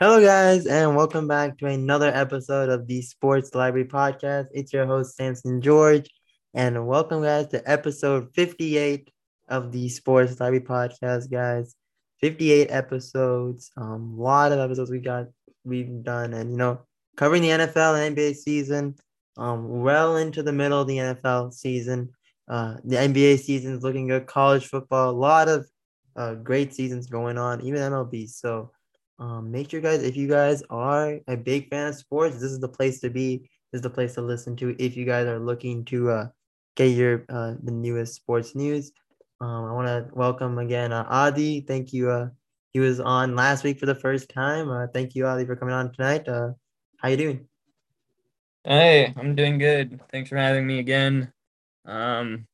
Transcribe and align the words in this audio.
Hello, 0.00 0.20
guys, 0.20 0.66
and 0.66 0.96
welcome 0.96 1.28
back 1.28 1.58
to 1.58 1.66
another 1.66 2.08
episode 2.08 2.68
of 2.70 2.88
the 2.88 3.02
Sports 3.02 3.54
Library 3.54 3.86
Podcast. 3.86 4.48
It's 4.52 4.72
your 4.72 4.84
host, 4.84 5.14
Samson 5.14 5.60
George, 5.60 6.10
and 6.54 6.86
welcome, 6.88 7.22
guys, 7.22 7.46
to 7.48 7.70
episode 7.70 8.34
58 8.34 9.10
of 9.48 9.70
the 9.70 9.88
Sports 9.88 10.40
Library 10.40 10.64
Podcast, 10.64 11.30
guys. 11.30 11.76
58 12.20 12.68
episodes, 12.70 13.70
um, 13.76 14.16
a 14.18 14.22
lot 14.22 14.50
of 14.50 14.58
episodes 14.58 14.90
we 14.90 14.98
got, 14.98 15.26
we've 15.64 16.02
done, 16.02 16.32
and 16.32 16.50
you 16.50 16.56
know, 16.56 16.80
covering 17.16 17.42
the 17.42 17.50
NFL 17.50 18.04
and 18.04 18.16
NBA 18.16 18.34
season, 18.34 18.96
um, 19.36 19.82
well 19.82 20.16
into 20.16 20.42
the 20.42 20.52
middle 20.52 20.80
of 20.80 20.88
the 20.88 20.96
NFL 20.98 21.52
season. 21.52 22.10
Uh, 22.48 22.76
the 22.82 22.96
NBA 22.96 23.38
season 23.38 23.74
is 23.74 23.84
looking 23.84 24.08
good, 24.08 24.26
college 24.26 24.66
football, 24.66 25.10
a 25.10 25.12
lot 25.12 25.48
of 25.48 25.68
uh, 26.16 26.34
great 26.34 26.74
seasons 26.74 27.06
going 27.06 27.38
on, 27.38 27.60
even 27.60 27.80
MLB. 27.80 28.28
So, 28.28 28.72
um, 29.22 29.52
make 29.52 29.70
sure, 29.70 29.80
guys, 29.80 30.02
if 30.02 30.16
you 30.16 30.26
guys 30.26 30.64
are 30.68 31.20
a 31.28 31.36
big 31.36 31.70
fan 31.70 31.86
of 31.86 31.94
sports, 31.94 32.34
this 32.34 32.50
is 32.50 32.58
the 32.58 32.68
place 32.68 32.98
to 33.00 33.08
be. 33.08 33.38
This 33.70 33.78
is 33.78 33.82
the 33.82 33.90
place 33.90 34.14
to 34.14 34.20
listen 34.20 34.56
to 34.56 34.74
if 34.82 34.96
you 34.96 35.04
guys 35.04 35.28
are 35.28 35.38
looking 35.38 35.84
to 35.86 36.10
uh, 36.10 36.26
get 36.74 36.86
your 36.86 37.24
uh, 37.28 37.54
the 37.62 37.70
newest 37.70 38.16
sports 38.16 38.56
news. 38.56 38.90
Um, 39.40 39.64
I 39.66 39.72
want 39.72 39.86
to 39.86 40.12
welcome 40.12 40.58
again 40.58 40.92
uh, 40.92 41.08
Adhi. 41.08 41.64
Thank 41.64 41.92
you. 41.92 42.10
Uh, 42.10 42.28
he 42.72 42.80
was 42.80 42.98
on 42.98 43.36
last 43.36 43.62
week 43.62 43.78
for 43.78 43.86
the 43.86 43.94
first 43.94 44.28
time. 44.28 44.68
Uh, 44.68 44.88
thank 44.92 45.14
you, 45.14 45.22
Adhi, 45.22 45.46
for 45.46 45.54
coming 45.54 45.74
on 45.74 45.92
tonight. 45.92 46.26
Uh, 46.26 46.50
how 46.96 47.08
you 47.08 47.16
doing? 47.16 47.46
Hey, 48.64 49.14
I'm 49.16 49.36
doing 49.36 49.58
good. 49.58 50.00
Thanks 50.10 50.30
for 50.30 50.36
having 50.36 50.66
me 50.66 50.80
again. 50.80 51.32
Um, 51.86 52.48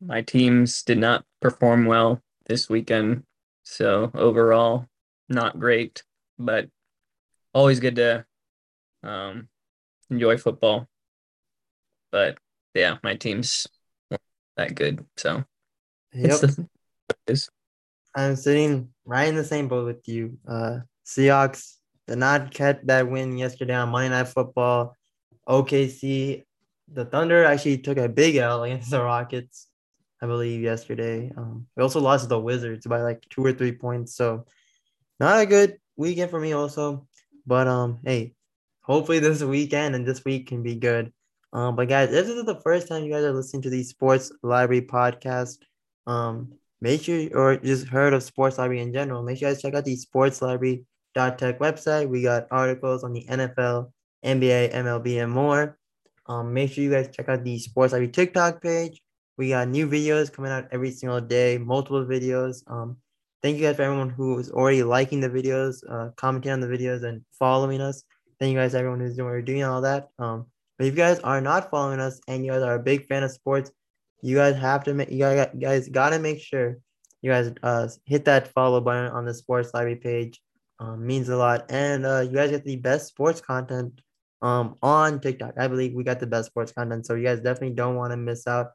my 0.00 0.22
teams 0.22 0.84
did 0.84 0.96
not 0.96 1.26
perform 1.42 1.84
well 1.84 2.22
this 2.46 2.70
weekend, 2.70 3.24
so 3.62 4.10
overall, 4.14 4.86
not 5.28 5.60
great 5.60 6.02
but 6.38 6.68
always 7.52 7.80
good 7.80 7.96
to 7.96 8.24
um, 9.02 9.48
enjoy 10.10 10.36
football. 10.36 10.88
But 12.10 12.38
yeah, 12.74 12.98
my 13.02 13.14
team's 13.14 13.66
that 14.56 14.74
good. 14.74 15.04
So 15.16 15.44
yep. 16.12 16.40
I'm 18.16 18.36
sitting 18.36 18.90
right 19.04 19.28
in 19.28 19.34
the 19.34 19.44
same 19.44 19.68
boat 19.68 19.86
with 19.86 20.06
you. 20.06 20.38
Uh, 20.46 20.80
Seahawks 21.04 21.76
did 22.06 22.18
not 22.18 22.52
get 22.52 22.86
that 22.86 23.10
win 23.10 23.36
yesterday 23.36 23.74
on 23.74 23.88
Monday 23.88 24.10
Night 24.10 24.28
Football. 24.28 24.96
OKC, 25.48 26.44
the 26.92 27.04
Thunder 27.04 27.44
actually 27.44 27.78
took 27.78 27.98
a 27.98 28.08
big 28.08 28.36
L 28.36 28.62
against 28.62 28.90
the 28.90 29.02
Rockets, 29.02 29.66
I 30.22 30.26
believe, 30.26 30.62
yesterday. 30.62 31.32
Um, 31.36 31.66
we 31.76 31.82
also 31.82 32.00
lost 32.00 32.24
to 32.24 32.28
the 32.28 32.38
Wizards 32.38 32.86
by 32.86 33.02
like 33.02 33.28
two 33.30 33.44
or 33.44 33.52
three 33.52 33.72
points. 33.72 34.14
So 34.14 34.46
not 35.18 35.40
a 35.40 35.46
good 35.46 35.78
weekend 35.96 36.30
for 36.30 36.40
me 36.40 36.52
also. 36.52 37.06
But 37.46 37.68
um, 37.68 38.00
hey, 38.04 38.34
hopefully 38.82 39.18
this 39.18 39.42
weekend 39.42 39.94
and 39.94 40.06
this 40.06 40.24
week 40.24 40.48
can 40.48 40.62
be 40.62 40.76
good. 40.76 41.12
Um, 41.52 41.76
but 41.76 41.88
guys, 41.88 42.08
if 42.08 42.26
this 42.26 42.36
is 42.36 42.44
the 42.44 42.60
first 42.60 42.88
time 42.88 43.04
you 43.04 43.12
guys 43.12 43.24
are 43.24 43.32
listening 43.32 43.62
to 43.62 43.70
the 43.70 43.82
Sports 43.84 44.32
Library 44.42 44.82
podcast, 44.82 45.58
um, 46.06 46.52
make 46.80 47.02
sure 47.02 47.28
or 47.32 47.56
just 47.56 47.86
heard 47.86 48.12
of 48.12 48.22
Sports 48.22 48.58
Library 48.58 48.82
in 48.82 48.92
general, 48.92 49.22
make 49.22 49.38
sure 49.38 49.48
you 49.48 49.54
guys 49.54 49.62
check 49.62 49.74
out 49.74 49.84
the 49.84 49.96
Sports 49.96 50.42
Library 50.42 50.84
tech 51.14 51.58
website. 51.60 52.08
We 52.08 52.22
got 52.22 52.48
articles 52.50 53.04
on 53.04 53.12
the 53.12 53.24
NFL, 53.24 53.92
NBA, 54.24 54.74
MLB, 54.74 55.22
and 55.22 55.32
more. 55.32 55.78
Um, 56.26 56.52
make 56.52 56.72
sure 56.72 56.82
you 56.82 56.90
guys 56.90 57.14
check 57.14 57.28
out 57.28 57.44
the 57.44 57.58
Sports 57.58 57.92
Library 57.92 58.10
TikTok 58.10 58.60
page. 58.60 59.00
We 59.36 59.50
got 59.50 59.68
new 59.68 59.88
videos 59.88 60.32
coming 60.32 60.50
out 60.50 60.68
every 60.72 60.90
single 60.90 61.20
day, 61.20 61.58
multiple 61.58 62.04
videos. 62.04 62.62
Um, 62.66 62.96
Thank 63.44 63.58
you 63.58 63.62
guys 63.62 63.76
for 63.76 63.82
everyone 63.82 64.08
who 64.08 64.38
is 64.38 64.50
already 64.50 64.82
liking 64.82 65.20
the 65.20 65.28
videos, 65.28 65.84
uh, 65.86 66.12
commenting 66.16 66.50
on 66.50 66.60
the 66.60 66.66
videos, 66.66 67.04
and 67.04 67.20
following 67.38 67.82
us. 67.82 68.02
Thank 68.40 68.54
you 68.54 68.58
guys, 68.58 68.74
everyone 68.74 69.00
who's 69.00 69.16
doing, 69.16 69.62
all 69.62 69.82
that. 69.82 70.08
Um, 70.18 70.46
but 70.78 70.86
if 70.86 70.94
you 70.94 70.96
guys 70.96 71.18
are 71.18 71.42
not 71.42 71.70
following 71.70 72.00
us 72.00 72.18
and 72.26 72.42
you 72.42 72.52
guys 72.52 72.62
are 72.62 72.76
a 72.76 72.82
big 72.82 73.06
fan 73.06 73.22
of 73.22 73.30
sports, 73.32 73.70
you 74.22 74.34
guys 74.34 74.56
have 74.56 74.82
to 74.84 74.94
make 74.94 75.10
you 75.10 75.18
guys, 75.18 75.48
guys 75.60 75.90
gotta 75.90 76.18
make 76.18 76.40
sure 76.40 76.78
you 77.20 77.30
guys 77.30 77.52
uh 77.62 77.86
hit 78.06 78.24
that 78.24 78.48
follow 78.48 78.80
button 78.80 79.12
on 79.12 79.26
the 79.26 79.34
sports 79.34 79.74
library 79.74 79.96
page. 79.96 80.40
Um, 80.80 81.06
means 81.06 81.28
a 81.28 81.36
lot, 81.36 81.66
and 81.70 82.06
uh, 82.06 82.20
you 82.20 82.32
guys 82.32 82.50
get 82.50 82.64
the 82.64 82.76
best 82.76 83.08
sports 83.08 83.42
content 83.42 84.00
um 84.40 84.76
on 84.82 85.20
TikTok. 85.20 85.52
I 85.58 85.68
believe 85.68 85.92
we 85.92 86.02
got 86.02 86.18
the 86.18 86.26
best 86.26 86.46
sports 86.46 86.72
content, 86.72 87.04
so 87.04 87.14
you 87.14 87.24
guys 87.24 87.40
definitely 87.40 87.76
don't 87.76 87.96
want 87.96 88.12
to 88.12 88.16
miss 88.16 88.46
out 88.46 88.68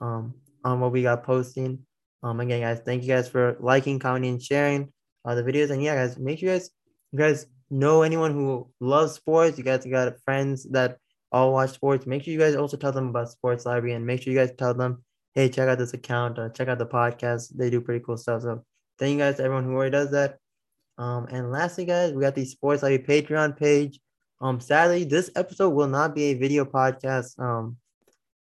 um 0.00 0.32
on 0.64 0.80
what 0.80 0.92
we 0.92 1.02
got 1.02 1.24
posting. 1.24 1.84
Um, 2.24 2.40
again, 2.40 2.62
guys, 2.62 2.80
thank 2.84 3.02
you 3.02 3.08
guys 3.08 3.28
for 3.28 3.56
liking, 3.60 3.98
commenting, 3.98 4.30
and 4.30 4.42
sharing 4.42 4.90
uh, 5.26 5.34
the 5.34 5.42
videos. 5.42 5.70
And 5.70 5.82
yeah, 5.82 5.94
guys, 5.94 6.18
make 6.18 6.38
sure 6.38 6.48
you 6.48 6.54
guys, 6.54 6.70
you 7.12 7.18
guys 7.18 7.46
know 7.70 8.00
anyone 8.00 8.32
who 8.32 8.70
loves 8.80 9.12
sports. 9.12 9.58
You 9.58 9.64
guys 9.64 9.84
got 9.84 10.18
friends 10.24 10.66
that 10.70 10.96
all 11.30 11.52
watch 11.52 11.72
sports. 11.72 12.06
Make 12.06 12.24
sure 12.24 12.32
you 12.32 12.38
guys 12.38 12.56
also 12.56 12.78
tell 12.78 12.92
them 12.92 13.08
about 13.08 13.30
Sports 13.30 13.66
Library 13.66 13.94
and 13.94 14.06
make 14.06 14.22
sure 14.22 14.32
you 14.32 14.38
guys 14.38 14.52
tell 14.56 14.72
them, 14.72 15.04
hey, 15.34 15.50
check 15.50 15.68
out 15.68 15.76
this 15.76 15.92
account, 15.92 16.38
uh, 16.38 16.48
check 16.48 16.68
out 16.68 16.78
the 16.78 16.86
podcast. 16.86 17.54
They 17.54 17.68
do 17.68 17.82
pretty 17.82 18.02
cool 18.02 18.16
stuff. 18.16 18.40
So 18.40 18.64
thank 18.98 19.12
you 19.12 19.18
guys 19.18 19.36
to 19.36 19.44
everyone 19.44 19.64
who 19.64 19.74
already 19.74 19.90
does 19.90 20.10
that. 20.12 20.38
Um, 20.96 21.26
and 21.26 21.50
lastly, 21.50 21.84
guys, 21.84 22.14
we 22.14 22.22
got 22.22 22.34
the 22.34 22.46
Sports 22.46 22.82
Library 22.82 23.04
Patreon 23.04 23.58
page. 23.58 24.00
Um, 24.40 24.60
sadly, 24.60 25.04
this 25.04 25.30
episode 25.36 25.70
will 25.70 25.88
not 25.88 26.14
be 26.14 26.24
a 26.24 26.34
video 26.34 26.64
podcast. 26.64 27.38
Um, 27.38 27.76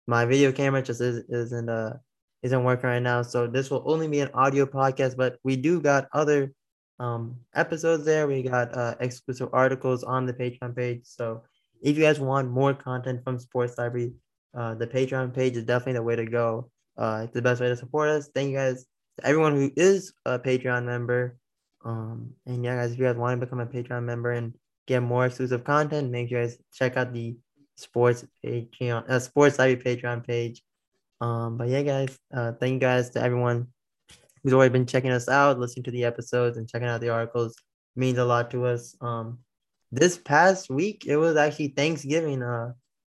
my 0.07 0.27
video 0.27 0.53
camera 0.53 0.83
just 0.83 1.01
is, 1.01 1.25
isn't 1.31 1.69
uh 1.71 1.95
isn't 2.43 2.65
working 2.65 2.89
right 2.89 3.03
now. 3.03 3.23
So 3.23 3.47
this 3.47 3.71
will 3.71 3.83
only 3.87 4.09
be 4.09 4.21
an 4.21 4.31
audio 4.34 4.67
podcast, 4.67 5.17
but 5.17 5.39
we 5.45 5.56
do 5.56 5.81
got 5.81 6.09
other 6.12 6.53
um, 6.99 7.37
episodes 7.55 8.05
there. 8.05 8.27
We 8.27 8.43
got 8.43 8.75
uh, 8.77 8.95
exclusive 9.01 9.49
articles 9.53 10.05
on 10.05 10.27
the 10.27 10.33
Patreon 10.33 10.77
page. 10.77 11.03
So 11.05 11.43
if 11.83 11.97
you 11.97 12.05
guys 12.05 12.21
want 12.21 12.51
more 12.51 12.75
content 12.75 13.23
from 13.25 13.39
Sports 13.39 13.78
Library, 13.78 14.12
uh, 14.55 14.75
the 14.75 14.87
Patreon 14.87 15.34
page 15.34 15.56
is 15.56 15.65
definitely 15.65 15.95
the 15.95 16.03
way 16.03 16.17
to 16.17 16.27
go. 16.27 16.71
Uh, 16.97 17.23
it's 17.25 17.34
the 17.34 17.43
best 17.43 17.61
way 17.61 17.69
to 17.69 17.77
support 17.77 18.09
us. 18.09 18.28
Thank 18.34 18.51
you 18.51 18.57
guys 18.57 18.84
to 19.19 19.27
everyone 19.27 19.55
who 19.55 19.71
is 19.77 20.12
a 20.27 20.39
Patreon 20.39 20.84
member. 20.84 21.37
Um, 21.84 22.34
and 22.47 22.65
yeah, 22.65 22.77
guys, 22.77 22.93
if 22.93 22.99
you 22.99 23.05
guys 23.05 23.17
want 23.17 23.41
to 23.41 23.47
become 23.47 23.61
a 23.61 23.67
Patreon 23.67 24.03
member 24.03 24.33
and 24.33 24.55
get 24.87 25.03
more 25.03 25.27
exclusive 25.27 25.65
content, 25.65 26.11
make 26.11 26.28
sure 26.28 26.41
you 26.41 26.47
guys 26.47 26.59
check 26.75 26.97
out 26.97 27.12
the 27.12 27.37
Sports 27.77 28.27
Patreon, 28.45 29.09
uh, 29.09 29.19
Sports 29.19 29.59
Library 29.59 29.97
Patreon 29.97 30.27
page. 30.27 30.62
Um, 31.21 31.57
but 31.57 31.69
yeah, 31.69 31.83
guys, 31.83 32.19
uh, 32.35 32.53
thank 32.53 32.75
you 32.75 32.79
guys 32.79 33.11
to 33.11 33.23
everyone 33.23 33.69
who's 34.43 34.53
already 34.53 34.73
been 34.73 34.87
checking 34.87 35.11
us 35.11 35.29
out, 35.29 35.59
listening 35.59 35.85
to 35.85 35.91
the 35.91 36.05
episodes, 36.05 36.57
and 36.57 36.69
checking 36.69 36.89
out 36.89 37.01
the 37.01 37.11
articles. 37.11 37.53
It 37.97 38.01
means 38.01 38.19
a 38.19 38.25
lot 38.25 38.51
to 38.53 38.67
us. 38.67 38.97
Um, 39.01 39.39
this 39.93 40.17
past 40.19 40.71
week, 40.71 41.05
it 41.07 41.17
was 41.17 41.37
actually 41.37 41.69
Thanksgiving. 41.69 42.43
Uh, 42.43 42.73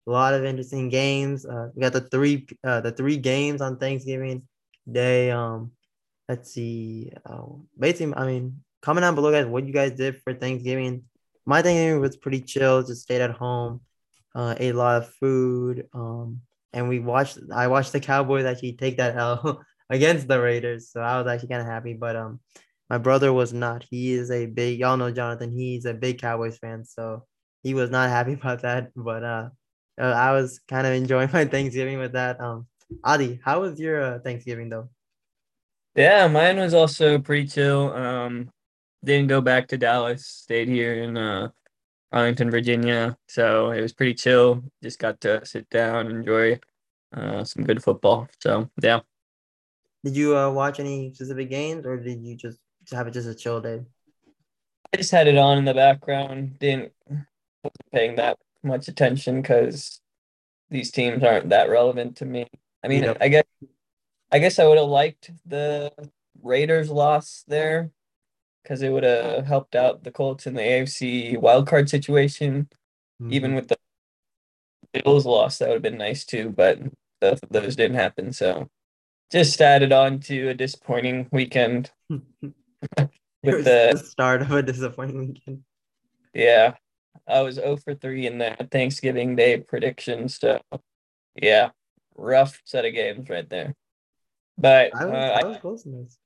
a 0.07 0.11
lot 0.11 0.33
of 0.33 0.45
interesting 0.45 0.89
games. 0.89 1.45
Uh, 1.45 1.69
we 1.73 1.81
got 1.81 1.93
the 1.93 2.01
three 2.01 2.47
uh, 2.63 2.81
the 2.81 2.91
three 2.91 3.17
games 3.17 3.61
on 3.61 3.77
Thanksgiving 3.77 4.43
Day. 4.91 5.31
Um, 5.31 5.71
let's 6.29 6.51
see. 6.51 7.11
Uh, 7.25 7.45
basically, 7.77 8.13
I 8.15 8.25
mean, 8.25 8.63
comment 8.81 9.03
down 9.03 9.15
below, 9.15 9.31
guys, 9.31 9.47
what 9.47 9.65
you 9.65 9.73
guys 9.73 9.93
did 9.93 10.21
for 10.21 10.33
Thanksgiving. 10.33 11.03
My 11.45 11.61
Thanksgiving 11.61 12.01
was 12.01 12.17
pretty 12.17 12.41
chill. 12.41 12.83
Just 12.83 13.01
stayed 13.01 13.21
at 13.21 13.31
home. 13.31 13.81
Uh, 14.35 14.53
ate 14.57 14.75
a 14.75 14.77
lot 14.77 15.01
of 15.01 15.09
food. 15.09 15.87
Um, 15.93 16.41
and 16.75 16.89
we 16.89 16.99
watched. 16.99 17.39
I 17.51 17.67
watched 17.67 17.93
the 17.93 17.99
Cowboys 17.99 18.45
actually 18.45 18.73
take 18.73 18.97
that 18.97 19.15
L 19.15 19.63
against 19.89 20.27
the 20.27 20.39
Raiders, 20.39 20.91
so 20.91 21.01
I 21.01 21.17
was 21.17 21.25
actually 21.25 21.49
kind 21.49 21.61
of 21.61 21.67
happy. 21.67 21.93
But 21.93 22.15
um, 22.15 22.41
my 22.89 22.99
brother 22.99 23.33
was 23.33 23.53
not. 23.53 23.85
He 23.89 24.13
is 24.13 24.29
a 24.29 24.45
big. 24.45 24.79
Y'all 24.79 24.97
know 24.97 25.09
Jonathan. 25.09 25.51
He's 25.51 25.85
a 25.85 25.93
big 25.93 26.19
Cowboys 26.19 26.57
fan, 26.57 26.83
so 26.85 27.25
he 27.63 27.73
was 27.73 27.89
not 27.89 28.09
happy 28.17 28.33
about 28.33 28.61
that. 28.61 28.91
But 28.95 29.23
uh, 29.23 29.49
uh 29.99 30.03
I 30.03 30.33
was 30.33 30.59
kind 30.67 30.85
of 30.85 30.93
enjoying 30.93 31.29
my 31.33 31.45
Thanksgiving 31.45 31.97
with 31.97 32.11
that. 32.11 32.39
Um, 32.39 32.67
Adhi, 33.03 33.39
how 33.43 33.61
was 33.61 33.79
your 33.79 34.01
uh, 34.03 34.19
Thanksgiving 34.19 34.69
though? 34.69 34.89
Yeah, 35.95 36.27
mine 36.27 36.57
was 36.57 36.73
also 36.73 37.19
pretty 37.19 37.47
chill. 37.47 37.93
Um, 37.93 38.51
didn't 39.01 39.27
go 39.27 39.39
back 39.39 39.69
to 39.69 39.77
Dallas. 39.77 40.27
Stayed 40.27 40.67
here 40.67 41.01
in 41.01 41.15
uh 41.15 41.49
Arlington, 42.15 42.49
Virginia. 42.49 43.17
So 43.27 43.71
it 43.71 43.81
was 43.81 43.93
pretty 43.93 44.13
chill. 44.13 44.63
Just 44.81 44.99
got 44.99 45.19
to 45.21 45.45
sit 45.45 45.69
down, 45.69 46.07
enjoy 46.07 46.59
uh, 47.15 47.43
some 47.43 47.63
good 47.63 47.83
football. 47.83 48.29
So 48.39 48.69
yeah. 48.81 49.01
Did 50.03 50.15
you 50.15 50.37
uh, 50.37 50.49
watch 50.49 50.79
any 50.79 51.13
specific 51.13 51.49
games, 51.49 51.85
or 51.85 51.97
did 51.97 52.21
you 52.23 52.35
just 52.35 52.59
have 52.91 53.07
it 53.07 53.11
just 53.11 53.27
a 53.27 53.35
chill 53.35 53.59
day? 53.59 53.81
I 54.93 54.97
just 54.97 55.11
had 55.11 55.27
it 55.27 55.37
on 55.37 55.57
in 55.57 55.65
the 55.65 55.73
background. 55.73 56.57
Didn't 56.59 56.93
wasn't 57.09 57.91
paying 57.91 58.15
that 58.15 58.37
much 58.63 58.87
attention 58.87 59.41
because 59.41 59.99
these 60.69 60.91
teams 60.91 61.23
aren't 61.23 61.49
that 61.49 61.69
relevant 61.69 62.17
to 62.17 62.25
me. 62.25 62.47
I 62.83 62.87
mean. 62.87 63.13
I 63.19 63.27
guess 63.27 63.43
I 64.31 64.39
guess 64.39 64.57
I 64.59 64.65
would 64.67 64.77
have 64.77 64.87
liked 64.87 65.31
the 65.45 65.91
Raiders 66.41 66.89
loss 66.89 67.43
there 67.47 67.91
because 68.65 68.81
it 68.81 68.89
would 68.89 69.03
have 69.03 69.45
helped 69.45 69.75
out 69.75 70.03
the 70.03 70.11
Colts 70.11 70.47
in 70.47 70.55
the 70.55 70.61
AFC 70.61 71.37
wildcard 71.37 71.87
situation. 71.87 72.67
Mm-hmm. 73.21 73.33
Even 73.33 73.55
with 73.55 73.67
the 73.67 73.77
Bills 74.91 75.25
loss, 75.25 75.59
that 75.59 75.67
would 75.67 75.75
have 75.75 75.81
been 75.83 75.99
nice 75.99 76.25
too, 76.25 76.49
but 76.49 76.79
both 77.21 77.43
of 77.43 77.49
those 77.49 77.75
didn't 77.75 77.97
happen. 77.97 78.33
So 78.33 78.67
just 79.31 79.61
added 79.61 79.91
on 79.91 80.19
to 80.21 80.49
a 80.49 80.53
disappointing 80.55 81.27
weekend 81.31 81.91
with 82.09 82.23
the, 83.43 83.91
the, 83.93 83.97
start 83.97 84.41
of 84.41 84.51
a 84.51 84.63
disappointing 84.63 85.19
weekend. 85.19 85.63
Yeah, 86.33 86.73
I 87.27 87.41
was 87.41 87.55
0 87.55 87.77
for 87.77 87.93
3 87.93 88.25
in 88.25 88.39
that 88.39 88.71
Thanksgiving 88.71 89.35
Day 89.35 89.59
prediction. 89.59 90.27
So, 90.27 90.59
yeah, 91.35 91.69
rough 92.15 92.61
set 92.65 92.85
of 92.85 92.93
games 92.93 93.29
right 93.29 93.49
there. 93.49 93.75
But 94.57 94.95
I 94.95 95.05
was, 95.05 95.13
uh, 95.13 95.39
I 95.43 95.67
was. 95.67 96.17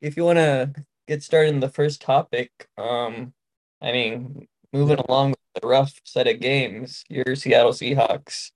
If 0.00 0.16
you 0.16 0.24
want 0.24 0.36
to 0.36 0.72
get 1.08 1.22
started 1.22 1.54
in 1.54 1.60
the 1.60 1.70
first 1.70 2.02
topic, 2.02 2.50
um, 2.76 3.32
I 3.82 3.92
mean, 3.92 4.46
moving 4.72 4.98
along 4.98 5.30
with 5.30 5.62
the 5.62 5.66
rough 5.66 5.98
set 6.04 6.28
of 6.28 6.40
games, 6.40 7.02
your 7.08 7.34
Seattle 7.34 7.72
Seahawks 7.72 8.52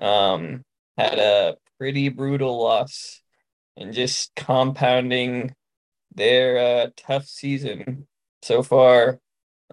um, 0.00 0.64
had 0.98 1.18
a 1.18 1.56
pretty 1.78 2.08
brutal 2.08 2.60
loss 2.60 3.22
and 3.76 3.92
just 3.92 4.34
compounding 4.34 5.54
their 6.14 6.58
uh, 6.58 6.90
tough 6.96 7.26
season 7.26 8.06
so 8.42 8.62
far, 8.62 9.20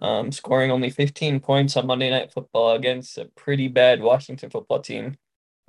um, 0.01 0.31
scoring 0.31 0.71
only 0.71 0.89
15 0.91 1.39
points 1.39 1.75
on 1.75 1.87
Monday 1.87 2.09
Night 2.09 2.31
Football 2.31 2.73
against 2.73 3.17
a 3.17 3.25
pretty 3.35 3.67
bad 3.67 4.01
Washington 4.01 4.49
football 4.49 4.79
team. 4.79 5.17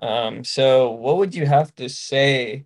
Um, 0.01 0.45
so, 0.45 0.91
what 0.91 1.17
would 1.19 1.35
you 1.35 1.47
have 1.47 1.75
to 1.77 1.89
say 1.89 2.65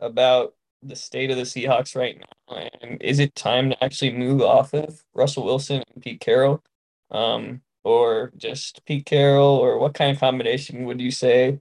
about 0.00 0.54
the 0.82 0.96
state 0.96 1.30
of 1.30 1.36
the 1.36 1.42
Seahawks 1.42 1.96
right 1.96 2.18
now? 2.18 2.68
And 2.80 3.02
is 3.02 3.18
it 3.18 3.34
time 3.34 3.70
to 3.70 3.84
actually 3.84 4.12
move 4.12 4.42
off 4.42 4.74
of 4.74 5.02
Russell 5.14 5.44
Wilson 5.44 5.82
and 5.94 6.02
Pete 6.02 6.20
Carroll? 6.20 6.62
Um, 7.10 7.62
or 7.84 8.32
just 8.36 8.84
Pete 8.84 9.06
Carroll, 9.06 9.56
or 9.56 9.78
what 9.78 9.94
kind 9.94 10.12
of 10.12 10.20
combination 10.20 10.84
would 10.84 11.00
you 11.00 11.10
say 11.10 11.60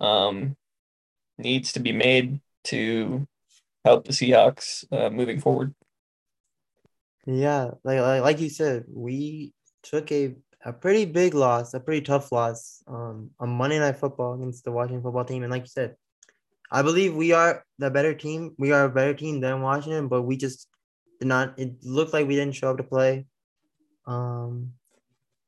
um, 0.00 0.56
needs 1.38 1.72
to 1.72 1.80
be 1.80 1.92
made 1.92 2.40
to 2.64 3.26
help 3.84 4.06
the 4.06 4.12
Seahawks 4.12 4.84
uh, 4.92 5.10
moving 5.10 5.40
forward? 5.40 5.74
Yeah, 7.26 7.72
like, 7.84 8.00
like 8.00 8.22
like 8.22 8.40
you 8.40 8.48
said, 8.48 8.84
we 8.88 9.52
took 9.82 10.10
a 10.10 10.34
a 10.64 10.72
pretty 10.72 11.04
big 11.04 11.34
loss, 11.34 11.74
a 11.74 11.80
pretty 11.80 12.02
tough 12.02 12.32
loss 12.32 12.82
um, 12.86 13.30
on 13.38 13.48
Monday 13.50 13.78
Night 13.78 13.96
Football 13.96 14.34
against 14.34 14.64
the 14.64 14.72
Washington 14.72 15.02
football 15.02 15.24
team. 15.24 15.42
And 15.42 15.50
like 15.50 15.62
you 15.62 15.68
said, 15.68 15.96
I 16.70 16.82
believe 16.82 17.14
we 17.14 17.32
are 17.32 17.64
the 17.78 17.90
better 17.90 18.14
team. 18.14 18.54
We 18.58 18.72
are 18.72 18.84
a 18.84 18.90
better 18.90 19.14
team 19.14 19.40
than 19.40 19.62
Washington, 19.62 20.08
but 20.08 20.22
we 20.22 20.36
just 20.36 20.68
did 21.18 21.28
not. 21.28 21.58
It 21.58 21.84
looked 21.84 22.12
like 22.12 22.28
we 22.28 22.36
didn't 22.36 22.54
show 22.54 22.70
up 22.70 22.76
to 22.76 22.84
play. 22.84 23.26
Um, 24.06 24.72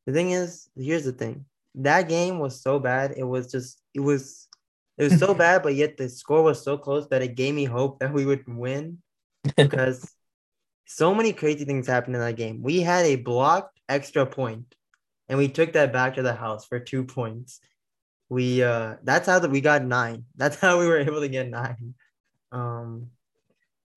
the 0.06 0.12
thing 0.12 0.32
is, 0.32 0.69
here's 0.76 1.04
the 1.04 1.12
thing: 1.12 1.44
that 1.76 2.08
game 2.08 2.38
was 2.38 2.60
so 2.60 2.78
bad. 2.78 3.14
It 3.16 3.24
was 3.24 3.50
just, 3.52 3.80
it 3.94 4.00
was, 4.00 4.48
it 4.98 5.04
was 5.04 5.19
so 5.19 5.32
bad, 5.44 5.62
but 5.62 5.74
yet 5.74 5.96
the 5.96 6.08
score 6.08 6.42
was 6.42 6.62
so 6.62 6.76
close 6.76 7.06
that 7.08 7.22
it 7.22 7.36
gave 7.36 7.54
me 7.54 7.64
hope 7.64 8.00
that 8.00 8.12
we 8.12 8.26
would 8.26 8.44
win 8.46 8.98
because 9.56 10.12
so 10.86 11.14
many 11.14 11.32
crazy 11.32 11.64
things 11.64 11.86
happened 11.86 12.16
in 12.16 12.20
that 12.20 12.36
game. 12.36 12.62
We 12.62 12.80
had 12.80 13.06
a 13.06 13.16
blocked 13.16 13.78
extra 13.88 14.26
point, 14.26 14.75
and 15.28 15.38
we 15.38 15.48
took 15.48 15.72
that 15.75 15.92
back 15.92 16.14
to 16.16 16.22
the 16.22 16.34
house 16.34 16.66
for 16.66 16.80
two 16.80 17.04
points. 17.04 17.60
We 18.32 18.62
uh, 18.62 18.96
that's 19.02 19.26
how 19.26 19.40
that 19.40 19.50
we 19.50 19.61
got 19.61 19.84
nine. 19.84 20.25
That's 20.37 20.58
how 20.58 20.81
we 20.81 20.87
were 20.87 20.99
able 20.99 21.20
to 21.20 21.29
get 21.29 21.50
nine. 21.50 21.93
Um, 22.50 23.08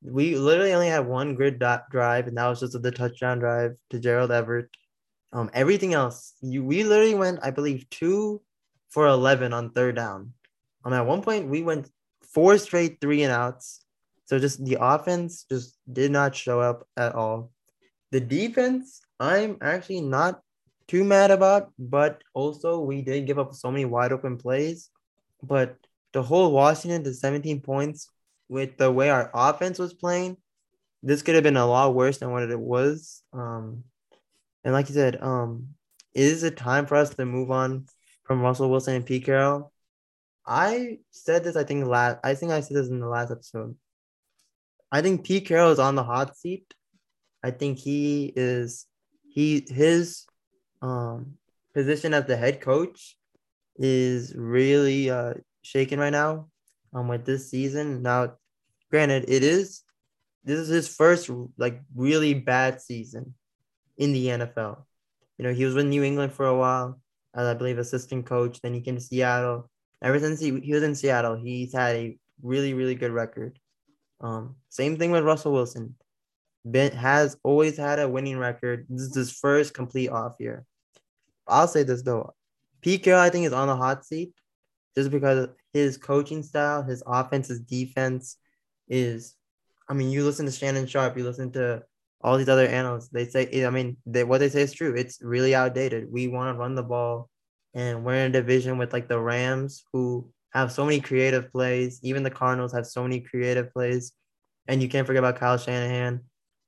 we 0.01 0.35
literally 0.35 0.73
only 0.73 0.89
had 0.89 1.07
one 1.07 1.35
grid 1.35 1.57
dot 1.57 1.89
drive, 1.89 2.27
and 2.27 2.35
that 2.35 2.49
was 2.49 2.59
just 2.59 2.81
the 2.81 2.91
touchdown 2.91 3.39
drive 3.39 3.77
to 3.91 3.99
Gerald 3.99 4.31
Everett. 4.31 4.67
Um, 5.31 5.49
everything 5.53 5.93
else, 5.93 6.33
you 6.41 6.65
we 6.65 6.83
literally 6.83 7.15
went, 7.15 7.39
I 7.43 7.51
believe, 7.51 7.89
two 7.89 8.41
for 8.89 9.07
eleven 9.07 9.53
on 9.53 9.69
third 9.69 9.95
down. 9.95 10.33
Um, 10.83 10.91
at 10.91 11.07
one 11.07 11.21
point 11.21 11.47
we 11.47 11.63
went 11.63 11.89
four 12.21 12.57
straight 12.57 12.99
three 12.99 13.23
and 13.23 13.31
outs. 13.31 13.85
So 14.25 14.37
just 14.37 14.59
the 14.65 14.79
offense 14.81 15.45
just 15.49 15.77
did 15.87 16.11
not 16.11 16.35
show 16.35 16.59
up 16.59 16.85
at 16.97 17.15
all. 17.15 17.51
The 18.11 18.19
defense, 18.19 18.99
I'm 19.17 19.59
actually 19.61 20.01
not 20.01 20.41
too 20.87 21.03
mad 21.03 21.31
about, 21.31 21.71
but 21.79 22.23
also 22.33 22.79
we 22.79 23.01
did 23.01 23.25
give 23.25 23.39
up 23.39 23.53
so 23.53 23.71
many 23.71 23.85
wide 23.85 24.11
open 24.11 24.37
plays. 24.37 24.89
But 25.41 25.77
to 26.13 26.21
hold 26.21 26.53
Washington 26.53 27.03
to 27.03 27.13
17 27.13 27.61
points 27.61 28.09
with 28.49 28.77
the 28.77 28.91
way 28.91 29.09
our 29.09 29.29
offense 29.33 29.79
was 29.79 29.93
playing, 29.93 30.37
this 31.03 31.21
could 31.21 31.35
have 31.35 31.43
been 31.43 31.57
a 31.57 31.65
lot 31.65 31.93
worse 31.93 32.17
than 32.17 32.31
what 32.31 32.49
it 32.49 32.59
was. 32.59 33.21
Um, 33.33 33.83
and 34.63 34.73
like 34.73 34.89
you 34.89 34.95
said, 34.95 35.21
um, 35.21 35.69
is 36.13 36.43
it 36.43 36.57
time 36.57 36.85
for 36.85 36.95
us 36.95 37.13
to 37.13 37.25
move 37.25 37.51
on 37.51 37.85
from 38.23 38.41
Russell 38.41 38.69
Wilson 38.69 38.95
and 38.95 39.05
Pete 39.05 39.25
Carroll? 39.25 39.71
I 40.47 40.99
said 41.11 41.43
this, 41.43 41.55
I 41.55 41.63
think 41.63 41.85
last 41.85 42.19
I 42.23 42.35
think 42.35 42.51
I 42.51 42.61
said 42.61 42.77
this 42.77 42.87
in 42.87 42.99
the 42.99 43.07
last 43.07 43.31
episode. 43.31 43.75
I 44.91 45.01
think 45.01 45.25
Pete 45.25 45.47
Carroll 45.47 45.71
is 45.71 45.79
on 45.79 45.95
the 45.95 46.03
hot 46.03 46.37
seat. 46.37 46.73
I 47.43 47.51
think 47.51 47.77
he 47.79 48.31
is 48.35 48.85
he 49.27 49.65
his 49.67 50.25
um 50.81 51.37
position 51.73 52.13
as 52.13 52.25
the 52.25 52.37
head 52.37 52.61
coach 52.61 53.17
is 53.77 54.33
really 54.35 55.09
uh 55.09 55.33
shaken 55.61 55.99
right 55.99 56.11
now 56.11 56.47
um 56.93 57.07
with 57.07 57.25
this 57.25 57.49
season. 57.49 58.01
Now, 58.01 58.33
granted, 58.89 59.25
it 59.27 59.43
is 59.43 59.83
this 60.43 60.59
is 60.59 60.67
his 60.67 60.87
first 60.87 61.29
like 61.57 61.81
really 61.95 62.33
bad 62.33 62.81
season 62.81 63.33
in 63.97 64.13
the 64.13 64.27
NFL. 64.27 64.83
You 65.37 65.43
know, 65.43 65.53
he 65.53 65.65
was 65.65 65.73
with 65.73 65.87
New 65.87 66.03
England 66.03 66.31
for 66.31 66.45
a 66.45 66.55
while 66.55 67.01
as 67.35 67.47
I 67.47 67.53
believe 67.53 67.77
assistant 67.77 68.25
coach. 68.25 68.61
Then 68.61 68.73
he 68.73 68.81
came 68.81 68.95
to 68.95 69.01
Seattle. 69.01 69.69
Ever 70.01 70.19
since 70.19 70.39
he, 70.39 70.59
he 70.59 70.73
was 70.73 70.83
in 70.83 70.95
Seattle, 70.95 71.35
he's 71.35 71.73
had 71.73 71.95
a 71.95 72.17
really, 72.41 72.73
really 72.73 72.95
good 72.95 73.11
record. 73.11 73.59
Um, 74.21 74.55
same 74.69 74.97
thing 74.97 75.11
with 75.11 75.23
Russell 75.23 75.51
Wilson. 75.51 75.95
Ben 76.65 76.91
has 76.91 77.37
always 77.43 77.77
had 77.77 77.99
a 77.99 78.09
winning 78.09 78.37
record. 78.37 78.85
This 78.89 79.03
is 79.03 79.15
his 79.15 79.31
first 79.31 79.73
complete 79.73 80.09
off 80.09 80.35
year. 80.39 80.65
I'll 81.47 81.67
say 81.67 81.83
this 81.83 82.01
though. 82.01 82.33
Pete 82.81 83.03
Carroll, 83.03 83.21
I 83.21 83.29
think, 83.29 83.45
is 83.45 83.53
on 83.53 83.67
the 83.67 83.75
hot 83.75 84.05
seat 84.05 84.33
just 84.95 85.11
because 85.11 85.49
his 85.73 85.97
coaching 85.97 86.41
style, 86.43 86.83
his 86.83 87.03
offense, 87.05 87.47
his 87.47 87.59
defense 87.59 88.37
is 88.87 89.35
I 89.87 89.93
mean, 89.93 90.09
you 90.09 90.23
listen 90.23 90.47
to 90.47 90.51
Shannon 90.51 90.87
Sharpe, 90.87 91.17
you 91.17 91.23
listen 91.23 91.51
to 91.51 91.83
all 92.21 92.37
these 92.37 92.49
other 92.49 92.65
analysts, 92.65 93.09
they 93.09 93.25
say 93.25 93.65
I 93.65 93.69
mean, 93.69 93.97
they, 94.05 94.23
what 94.23 94.39
they 94.39 94.49
say 94.49 94.61
is 94.61 94.73
true. 94.73 94.95
It's 94.95 95.21
really 95.21 95.53
outdated. 95.53 96.11
We 96.11 96.27
want 96.27 96.53
to 96.53 96.59
run 96.59 96.75
the 96.75 96.83
ball 96.83 97.29
and 97.75 98.03
we're 98.03 98.15
in 98.15 98.31
a 98.31 98.41
division 98.41 98.77
with 98.77 98.93
like 98.93 99.07
the 99.07 99.19
Rams 99.19 99.83
who 99.93 100.27
have 100.51 100.71
so 100.71 100.85
many 100.85 101.01
creative 101.01 101.51
plays. 101.51 101.99
Even 102.01 102.23
the 102.23 102.31
Cardinals 102.31 102.73
have 102.73 102.87
so 102.87 103.03
many 103.03 103.19
creative 103.19 103.71
plays. 103.73 104.13
And 104.67 104.81
you 104.81 104.87
can't 104.89 105.05
forget 105.05 105.19
about 105.19 105.35
Kyle 105.35 105.57
Shanahan. 105.57 106.21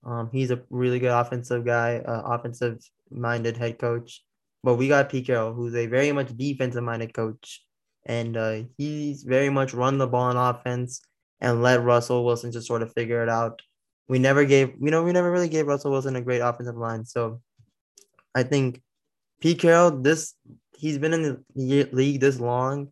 Um, 0.06 0.30
he's 0.32 0.52
a 0.52 0.62
really 0.70 1.00
good 1.00 1.12
offensive 1.12 1.66
guy, 1.66 1.98
uh, 1.98 2.22
offensive 2.26 2.80
minded 3.10 3.58
head 3.58 3.80
coach. 3.80 4.24
But 4.64 4.76
we 4.76 4.88
got 4.88 5.10
Pete 5.10 5.28
Carroll, 5.28 5.54
who's 5.54 5.76
a 5.76 5.88
very 5.88 6.12
much 6.12 6.36
defensive 6.36 6.84
minded 6.84 7.14
coach. 7.14 7.64
And 8.06 8.38
uh, 8.38 8.64
he's 8.78 9.24
very 9.24 9.50
much 9.50 9.74
run 9.74 9.98
the 9.98 10.08
ball 10.08 10.24
on 10.24 10.38
offense 10.38 11.02
and 11.42 11.62
let 11.62 11.84
Russell 11.84 12.26
Wilson 12.26 12.52
just 12.52 12.68
sort 12.68 12.82
of 12.82 12.94
figure 12.94 13.22
it 13.22 13.30
out. 13.30 13.62
We 14.08 14.20
never 14.20 14.46
gave, 14.46 14.74
you 14.80 14.92
know, 14.92 15.04
we 15.04 15.12
never 15.12 15.32
really 15.32 15.50
gave 15.50 15.68
Russell 15.68 15.92
Wilson 15.92 16.16
a 16.16 16.22
great 16.22 16.40
offensive 16.40 16.78
line. 16.78 17.06
So 17.06 17.42
I 18.34 18.44
think 18.44 18.82
Pete 19.42 19.60
Carroll, 19.60 19.92
this 19.92 20.34
he's 20.78 20.98
been 20.98 21.14
in 21.14 21.44
the 21.56 21.90
league 21.92 22.22
this 22.22 22.40
long. 22.40 22.92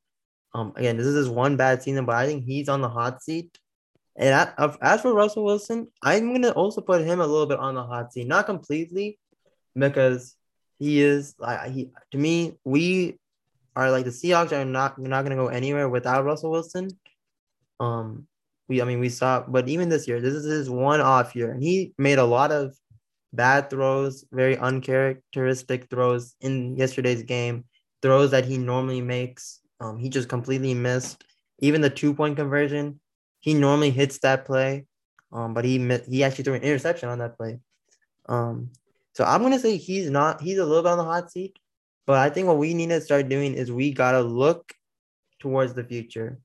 Um, 0.53 0.73
again, 0.75 0.97
this 0.97 1.05
is 1.05 1.15
his 1.15 1.29
one 1.29 1.57
bad 1.57 1.83
season, 1.83 2.05
but 2.05 2.15
I 2.15 2.25
think 2.25 2.45
he's 2.45 2.69
on 2.69 2.81
the 2.81 2.89
hot 2.89 3.21
seat. 3.23 3.57
And 4.17 4.49
as 4.81 5.01
for 5.01 5.13
Russell 5.13 5.43
Wilson, 5.43 5.87
I'm 6.01 6.31
gonna 6.31 6.51
also 6.51 6.81
put 6.81 7.01
him 7.01 7.19
a 7.19 7.27
little 7.27 7.47
bit 7.47 7.59
on 7.59 7.75
the 7.75 7.83
hot 7.83 8.13
seat, 8.13 8.27
not 8.27 8.45
completely, 8.45 9.19
because 9.75 10.35
he 10.79 11.01
is 11.01 11.35
like 11.37 11.71
he 11.71 11.91
to 12.11 12.17
me. 12.17 12.57
We 12.63 13.17
are 13.75 13.91
like 13.91 14.05
the 14.05 14.11
Seahawks 14.11 14.53
are 14.53 14.63
not 14.63 14.97
not 14.97 15.23
gonna 15.23 15.35
go 15.35 15.47
anywhere 15.47 15.89
without 15.89 16.23
Russell 16.23 16.51
Wilson. 16.51 16.89
Um, 17.79 18.27
we 18.69 18.81
I 18.81 18.85
mean 18.85 18.99
we 18.99 19.09
saw, 19.09 19.41
but 19.41 19.67
even 19.67 19.89
this 19.89 20.07
year, 20.07 20.21
this 20.21 20.33
is 20.33 20.45
his 20.45 20.69
one 20.69 21.01
off 21.01 21.35
year, 21.35 21.51
and 21.51 21.61
he 21.61 21.93
made 21.97 22.19
a 22.19 22.23
lot 22.23 22.51
of 22.51 22.73
bad 23.33 23.69
throws, 23.69 24.23
very 24.31 24.57
uncharacteristic 24.57 25.89
throws 25.89 26.35
in 26.39 26.77
yesterday's 26.77 27.23
game 27.23 27.65
throws 28.01 28.31
that 28.31 28.45
he 28.45 28.57
normally 28.57 29.01
makes. 29.01 29.61
Um, 29.79 29.97
he 29.97 30.09
just 30.09 30.29
completely 30.29 30.73
missed. 30.73 31.23
Even 31.59 31.81
the 31.81 31.89
two 31.89 32.13
point 32.13 32.35
conversion, 32.35 32.99
he 33.45 33.53
normally 33.53 33.91
hits 33.91 34.17
that 34.19 34.43
play, 34.43 34.87
um, 35.31 35.53
but 35.53 35.63
he 35.63 35.77
he 36.09 36.23
actually 36.23 36.43
threw 36.43 36.55
an 36.55 36.63
interception 36.63 37.09
on 37.09 37.19
that 37.19 37.37
play. 37.37 37.59
Um, 38.27 38.71
so 39.13 39.23
I'm 39.23 39.43
gonna 39.43 39.59
say 39.59 39.77
he's 39.77 40.09
not. 40.09 40.41
He's 40.41 40.57
a 40.57 40.65
little 40.65 40.81
bit 40.81 40.91
on 40.91 40.97
the 40.97 41.03
hot 41.03 41.31
seat, 41.31 41.55
but 42.07 42.17
I 42.17 42.31
think 42.31 42.47
what 42.47 42.57
we 42.57 42.73
need 42.73 42.89
to 42.89 42.99
start 42.99 43.29
doing 43.29 43.53
is 43.53 43.71
we 43.71 43.91
gotta 43.91 44.21
look 44.21 44.73
towards 45.39 45.75
the 45.75 45.83
future 45.83 46.39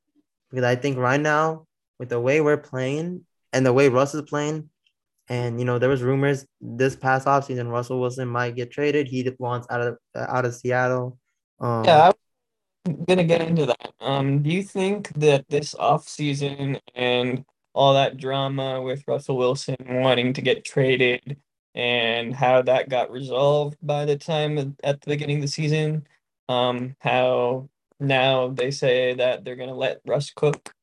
because 0.50 0.62
I 0.62 0.76
think 0.76 0.99
right 0.99 1.21
now 1.21 1.66
with 1.99 2.11
the 2.11 2.21
way 2.21 2.42
we're 2.42 2.59
playing 2.59 3.25
and 3.54 3.64
the 3.64 3.73
way 3.73 3.88
Russ 3.88 4.14
is 4.14 4.28
playing, 4.28 4.69
and 5.26 5.59
you 5.59 5.64
know 5.64 5.78
there 5.78 5.88
was 5.88 6.02
rumors 6.02 6.45
this 6.61 6.97
past 6.97 7.26
offseason 7.26 7.71
Russell 7.71 7.99
Wilson 7.99 8.28
might 8.28 8.57
get 8.57 8.71
traded. 8.71 9.09
He 9.09 9.26
wants 9.38 9.66
out 9.71 9.80
of 9.80 9.97
out 10.14 10.45
of 10.45 10.54
Seattle. 10.54 11.16
Um, 11.61 11.87
yeah, 11.87 12.09
I'm 12.09 12.12
gonna 13.06 13.25
get 13.25 13.42
into 13.42 13.66
that. 13.66 13.92
Um, 14.00 14.42
do 14.42 14.50
you 14.50 14.62
think 14.62 15.12
that 15.14 15.44
this 15.49 15.75
off 15.75 16.08
season 16.08 16.78
and 16.94 17.44
all 17.75 17.94
that 17.94 18.16
drama 18.16 18.82
with 18.82 19.04
Russell 19.06 19.37
Wilson 19.37 19.76
wanting 19.88 20.32
to 20.32 20.42
get 20.42 20.64
traded 20.64 21.37
and 21.75 22.34
how 22.34 22.62
that 22.62 22.88
got 22.88 23.10
resolved 23.10 23.76
by 23.82 24.04
the 24.04 24.16
time 24.16 24.76
at 24.82 25.00
the 25.00 25.10
beginning 25.10 25.37
of 25.37 25.42
the 25.42 25.49
season. 25.49 26.06
Um, 26.49 26.96
how 26.99 27.68
now 28.00 28.49
they 28.49 28.70
say 28.70 29.14
that 29.14 29.44
they're 29.44 29.56
gonna 29.56 29.75
let 29.75 30.00
Russ 30.04 30.30
cook. 30.34 30.75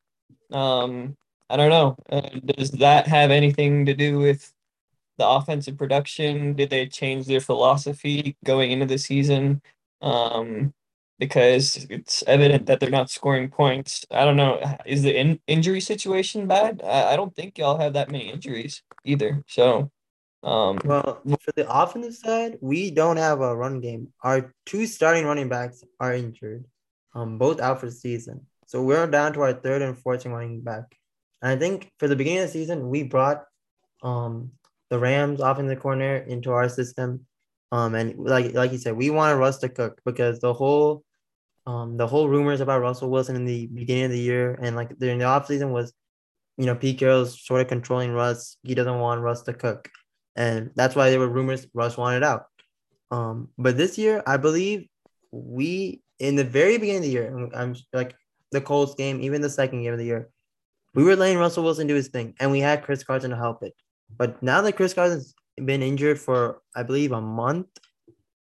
Um, 0.52 1.18
I 1.50 1.58
don't 1.58 1.70
know. 1.70 1.98
Uh, 2.10 2.30
does 2.46 2.72
that 2.72 3.08
have 3.08 3.32
anything 3.32 3.86
to 3.86 3.94
do 3.94 4.18
with 4.20 4.54
the 5.18 5.28
offensive 5.28 5.78
production? 5.78 6.54
Did 6.54 6.70
they 6.70 6.86
change 6.88 7.26
their 7.26 7.42
philosophy 7.42 8.38
going 8.46 8.72
into 8.72 8.86
the 8.86 8.98
season? 8.98 9.62
Um, 10.02 10.74
because 11.20 11.88
it's 11.90 12.24
evident 12.28 12.66
that 12.68 12.80
they're 12.80 12.90
not 12.90 13.10
scoring 13.10 13.50
points. 13.50 14.06
I 14.12 14.26
don't 14.26 14.36
know. 14.36 14.62
Is 14.86 15.04
the 15.04 15.18
in- 15.18 15.40
injury 15.48 15.82
situation 15.82 16.48
bad? 16.48 16.82
I-, 16.84 17.14
I 17.14 17.16
don't 17.16 17.36
think 17.36 17.58
y'all 17.58 17.80
have 17.80 17.94
that 17.94 18.12
many 18.12 18.30
injuries 18.30 18.84
either. 19.04 19.44
So, 19.48 19.92
um, 20.44 20.80
well, 20.86 21.22
for 21.42 21.52
the 21.56 21.70
offensive 21.70 22.16
side, 22.16 22.58
we 22.62 22.92
don't 22.92 23.18
have 23.18 23.42
a 23.42 23.56
run 23.56 23.80
game. 23.80 24.14
Our 24.24 24.54
two 24.66 24.86
starting 24.86 25.26
running 25.26 25.50
backs 25.50 25.84
are 26.00 26.14
injured, 26.14 26.66
um, 27.16 27.38
both 27.38 27.60
out 27.60 27.80
for 27.80 27.88
the 27.88 27.92
season. 27.92 28.46
So 28.68 28.84
we're 28.84 29.08
down 29.08 29.34
to 29.34 29.42
our 29.42 29.54
third 29.54 29.82
and 29.82 29.98
fourth 29.98 30.26
running 30.26 30.62
back. 30.62 30.96
And 31.42 31.52
I 31.52 31.56
think 31.56 31.92
for 32.00 32.08
the 32.08 32.16
beginning 32.16 32.44
of 32.44 32.48
the 32.48 32.54
season, 32.54 32.90
we 32.90 33.04
brought 33.04 33.44
um 34.04 34.52
the 34.90 35.00
Rams 35.00 35.42
offensive 35.42 35.80
corner 35.80 36.18
into 36.18 36.52
our 36.52 36.70
system. 36.70 37.26
Um, 37.72 37.96
and 37.96 38.18
like 38.18 38.54
like 38.54 38.72
you 38.72 38.78
said, 38.78 38.96
we 38.96 39.10
wanted 39.10 39.36
Russ 39.36 39.58
to 39.60 39.70
cook 39.70 40.00
because 40.06 40.40
the 40.40 40.54
whole 40.54 41.04
um 41.68 41.98
the 41.98 42.08
whole 42.08 42.30
rumors 42.30 42.62
about 42.62 42.82
Russell 42.82 43.12
Wilson 43.12 43.36
in 43.36 43.46
the 43.46 43.68
beginning 43.68 44.06
of 44.06 44.12
the 44.12 44.20
year 44.20 44.58
and 44.62 44.76
like 44.76 44.98
during 44.98 45.20
the 45.20 45.26
offseason 45.26 45.70
was, 45.72 45.94
you 46.58 46.66
know, 46.66 46.76
Pete 46.76 46.98
Carroll's 46.98 47.40
sort 47.46 47.62
of 47.62 47.68
controlling 47.68 48.14
Russ. 48.14 48.58
He 48.64 48.74
doesn't 48.74 49.00
want 49.00 49.22
Russ 49.22 49.44
to 49.44 49.54
cook. 49.54 49.90
And 50.36 50.72
that's 50.76 50.96
why 50.96 51.10
there 51.10 51.20
were 51.20 51.28
rumors 51.28 51.68
Russ 51.74 51.98
wanted 51.98 52.24
out. 52.24 52.46
Um, 53.12 53.50
but 53.58 53.78
this 53.78 53.98
year, 53.98 54.24
I 54.26 54.38
believe 54.38 54.88
we 55.32 56.02
in 56.20 56.36
the 56.36 56.44
very 56.44 56.78
beginning 56.78 57.04
of 57.04 57.04
the 57.04 57.10
year, 57.10 57.50
I'm 57.54 57.76
like 57.94 58.16
the 58.52 58.62
Colts 58.62 58.96
game, 58.96 59.22
even 59.22 59.42
the 59.42 59.50
second 59.50 59.84
game 59.84 59.94
of 59.94 60.00
the 60.00 60.06
year, 60.06 60.30
we 60.96 61.04
were 61.04 61.16
letting 61.16 61.38
Russell 61.38 61.64
Wilson 61.64 61.88
do 61.88 61.96
his 61.96 62.08
thing, 62.08 62.34
and 62.40 62.52
we 62.52 62.60
had 62.60 62.84
Chris 62.84 63.04
Carson 63.04 63.30
to 63.32 63.36
help 63.36 63.62
it. 63.62 63.74
But 64.18 64.42
now 64.42 64.62
that 64.62 64.78
Chris 64.78 64.94
Carson's 64.94 65.36
been 65.64 65.84
injured 65.84 66.20
for, 66.20 66.62
I 66.76 66.84
believe, 66.84 67.12
a 67.12 67.22
month, 67.22 67.68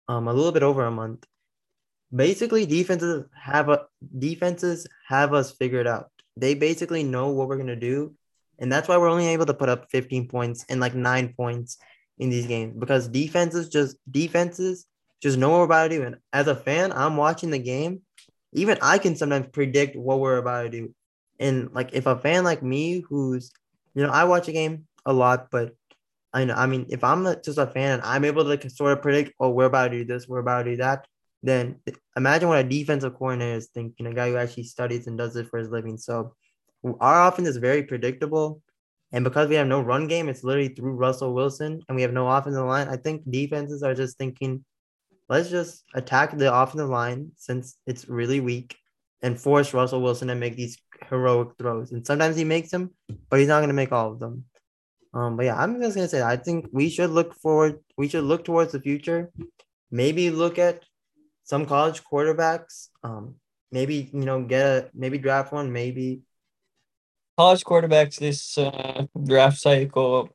um, 0.09 0.28
a 0.28 0.33
little 0.33 0.52
bit 0.52 0.62
over 0.62 0.85
a 0.85 0.90
month, 0.90 1.25
basically 2.14 2.66
defenses 2.66 3.25
have 3.35 3.68
a 3.68 3.87
defenses 4.18 4.87
have 5.09 5.35
us 5.35 5.52
figured 5.52 5.87
out. 5.87 6.11
They 6.37 6.54
basically 6.54 7.02
know 7.02 7.30
what 7.30 7.49
we're 7.49 7.56
gonna 7.56 7.76
do, 7.76 8.14
and 8.59 8.71
that's 8.71 8.88
why 8.88 8.97
we're 8.97 9.09
only 9.09 9.28
able 9.28 9.47
to 9.47 9.54
put 9.54 9.68
up 9.68 9.90
15 9.90 10.28
points 10.28 10.64
and 10.68 10.80
like 10.80 10.94
nine 10.94 11.35
points 11.37 11.78
in 12.18 12.30
these 12.30 12.47
games 12.47 12.75
because 12.78 13.09
defenses 13.09 13.68
just 13.68 13.97
defenses 14.11 14.87
just 15.21 15.38
know 15.38 15.50
what 15.50 15.59
we're 15.59 15.64
about 15.64 15.88
to 15.88 15.97
do. 15.97 16.02
And 16.04 16.16
as 16.33 16.49
a 16.49 16.54
fan, 16.54 16.92
I'm 16.92 17.16
watching 17.16 17.50
the 17.50 17.59
game. 17.59 18.02
Even 18.52 18.78
I 18.83 18.99
can 18.99 19.16
sometimes 19.16 19.49
predict 19.49 19.97
what 19.97 20.21
we're 20.21 20.37
about 20.37 20.62
to 20.64 20.68
do. 20.68 20.94
And 21.40 21.73
like 21.73 21.94
if 21.94 22.06
a 22.06 22.16
fan 22.16 22.44
like 22.44 22.62
me 22.62 23.02
who's 23.09 23.50
you 23.94 24.02
know, 24.02 24.11
I 24.11 24.25
watch 24.25 24.49
a 24.49 24.52
game 24.52 24.87
a 25.06 25.12
lot, 25.12 25.50
but 25.50 25.75
I 26.33 26.44
know 26.44 26.54
I 26.54 26.66
mean 26.66 26.87
if 26.90 27.02
I'm 27.02 27.25
just 27.42 27.59
a 27.59 27.66
fan 27.66 27.94
and 27.94 28.02
I'm 28.02 28.25
able 28.25 28.42
to 28.42 28.49
like, 28.50 28.68
sort 28.71 28.92
of 28.92 29.02
predict, 29.02 29.33
oh, 29.40 29.50
we're 29.50 29.64
about 29.64 29.88
to 29.88 29.99
do 29.99 30.04
this, 30.04 30.28
we're 30.28 30.40
about 30.40 30.64
to 30.64 30.73
do 30.73 30.76
that, 30.76 31.06
then 31.44 31.76
imagine 32.16 32.48
what 32.48 32.64
a 32.64 32.68
defensive 32.68 33.14
coordinator 33.14 33.58
is 33.58 33.68
thinking, 33.68 34.06
a 34.06 34.14
guy 34.14 34.30
who 34.30 34.36
actually 34.36 34.64
studies 34.64 35.06
and 35.06 35.18
does 35.18 35.36
it 35.36 35.48
for 35.48 35.58
his 35.58 35.68
living. 35.68 35.98
So 35.98 36.34
our 37.00 37.28
offense 37.28 37.48
is 37.48 37.58
very 37.58 37.82
predictable. 37.82 38.62
And 39.12 39.24
because 39.24 39.48
we 39.48 39.54
have 39.56 39.66
no 39.66 39.80
run 39.80 40.08
game, 40.08 40.28
it's 40.28 40.42
literally 40.42 40.68
through 40.68 40.94
Russell 40.94 41.34
Wilson 41.34 41.82
and 41.88 41.96
we 41.96 42.02
have 42.02 42.12
no 42.12 42.28
offensive 42.28 42.64
line. 42.64 42.88
I 42.88 42.96
think 42.96 43.30
defenses 43.30 43.82
are 43.82 43.94
just 43.94 44.16
thinking, 44.18 44.64
let's 45.28 45.50
just 45.50 45.84
attack 45.94 46.36
the 46.36 46.52
offensive 46.52 46.88
line 46.88 47.30
since 47.36 47.76
it's 47.86 48.08
really 48.08 48.40
weak 48.40 48.76
and 49.22 49.38
force 49.38 49.74
Russell 49.74 50.02
Wilson 50.02 50.28
to 50.28 50.34
make 50.34 50.56
these 50.56 50.78
heroic 51.08 51.50
throws. 51.58 51.92
And 51.92 52.06
sometimes 52.06 52.36
he 52.36 52.44
makes 52.44 52.70
them, 52.70 52.90
but 53.30 53.38
he's 53.38 53.48
not 53.48 53.58
going 53.58 53.68
to 53.68 53.74
make 53.74 53.92
all 53.92 54.12
of 54.12 54.18
them. 54.18 54.44
Um, 55.14 55.36
but 55.36 55.44
yeah, 55.44 55.56
I'm 55.56 55.80
just 55.80 55.94
gonna 55.94 56.08
say 56.08 56.22
I 56.22 56.36
think 56.36 56.66
we 56.72 56.90
should 56.90 57.10
look 57.10 57.34
forward. 57.34 57.78
We 57.96 58.08
should 58.08 58.24
look 58.24 58.44
towards 58.44 58.72
the 58.72 58.80
future. 58.80 59.30
Maybe 59.92 60.28
look 60.30 60.58
at 60.58 60.82
some 61.44 61.66
college 61.66 62.02
quarterbacks. 62.02 62.88
Um, 63.02 63.36
maybe 63.70 64.10
you 64.12 64.24
know 64.24 64.42
get 64.42 64.66
a 64.66 64.90
maybe 64.94 65.18
draft 65.18 65.52
one. 65.52 65.72
Maybe 65.72 66.22
college 67.38 67.64
quarterbacks 67.64 68.18
this 68.18 68.58
uh, 68.58 69.06
draft 69.24 69.58
cycle 69.58 70.30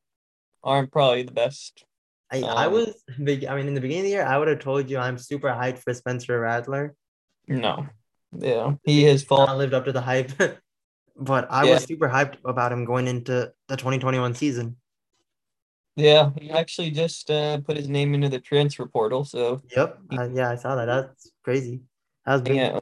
aren't 0.64 0.92
probably 0.92 1.24
the 1.24 1.32
best. 1.32 1.84
I, 2.32 2.42
um, 2.42 2.58
I 2.58 2.68
was. 2.68 3.04
I 3.20 3.22
mean, 3.22 3.68
in 3.68 3.74
the 3.74 3.82
beginning 3.82 4.02
of 4.02 4.06
the 4.06 4.12
year, 4.12 4.26
I 4.26 4.38
would 4.38 4.48
have 4.48 4.60
told 4.60 4.90
you 4.90 4.98
I'm 4.98 5.18
super 5.18 5.50
hyped 5.50 5.80
for 5.80 5.94
Spencer 5.94 6.40
Rattler. 6.40 6.96
No, 7.48 7.88
yeah, 8.38 8.76
he 8.84 9.04
has 9.04 9.24
fallen. 9.24 9.50
I 9.50 9.56
lived 9.56 9.74
up 9.74 9.86
to 9.86 9.92
the 9.92 10.02
hype, 10.02 10.32
but 11.18 11.48
I 11.52 11.66
yeah. 11.66 11.74
was 11.74 11.84
super 11.84 12.08
hyped 12.08 12.38
about 12.46 12.72
him 12.72 12.86
going 12.86 13.08
into 13.08 13.52
the 13.68 13.76
2021 13.76 14.36
season. 14.36 14.78
Yeah, 16.00 16.32
he 16.40 16.50
actually 16.50 16.92
just 16.92 17.30
uh, 17.30 17.60
put 17.60 17.76
his 17.76 17.90
name 17.90 18.14
into 18.14 18.30
the 18.30 18.40
transfer 18.40 18.86
portal. 18.86 19.26
So 19.26 19.62
yep, 19.76 20.00
he, 20.10 20.18
uh, 20.18 20.30
yeah, 20.30 20.52
I 20.52 20.56
saw 20.56 20.76
that. 20.76 20.86
That's 20.86 21.32
crazy. 21.44 21.82
That 22.26 22.34
was 22.34 22.42
big. 22.42 22.56
Yeah. 22.56 22.80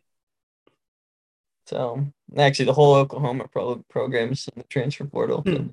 So 1.65 2.05
actually, 2.37 2.65
the 2.65 2.73
whole 2.73 2.95
Oklahoma 2.95 3.47
pro- 3.51 3.83
program 3.89 4.33
is 4.33 4.47
in 4.53 4.61
the 4.61 4.67
transfer 4.67 5.05
portal. 5.05 5.43
So. 5.45 5.69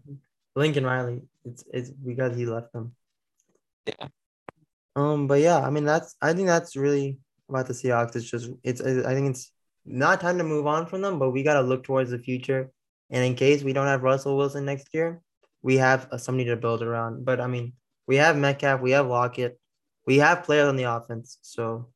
Lincoln 0.56 0.84
Riley, 0.84 1.22
it's 1.44 1.64
it's 1.72 1.90
because 1.90 2.36
he 2.36 2.46
left 2.46 2.72
them. 2.72 2.94
Yeah. 3.86 4.08
Um, 4.96 5.26
but 5.26 5.40
yeah, 5.40 5.58
I 5.58 5.70
mean 5.70 5.84
that's 5.84 6.16
I 6.22 6.32
think 6.32 6.46
that's 6.46 6.76
really 6.76 7.18
about 7.48 7.66
the 7.66 7.74
Seahawks. 7.74 8.16
It's 8.16 8.30
just 8.30 8.50
it's 8.62 8.80
I 8.80 9.14
think 9.14 9.30
it's 9.30 9.50
not 9.84 10.20
time 10.20 10.38
to 10.38 10.44
move 10.44 10.66
on 10.66 10.86
from 10.86 11.02
them, 11.02 11.18
but 11.18 11.30
we 11.30 11.42
got 11.42 11.54
to 11.54 11.60
look 11.60 11.84
towards 11.84 12.10
the 12.10 12.18
future. 12.18 12.70
And 13.10 13.22
in 13.24 13.34
case 13.34 13.62
we 13.62 13.74
don't 13.74 13.86
have 13.86 14.02
Russell 14.02 14.36
Wilson 14.36 14.64
next 14.64 14.88
year, 14.94 15.20
we 15.64 15.78
have 15.78 16.06
somebody 16.18 16.50
to 16.50 16.56
build 16.56 16.82
around. 16.82 17.24
But 17.24 17.40
I 17.40 17.48
mean, 17.48 17.72
we 18.06 18.16
have 18.16 18.36
Metcalf, 18.36 18.82
we 18.82 18.90
have 18.90 19.06
Lockett, 19.06 19.58
we 20.06 20.18
have 20.18 20.44
players 20.44 20.68
on 20.68 20.76
the 20.76 20.84
offense. 20.84 21.38
So 21.40 21.88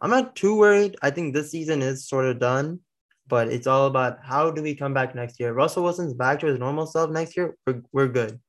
I'm 0.00 0.10
not 0.10 0.34
too 0.34 0.58
worried. 0.58 0.96
I 1.00 1.10
think 1.10 1.32
this 1.32 1.52
season 1.52 1.80
is 1.80 2.08
sort 2.08 2.26
of 2.26 2.40
done, 2.40 2.80
but 3.28 3.46
it's 3.46 3.68
all 3.68 3.86
about 3.86 4.18
how 4.20 4.50
do 4.50 4.60
we 4.60 4.74
come 4.74 4.92
back 4.92 5.14
next 5.14 5.38
year. 5.38 5.52
Russell 5.52 5.84
Wilson's 5.84 6.14
back 6.14 6.40
to 6.40 6.46
his 6.46 6.58
normal 6.58 6.84
self 6.84 7.10
next 7.10 7.36
year. 7.36 7.56
We're, 7.64 7.82
we're 7.92 8.08
good. 8.08 8.40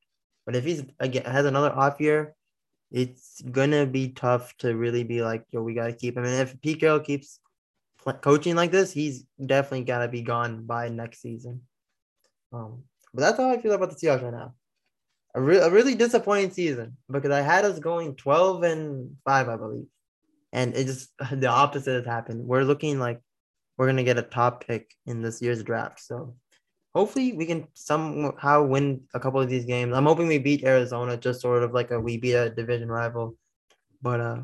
But 0.47 0.55
if 0.55 0.65
he's 0.65 0.83
again 0.99 1.25
has 1.25 1.45
another 1.45 1.71
off 1.71 2.01
year, 2.01 2.33
it's 2.91 3.41
gonna 3.43 3.85
be 3.85 4.09
tough 4.09 4.57
to 4.57 4.75
really 4.75 5.03
be 5.03 5.21
like, 5.21 5.45
yo, 5.51 5.61
we 5.61 5.75
gotta 5.75 5.93
keep 5.93 6.17
him. 6.17 6.25
And 6.25 6.33
if 6.33 6.59
Pete 6.61 6.79
Carroll 6.79 6.99
keeps 6.99 7.39
coaching 8.21 8.55
like 8.55 8.71
this, 8.71 8.91
he's 8.91 9.23
definitely 9.45 9.85
got 9.85 9.99
to 9.99 10.07
be 10.09 10.21
gone 10.21 10.65
by 10.65 10.89
next 10.89 11.21
season. 11.21 11.61
Um, 12.51 12.83
but 13.13 13.21
that's 13.21 13.37
how 13.37 13.49
I 13.49 13.61
feel 13.61 13.71
about 13.71 13.91
the 13.91 13.95
Seahawks 13.95 14.23
right 14.23 14.33
now. 14.33 14.53
A, 15.35 15.41
re- 15.41 15.57
a 15.57 15.69
really 15.69 15.95
disappointing 15.95 16.51
season 16.51 16.97
because 17.09 17.31
I 17.31 17.41
had 17.41 17.65
us 17.65 17.79
going 17.79 18.15
12 18.15 18.63
and 18.63 19.15
5, 19.25 19.49
I 19.49 19.55
believe. 19.57 19.85
And 20.51 20.75
it 20.75 20.85
just 20.85 21.09
the 21.31 21.47
opposite 21.47 21.93
has 21.93 22.05
happened. 22.05 22.45
We're 22.45 22.63
looking 22.63 22.99
like 22.99 23.21
we're 23.77 23.87
going 23.87 23.97
to 23.97 24.03
get 24.03 24.19
a 24.19 24.23
top 24.23 24.65
pick 24.65 24.93
in 25.05 25.21
this 25.21 25.41
year's 25.41 25.63
draft. 25.63 25.99
So 25.99 26.35
hopefully 26.93 27.33
we 27.33 27.45
can 27.45 27.67
somehow 27.73 28.63
win 28.63 29.01
a 29.13 29.19
couple 29.19 29.41
of 29.41 29.49
these 29.49 29.65
games. 29.65 29.95
I'm 29.95 30.05
hoping 30.05 30.27
we 30.27 30.37
beat 30.37 30.63
Arizona, 30.63 31.17
just 31.17 31.41
sort 31.41 31.63
of 31.63 31.73
like 31.73 31.91
a 31.91 31.99
we 31.99 32.17
beat 32.17 32.33
a 32.33 32.49
division 32.49 32.89
rival. 32.89 33.35
But 34.01 34.19
uh, 34.19 34.41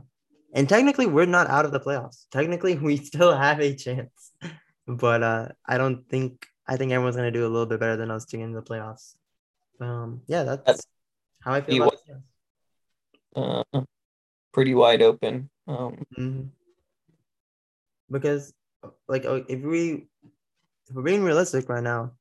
and 0.53 0.67
technically, 0.67 1.05
we're 1.05 1.25
not 1.25 1.47
out 1.47 1.65
of 1.65 1.71
the 1.71 1.79
playoffs. 1.79 2.25
Technically, 2.31 2.75
we 2.81 2.97
still 2.97 3.35
have 3.35 3.59
a 3.59 3.75
chance. 3.75 4.31
But 4.91 5.21
uh, 5.21 5.49
I 5.67 5.77
don't 5.77 6.09
think 6.09 6.47
I 6.67 6.75
think 6.75 6.91
everyone's 6.91 7.15
gonna 7.15 7.29
do 7.29 7.45
a 7.45 7.53
little 7.53 7.67
bit 7.67 7.79
better 7.79 7.95
than 7.95 8.09
us 8.09 8.25
to 8.25 8.37
get 8.37 8.45
into 8.45 8.59
the 8.59 8.65
playoffs. 8.65 9.13
Um, 9.79 10.21
yeah, 10.27 10.43
that's, 10.43 10.63
that's 10.65 10.85
how 11.41 11.53
I 11.53 11.61
feel 11.61 11.83
about 11.83 11.99
it. 12.07 13.63
Uh, 13.73 13.81
pretty 14.53 14.75
wide 14.75 15.01
open. 15.01 15.49
Um, 15.67 16.05
mm-hmm. 16.17 16.41
because 18.11 18.53
like 19.07 19.23
if 19.25 19.61
we 19.61 20.07
if 20.89 20.95
we're 20.95 21.03
being 21.03 21.23
realistic 21.23 21.69
right 21.69 21.83
now, 21.83 22.13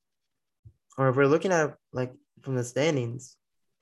or 0.96 1.08
if 1.08 1.16
we're 1.16 1.26
looking 1.26 1.52
at 1.52 1.74
like 1.92 2.12
from 2.42 2.54
the 2.54 2.64
standings, 2.64 3.36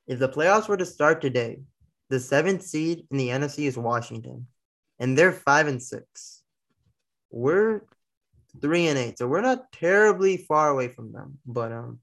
if 0.07 0.19
the 0.19 0.29
playoffs 0.29 0.69
were 0.69 0.77
to 0.77 0.87
start 0.87 1.21
today, 1.21 1.61
the 2.09 2.21
seventh 2.21 2.63
seed 2.63 3.07
in 3.11 3.17
the 3.17 3.29
NFC 3.29 3.67
is 3.67 3.77
Washington, 3.77 4.47
and 4.99 5.19
they're 5.19 5.33
five 5.33 5.67
and 5.67 5.83
six. 5.83 6.43
We're 7.31 7.83
three 8.61 8.87
and 8.87 8.99
eight, 8.99 9.19
so 9.19 9.27
we're 9.27 9.41
not 9.41 9.73
terribly 9.73 10.37
far 10.37 10.69
away 10.69 10.89
from 10.89 11.13
them. 11.13 11.39
But 11.45 11.73
um, 11.73 11.99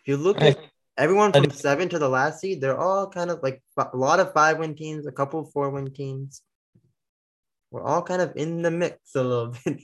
if 0.00 0.08
you 0.08 0.16
look 0.18 0.40
at 0.40 0.58
everyone 0.96 1.32
from 1.32 1.50
seven 1.50 1.88
to 1.90 1.98
the 1.98 2.08
last 2.08 2.40
seed, 2.40 2.60
they're 2.60 2.78
all 2.78 3.08
kind 3.08 3.30
of 3.30 3.42
like 3.42 3.62
a 3.76 3.96
lot 3.96 4.20
of 4.20 4.32
five 4.32 4.58
win 4.58 4.74
teams, 4.74 5.06
a 5.06 5.12
couple 5.12 5.44
four 5.44 5.70
win 5.70 5.92
teams. 5.92 6.42
We're 7.70 7.82
all 7.82 8.02
kind 8.02 8.22
of 8.22 8.32
in 8.36 8.62
the 8.62 8.70
mix 8.70 9.14
a 9.14 9.22
little 9.22 9.54
bit. 9.64 9.80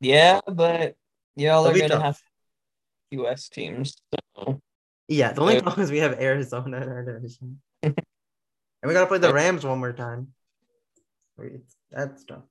yeah, 0.00 0.40
but 0.46 0.94
y'all 1.36 1.66
are 1.66 1.72
gonna 1.72 1.88
tough. 1.88 2.02
have 2.02 2.18
US 3.10 3.48
teams. 3.48 3.96
So. 4.36 4.60
Yeah, 5.08 5.32
the 5.32 5.40
only 5.40 5.60
problem 5.60 5.82
is 5.82 5.90
we 5.90 5.98
have 5.98 6.20
Arizona 6.20 6.76
in 6.78 6.88
our 6.88 7.04
division. 7.04 7.60
And 8.82 8.88
we 8.88 8.94
gotta 8.94 9.06
play 9.06 9.18
the 9.18 9.30
Rams 9.30 9.62
one 9.66 9.78
more 9.78 9.92
time. 9.92 10.28
That's 11.90 12.24
tough. 12.24 12.44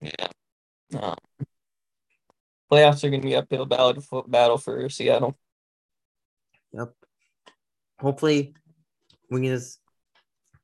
Yeah. 0.00 0.28
Um, 0.96 1.16
playoffs 2.70 3.04
are 3.04 3.10
gonna 3.10 3.22
be 3.22 3.36
uphill 3.36 3.66
battle 3.66 4.00
for, 4.00 4.24
battle 4.26 4.58
for 4.58 4.88
Seattle. 4.88 5.36
Yep. 6.72 6.92
Hopefully, 8.00 8.54
we 9.30 9.40
can 9.40 9.50
just 9.56 9.80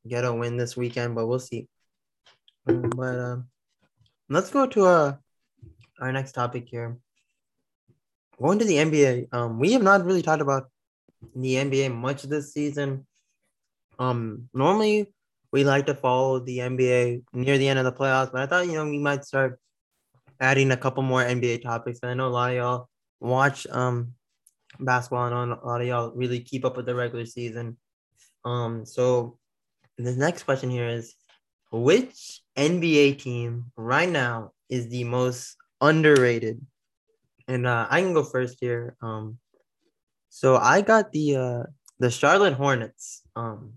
get 0.06 0.24
a 0.24 0.32
win 0.32 0.56
this 0.56 0.76
weekend, 0.76 1.14
but 1.14 1.26
we'll 1.26 1.38
see. 1.38 1.68
Um, 2.66 2.90
but 2.90 3.18
um, 3.18 3.48
let's 4.28 4.50
go 4.50 4.66
to 4.66 4.84
uh, 4.84 5.16
our 6.00 6.12
next 6.12 6.32
topic 6.32 6.68
here. 6.68 6.98
Going 8.40 8.58
to 8.58 8.64
the 8.64 8.76
NBA. 8.76 9.32
Um, 9.32 9.58
we 9.58 9.72
have 9.72 9.82
not 9.82 10.04
really 10.04 10.22
talked 10.22 10.42
about 10.42 10.70
the 11.34 11.54
NBA 11.54 11.94
much 11.94 12.22
this 12.22 12.52
season. 12.52 13.06
Um, 13.98 14.48
normally 14.52 15.12
we 15.52 15.64
like 15.64 15.86
to 15.86 15.94
follow 15.94 16.40
the 16.40 16.58
NBA 16.58 17.22
near 17.32 17.58
the 17.58 17.68
end 17.68 17.78
of 17.78 17.84
the 17.84 17.92
playoffs, 17.92 18.32
but 18.32 18.42
I 18.42 18.46
thought 18.46 18.66
you 18.66 18.72
know 18.72 18.84
we 18.84 18.98
might 18.98 19.24
start 19.24 19.60
adding 20.40 20.70
a 20.70 20.76
couple 20.76 21.02
more 21.02 21.22
NBA 21.22 21.62
topics. 21.62 22.00
And 22.02 22.10
I 22.10 22.14
know 22.14 22.28
a 22.28 22.28
lot 22.28 22.50
of 22.50 22.56
y'all 22.56 22.88
watch 23.20 23.66
um 23.70 24.14
basketball 24.80 25.26
and 25.26 25.52
a 25.52 25.66
lot 25.66 25.80
of 25.80 25.86
y'all 25.86 26.12
really 26.14 26.40
keep 26.40 26.64
up 26.64 26.76
with 26.76 26.86
the 26.86 26.94
regular 26.94 27.26
season. 27.26 27.76
Um, 28.44 28.84
so 28.84 29.38
the 29.98 30.12
next 30.12 30.42
question 30.42 30.70
here 30.70 30.88
is 30.88 31.14
which 31.70 32.40
NBA 32.56 33.20
team 33.20 33.72
right 33.76 34.08
now 34.08 34.52
is 34.68 34.88
the 34.88 35.04
most 35.04 35.56
underrated? 35.80 36.60
And 37.48 37.66
uh, 37.66 37.86
I 37.90 38.00
can 38.00 38.14
go 38.14 38.24
first 38.24 38.58
here. 38.60 38.96
Um, 39.02 39.38
so 40.28 40.56
I 40.56 40.80
got 40.80 41.12
the 41.12 41.36
uh, 41.36 41.62
the 41.98 42.10
Charlotte 42.10 42.54
Hornets. 42.54 43.22
Um, 43.36 43.74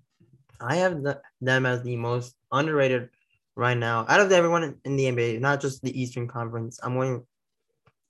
I 0.59 0.77
have 0.77 1.03
the, 1.03 1.21
them 1.41 1.65
as 1.65 1.83
the 1.83 1.95
most 1.95 2.35
underrated 2.51 3.09
right 3.57 3.77
now 3.77 4.05
out 4.07 4.19
of 4.19 4.31
everyone 4.31 4.75
in 4.85 4.95
the 4.95 5.05
NBA, 5.05 5.41
not 5.41 5.59
just 5.59 5.81
the 5.81 5.99
Eastern 5.99 6.27
Conference. 6.27 6.79
I'm 6.81 6.93
going 6.93 7.25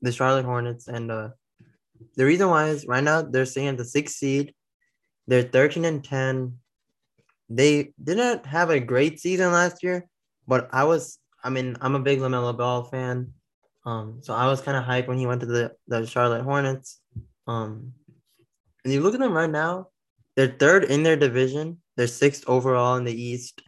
the 0.01 0.11
Charlotte 0.11 0.45
Hornets, 0.45 0.87
and 0.87 1.09
uh, 1.09 1.29
the 2.15 2.25
reason 2.25 2.49
why 2.49 2.67
is 2.67 2.85
right 2.85 3.03
now 3.03 3.21
they're 3.21 3.45
sitting 3.45 3.69
at 3.69 3.77
the 3.77 3.85
sixth 3.85 4.17
seed. 4.17 4.53
They're 5.27 5.43
13 5.43 5.85
and 5.85 6.03
10. 6.03 6.57
They 7.49 7.93
didn't 8.01 8.45
have 8.45 8.69
a 8.69 8.79
great 8.79 9.19
season 9.19 9.51
last 9.51 9.83
year, 9.83 10.07
but 10.47 10.69
I 10.71 10.83
was, 10.83 11.17
I 11.43 11.49
mean, 11.49 11.77
I'm 11.81 11.95
a 11.95 11.99
big 11.99 12.19
LaMelo 12.19 12.57
Ball 12.57 12.83
fan. 12.83 13.33
Um, 13.85 14.19
so 14.21 14.33
I 14.33 14.47
was 14.47 14.61
kind 14.61 14.77
of 14.77 14.83
hyped 14.83 15.07
when 15.07 15.17
he 15.17 15.27
went 15.27 15.41
to 15.41 15.47
the, 15.47 15.71
the 15.87 16.05
Charlotte 16.05 16.43
Hornets. 16.43 16.99
Um, 17.47 17.93
and 18.83 18.93
you 18.93 19.01
look 19.01 19.13
at 19.13 19.19
them 19.19 19.33
right 19.33 19.49
now, 19.49 19.87
they're 20.35 20.47
third 20.47 20.83
in 20.83 21.03
their 21.03 21.15
division. 21.15 21.81
They're 21.95 22.07
sixth 22.07 22.43
overall 22.47 22.97
in 22.97 23.05
the 23.05 23.21
East. 23.21 23.61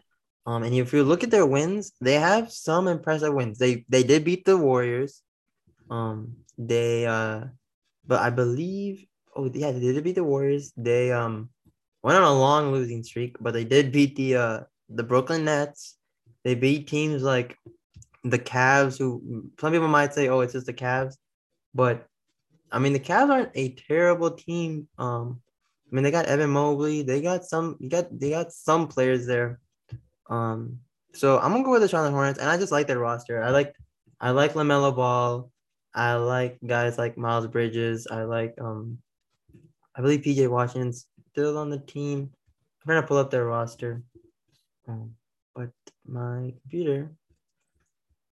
Um, 0.49 0.63
and 0.63 0.73
if 0.73 0.93
you 0.93 1.03
look 1.03 1.23
at 1.23 1.29
their 1.29 1.45
wins, 1.45 1.91
they 2.01 2.15
have 2.15 2.51
some 2.51 2.87
impressive 2.87 3.31
wins. 3.31 3.59
They 3.59 3.85
they 3.87 4.01
did 4.01 4.25
beat 4.25 4.45
the 4.45 4.57
Warriors. 4.57 5.21
Um, 5.91 6.37
they 6.57 7.05
uh, 7.05 7.41
but 8.07 8.19
I 8.21 8.31
believe 8.31 9.05
oh 9.35 9.51
yeah, 9.53 9.71
they 9.71 9.79
did 9.79 10.03
beat 10.03 10.15
the 10.15 10.23
Warriors. 10.23 10.73
They 10.75 11.11
um 11.11 11.49
went 12.01 12.17
on 12.17 12.23
a 12.23 12.33
long 12.33 12.71
losing 12.71 13.03
streak, 13.03 13.35
but 13.39 13.53
they 13.53 13.63
did 13.63 13.91
beat 13.91 14.15
the 14.15 14.35
uh 14.37 14.59
the 14.89 15.03
Brooklyn 15.03 15.45
Nets. 15.45 15.97
They 16.43 16.55
beat 16.55 16.87
teams 16.87 17.21
like 17.21 17.55
the 18.23 18.39
Cavs, 18.39 18.97
who 18.97 19.51
some 19.59 19.71
people 19.71 19.87
might 19.87 20.15
say, 20.15 20.29
oh, 20.29 20.39
it's 20.39 20.53
just 20.53 20.65
the 20.65 20.73
Cavs, 20.73 21.15
but 21.75 22.07
I 22.71 22.79
mean 22.79 22.93
the 22.93 22.99
Cavs 22.99 23.29
aren't 23.29 23.51
a 23.53 23.75
terrible 23.87 24.31
team. 24.31 24.87
Um, 24.97 25.41
I 25.91 25.95
mean, 25.95 26.03
they 26.03 26.11
got 26.11 26.25
Evan 26.25 26.49
Mobley. 26.49 27.03
They 27.03 27.21
got 27.21 27.45
some. 27.45 27.77
You 27.79 27.89
got 27.89 28.07
they 28.19 28.31
got 28.31 28.51
some 28.51 28.87
players 28.87 29.27
there. 29.27 29.59
Um, 30.29 30.79
so 31.13 31.39
I'm 31.39 31.51
gonna 31.51 31.63
go 31.63 31.71
with 31.71 31.81
the 31.81 31.87
Charlotte 31.87 32.11
Hornets, 32.11 32.39
and 32.39 32.49
I 32.49 32.57
just 32.57 32.71
like 32.71 32.87
their 32.87 32.99
roster. 32.99 33.41
I 33.41 33.49
like 33.49 33.75
I 34.19 34.31
like 34.31 34.53
LaMelo 34.53 34.95
Ball. 34.95 35.51
I 35.93 36.15
like 36.15 36.59
guys 36.65 36.97
like 36.97 37.17
Miles 37.17 37.47
Bridges. 37.47 38.07
I 38.09 38.23
like 38.23 38.55
um, 38.61 38.99
I 39.95 40.01
believe 40.01 40.21
PJ 40.21 40.47
Washington's 40.49 41.07
still 41.31 41.57
on 41.57 41.69
the 41.69 41.79
team. 41.79 42.31
I'm 42.87 42.95
to 42.95 43.07
pull 43.07 43.17
up 43.17 43.29
their 43.29 43.45
roster, 43.45 44.03
um, 44.87 45.13
but 45.55 45.69
my 46.07 46.53
computer 46.61 47.11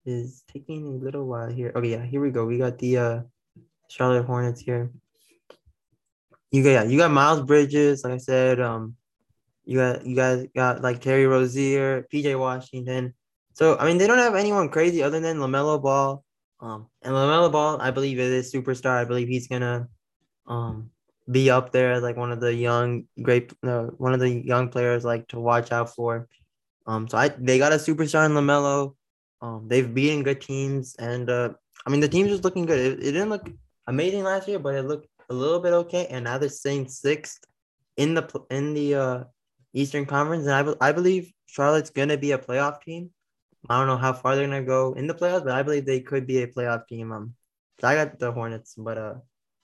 is 0.05 0.43
taking 0.51 0.87
a 0.87 1.03
little 1.03 1.25
while 1.27 1.49
here. 1.49 1.71
Okay, 1.75 1.91
yeah, 1.91 2.05
here 2.05 2.21
we 2.21 2.31
go. 2.31 2.45
We 2.45 2.57
got 2.57 2.79
the 2.79 2.97
uh, 2.97 3.21
Charlotte 3.89 4.25
Hornets 4.25 4.61
here 4.61 4.89
you 6.51 6.63
got 6.63 6.69
yeah, 6.69 6.83
you 6.83 6.97
got 6.97 7.11
Miles 7.11 7.41
Bridges, 7.41 8.03
like 8.03 8.13
I 8.13 8.17
said. 8.17 8.59
Um, 8.59 8.95
you 9.67 9.77
got 9.77 10.05
you 10.05 10.15
guys 10.15 10.47
got 10.55 10.81
like 10.81 11.01
Terry 11.01 11.27
Rozier, 11.27 12.07
PJ 12.11 12.39
Washington. 12.39 13.13
So 13.53 13.77
I 13.77 13.85
mean, 13.85 13.97
they 13.97 14.07
don't 14.07 14.17
have 14.17 14.35
anyone 14.35 14.69
crazy 14.69 15.03
other 15.03 15.19
than 15.19 15.37
Lamelo 15.37 15.81
Ball. 15.81 16.23
Um, 16.59 16.87
and 17.03 17.13
Lamelo 17.13 17.51
Ball, 17.51 17.79
I 17.81 17.91
believe 17.91 18.17
is 18.17 18.53
a 18.53 18.57
superstar. 18.57 18.91
I 18.91 19.03
believe 19.03 19.27
he's 19.27 19.47
gonna, 19.47 19.89
um, 20.47 20.89
be 21.29 21.49
up 21.49 21.73
there 21.73 21.91
as 21.91 22.01
like 22.01 22.15
one 22.15 22.31
of 22.31 22.39
the 22.39 22.53
young 22.53 23.03
great, 23.21 23.51
uh, 23.63 23.87
one 23.97 24.13
of 24.13 24.21
the 24.21 24.29
young 24.29 24.69
players 24.69 25.03
like 25.03 25.27
to 25.27 25.39
watch 25.39 25.73
out 25.73 25.93
for. 25.93 26.29
Um, 26.85 27.07
so 27.09 27.17
I 27.17 27.27
they 27.27 27.57
got 27.57 27.73
a 27.73 27.75
superstar 27.75 28.25
in 28.25 28.31
Lamelo. 28.31 28.95
Um, 29.41 29.67
they've 29.67 29.93
beaten 29.93 30.23
good 30.23 30.39
teams, 30.39 30.95
and 30.95 31.29
uh, 31.29 31.49
I 31.85 31.89
mean 31.89 31.99
the 31.99 32.07
team's 32.07 32.29
just 32.29 32.45
looking 32.45 32.65
good. 32.65 32.79
It, 32.79 32.99
it 32.99 33.11
didn't 33.11 33.29
look 33.29 33.51
amazing 33.87 34.23
last 34.23 34.47
year, 34.47 34.59
but 34.59 34.75
it 34.75 34.83
looked 34.83 35.07
a 35.29 35.33
little 35.33 35.59
bit 35.59 35.73
okay, 35.73 36.07
and 36.07 36.23
now 36.23 36.37
they're 36.37 36.47
staying 36.47 36.87
sixth 36.87 37.43
in 37.97 38.13
the 38.13 38.45
in 38.49 38.73
the 38.73 38.95
uh, 38.95 39.23
Eastern 39.73 40.05
Conference, 40.05 40.45
and 40.45 40.53
I, 40.53 40.63
be- 40.63 40.75
I 40.81 40.91
believe 40.91 41.31
Charlotte's 41.47 41.89
gonna 41.89 42.17
be 42.17 42.31
a 42.31 42.37
playoff 42.37 42.81
team. 42.81 43.11
I 43.69 43.77
don't 43.77 43.87
know 43.87 43.97
how 43.97 44.13
far 44.13 44.35
they're 44.35 44.47
gonna 44.47 44.63
go 44.63 44.93
in 44.93 45.07
the 45.07 45.13
playoffs, 45.13 45.43
but 45.43 45.53
I 45.53 45.63
believe 45.63 45.85
they 45.85 45.99
could 45.99 46.25
be 46.27 46.43
a 46.43 46.47
playoff 46.47 46.87
team. 46.87 47.11
Um, 47.11 47.35
so 47.79 47.87
I 47.87 47.95
got 47.95 48.19
the 48.19 48.31
Hornets, 48.31 48.75
but 48.77 48.97
uh, 48.97 49.15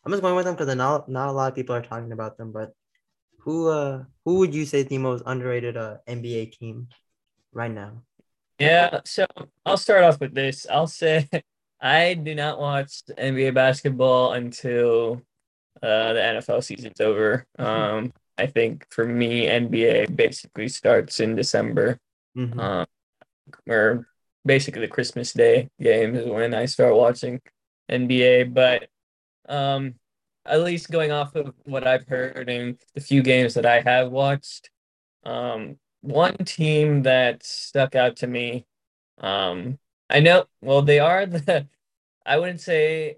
I'm 0.06 0.12
just 0.12 0.22
going 0.22 0.36
with 0.36 0.46
them 0.46 0.56
because 0.56 0.74
not 0.76 1.10
not 1.10 1.30
a 1.30 1.32
lot 1.32 1.52
of 1.52 1.56
people 1.56 1.76
are 1.76 1.82
talking 1.82 2.12
about 2.12 2.38
them. 2.38 2.52
But 2.52 2.74
who 3.40 3.68
uh 3.70 4.04
who 4.26 4.36
would 4.40 4.54
you 4.54 4.66
say 4.66 4.82
is 4.82 4.88
the 4.88 4.98
most 4.98 5.24
underrated 5.26 5.78
uh 5.78 5.98
NBA 6.08 6.58
team 6.58 6.88
right 7.52 7.72
now? 7.72 8.04
Yeah, 8.60 9.02
so 9.06 9.26
I'll 9.66 9.78
start 9.78 10.04
off 10.04 10.20
with 10.20 10.34
this. 10.34 10.66
I'll 10.70 10.88
say 10.88 11.30
I 11.82 12.14
do 12.14 12.36
not 12.36 12.60
watch 12.60 13.04
NBA 13.18 13.54
basketball 13.54 14.34
until 14.34 15.22
uh, 15.82 16.14
the 16.14 16.20
NFL 16.20 16.64
season's 16.64 17.02
over. 17.02 17.46
Um, 17.60 18.14
I 18.38 18.48
think 18.48 18.88
for 18.90 19.06
me, 19.06 19.48
NBA 19.48 20.16
basically 20.16 20.68
starts 20.68 21.20
in 21.20 21.36
December, 21.36 22.00
mm-hmm. 22.36 22.60
um, 22.60 22.86
or 23.68 24.08
basically 24.46 24.82
the 24.82 24.88
Christmas 24.88 25.34
Day 25.34 25.70
game 25.80 26.16
is 26.16 26.26
when 26.26 26.54
I 26.54 26.66
start 26.66 26.96
watching 26.96 27.42
NBA. 27.92 28.54
But 28.54 28.88
um, 29.48 29.96
at 30.46 30.62
least 30.62 30.92
going 30.92 31.12
off 31.12 31.36
of 31.36 31.54
what 31.64 31.88
I've 31.88 32.08
heard 32.08 32.50
and 32.50 32.78
the 32.96 33.02
few 33.02 33.22
games 33.22 33.54
that 33.54 33.66
I 33.66 33.82
have 33.82 34.12
watched, 34.12 34.70
um, 35.26 35.78
one 36.02 36.36
team 36.38 37.04
that 37.04 37.44
stuck 37.44 37.96
out 37.96 38.18
to 38.18 38.28
me. 38.28 38.66
Um, 39.20 39.78
I 40.10 40.20
know, 40.20 40.46
well, 40.62 40.82
they 40.82 41.00
are 41.00 41.26
the, 41.26 41.68
I 42.26 42.38
wouldn't 42.38 42.62
say 42.62 43.18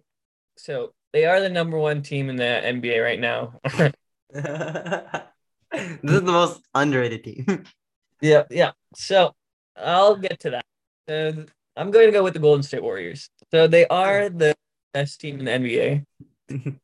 so. 0.58 0.94
They 1.14 1.26
are 1.26 1.40
the 1.40 1.50
number 1.50 1.78
one 1.78 2.02
team 2.02 2.30
in 2.30 2.36
the 2.36 2.44
NBA 2.44 3.02
right 3.02 3.20
now. 3.20 3.62
this 5.72 5.92
is 6.04 6.22
the 6.24 6.32
most 6.32 6.62
underrated 6.74 7.24
team. 7.24 7.64
yeah, 8.22 8.44
yeah. 8.52 8.72
So 8.96 9.34
I'll 9.78 10.18
get 10.18 10.40
to 10.42 10.50
that. 10.52 10.66
Uh, 11.08 11.44
I'm 11.78 11.92
going 11.92 12.08
to 12.08 12.12
go 12.12 12.24
with 12.24 12.34
the 12.34 12.40
Golden 12.40 12.64
State 12.64 12.84
Warriors. 12.84 13.30
So 13.52 13.68
they 13.68 13.88
are 13.88 14.30
the 14.30 14.56
best 14.94 15.22
team 15.22 15.40
in 15.40 15.46
the 15.46 15.52
NBA. 15.52 16.06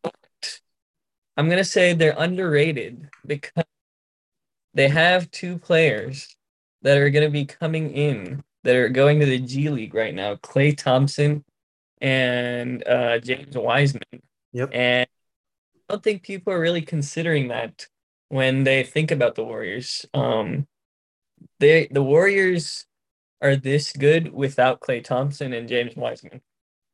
I'm 1.38 1.48
going 1.48 1.58
to 1.58 1.66
say 1.66 1.94
they're 1.94 2.16
underrated 2.18 3.10
because 3.26 3.66
they 4.74 4.88
have 4.88 5.32
two 5.32 5.58
players 5.58 6.34
that 6.84 6.98
are 6.98 7.10
going 7.10 7.26
to 7.26 7.32
be 7.32 7.46
coming 7.46 7.92
in 7.92 8.44
that 8.64 8.76
are 8.76 8.90
going 8.90 9.20
to 9.20 9.26
the 9.26 9.40
G 9.40 9.70
League 9.70 9.94
right 9.94 10.14
now 10.14 10.36
Klay 10.36 10.78
Thompson 10.78 11.44
and 12.00 12.86
uh, 12.88 13.20
James 13.20 13.58
Wiseman. 13.58 14.22
Yep. 14.54 14.70
And 14.74 15.08
don't 15.92 16.04
think 16.04 16.24
people 16.24 16.54
are 16.54 16.60
really 16.60 16.82
considering 16.82 17.50
that 17.50 17.88
when 18.30 18.64
they 18.64 18.84
think 18.84 19.12
about 19.12 19.36
the 19.36 19.44
Warriors. 19.44 20.06
Um, 20.14 20.68
they 21.60 21.88
the 21.92 22.04
Warriors 22.04 22.86
are 23.42 23.56
this 23.56 23.92
good 23.94 24.34
without 24.34 24.80
Klay 24.80 25.04
Thompson 25.04 25.54
and 25.54 25.68
James 25.68 25.96
Wiseman, 25.96 26.42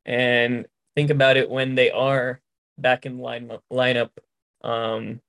and 0.04 0.66
think 0.96 1.10
about 1.10 1.36
it 1.36 1.48
when 1.48 1.74
they 1.74 1.90
are 1.90 2.40
back 2.76 3.06
in 3.06 3.18
line 3.18 3.50
lineup. 3.72 4.10
Um, 4.62 5.20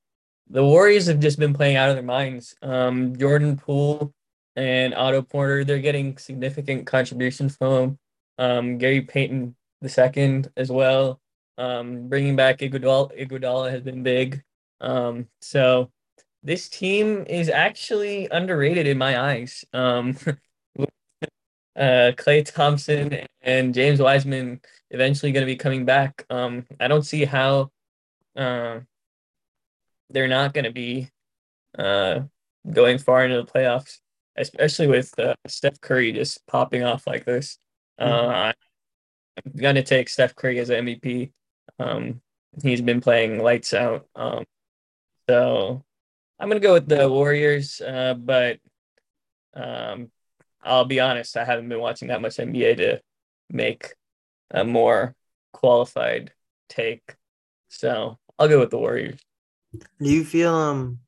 the 0.49 0.63
Warriors 0.63 1.05
have 1.07 1.19
just 1.19 1.37
been 1.39 1.53
playing 1.53 1.75
out 1.75 1.89
of 1.89 1.95
their 1.95 2.03
minds. 2.03 2.55
Um, 2.61 3.15
Jordan 3.15 3.57
Poole 3.57 4.13
and 4.55 4.95
Otto 4.95 5.21
Porter, 5.21 5.63
they're 5.63 5.79
getting 5.79 6.17
significant 6.17 6.87
contributions 6.87 7.55
from. 7.55 7.99
Um, 8.39 8.77
Gary 8.77 9.01
Payton 9.01 9.55
the 9.81 9.89
second 9.89 10.51
as 10.57 10.71
well. 10.71 11.21
Um, 11.59 12.07
bringing 12.07 12.37
back 12.37 12.59
Iguodala, 12.59 13.19
Iguodala 13.19 13.69
has 13.69 13.81
been 13.81 14.01
big. 14.01 14.41
Um, 14.79 15.27
so 15.41 15.91
this 16.41 16.69
team 16.69 17.25
is 17.27 17.49
actually 17.49 18.29
underrated 18.31 18.87
in 18.87 18.97
my 18.97 19.19
eyes. 19.21 19.65
Um, 19.73 20.15
uh, 20.79 22.15
Klay 22.15 22.49
Thompson 22.49 23.25
and 23.41 23.73
James 23.73 23.99
Wiseman 23.99 24.61
eventually 24.89 25.33
going 25.33 25.45
to 25.45 25.51
be 25.51 25.57
coming 25.57 25.83
back. 25.83 26.25
Um, 26.29 26.65
I 26.79 26.87
don't 26.87 27.05
see 27.05 27.25
how 27.25 27.71
uh, 28.37 28.79
they're 30.09 30.29
not 30.29 30.53
going 30.53 30.63
to 30.63 30.71
be 30.71 31.09
uh, 31.77 32.21
going 32.71 32.99
far 32.99 33.25
into 33.25 33.35
the 33.35 33.51
playoffs, 33.51 33.99
especially 34.37 34.87
with 34.87 35.17
uh, 35.19 35.35
Steph 35.45 35.81
Curry 35.81 36.13
just 36.13 36.47
popping 36.47 36.83
off 36.83 37.05
like 37.05 37.25
this. 37.25 37.57
Uh, 37.99 38.53
I'm 39.45 39.51
going 39.57 39.75
to 39.75 39.83
take 39.83 40.07
Steph 40.07 40.35
Curry 40.35 40.59
as 40.59 40.69
an 40.69 40.85
MVP. 40.85 41.31
Um, 41.79 42.21
he's 42.61 42.81
been 42.81 43.01
playing 43.01 43.41
lights 43.41 43.73
out. 43.73 44.07
Um, 44.15 44.45
so 45.29 45.83
I'm 46.39 46.49
to 46.49 46.59
go 46.59 46.73
with 46.73 46.87
the 46.87 47.09
Warriors, 47.09 47.81
uh, 47.81 48.13
but 48.13 48.59
um, 49.53 50.11
I'll 50.63 50.85
be 50.85 50.99
honest, 50.99 51.37
I 51.37 51.45
haven't 51.45 51.69
been 51.69 51.79
watching 51.79 52.09
that 52.09 52.21
much 52.21 52.37
NBA 52.37 52.77
to 52.77 53.01
make 53.49 53.93
a 54.51 54.63
more 54.63 55.15
qualified 55.53 56.31
take. 56.67 57.15
So 57.69 58.17
I'll 58.37 58.47
go 58.47 58.59
with 58.59 58.71
the 58.71 58.77
Warriors. 58.77 59.19
Do 59.73 60.09
you 60.09 60.23
feel 60.23 60.53
um 60.55 60.99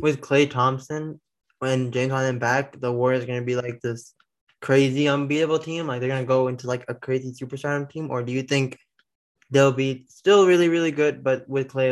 with 0.00 0.20
Klay 0.20 0.50
Thompson 0.50 1.20
when 1.58 1.92
James 1.92 2.12
Harden 2.12 2.38
back, 2.38 2.78
the 2.78 2.92
Warriors 2.92 3.24
gonna 3.24 3.42
be 3.42 3.56
like 3.56 3.80
this 3.80 4.14
crazy 4.60 5.08
unbeatable 5.08 5.58
team? 5.58 5.86
Like 5.86 6.00
they're 6.00 6.10
gonna 6.10 6.24
go 6.24 6.48
into 6.48 6.66
like 6.66 6.84
a 6.88 6.94
crazy 6.94 7.32
superstar 7.32 7.88
team, 7.88 8.10
or 8.10 8.22
do 8.22 8.32
you 8.32 8.42
think 8.42 8.78
they'll 9.50 9.72
be 9.72 10.04
still 10.08 10.46
really 10.46 10.68
really 10.68 10.90
good, 10.90 11.22
but 11.22 11.48
with 11.48 11.68
Klay, 11.68 11.90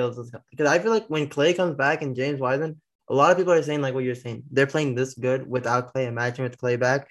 Because 0.51 0.67
I 0.67 0.79
feel 0.79 0.93
like 0.93 1.07
when 1.09 1.29
Klay 1.29 1.57
comes 1.57 1.77
back 1.77 2.03
and 2.03 2.17
James 2.17 2.41
Wiseman, 2.41 2.81
a 3.09 3.15
lot 3.15 3.31
of 3.31 3.37
people 3.37 3.53
are 3.53 3.63
saying 3.63 3.83
like 3.83 3.95
what 3.95 4.05
you're 4.05 4.15
saying. 4.15 4.45
They're 4.51 4.67
playing 4.67 4.95
this 4.95 5.15
good 5.15 5.49
without 5.49 5.95
Klay. 5.95 6.07
Imagine 6.07 6.45
with 6.45 6.59
Klay 6.59 6.79
back. 6.79 7.09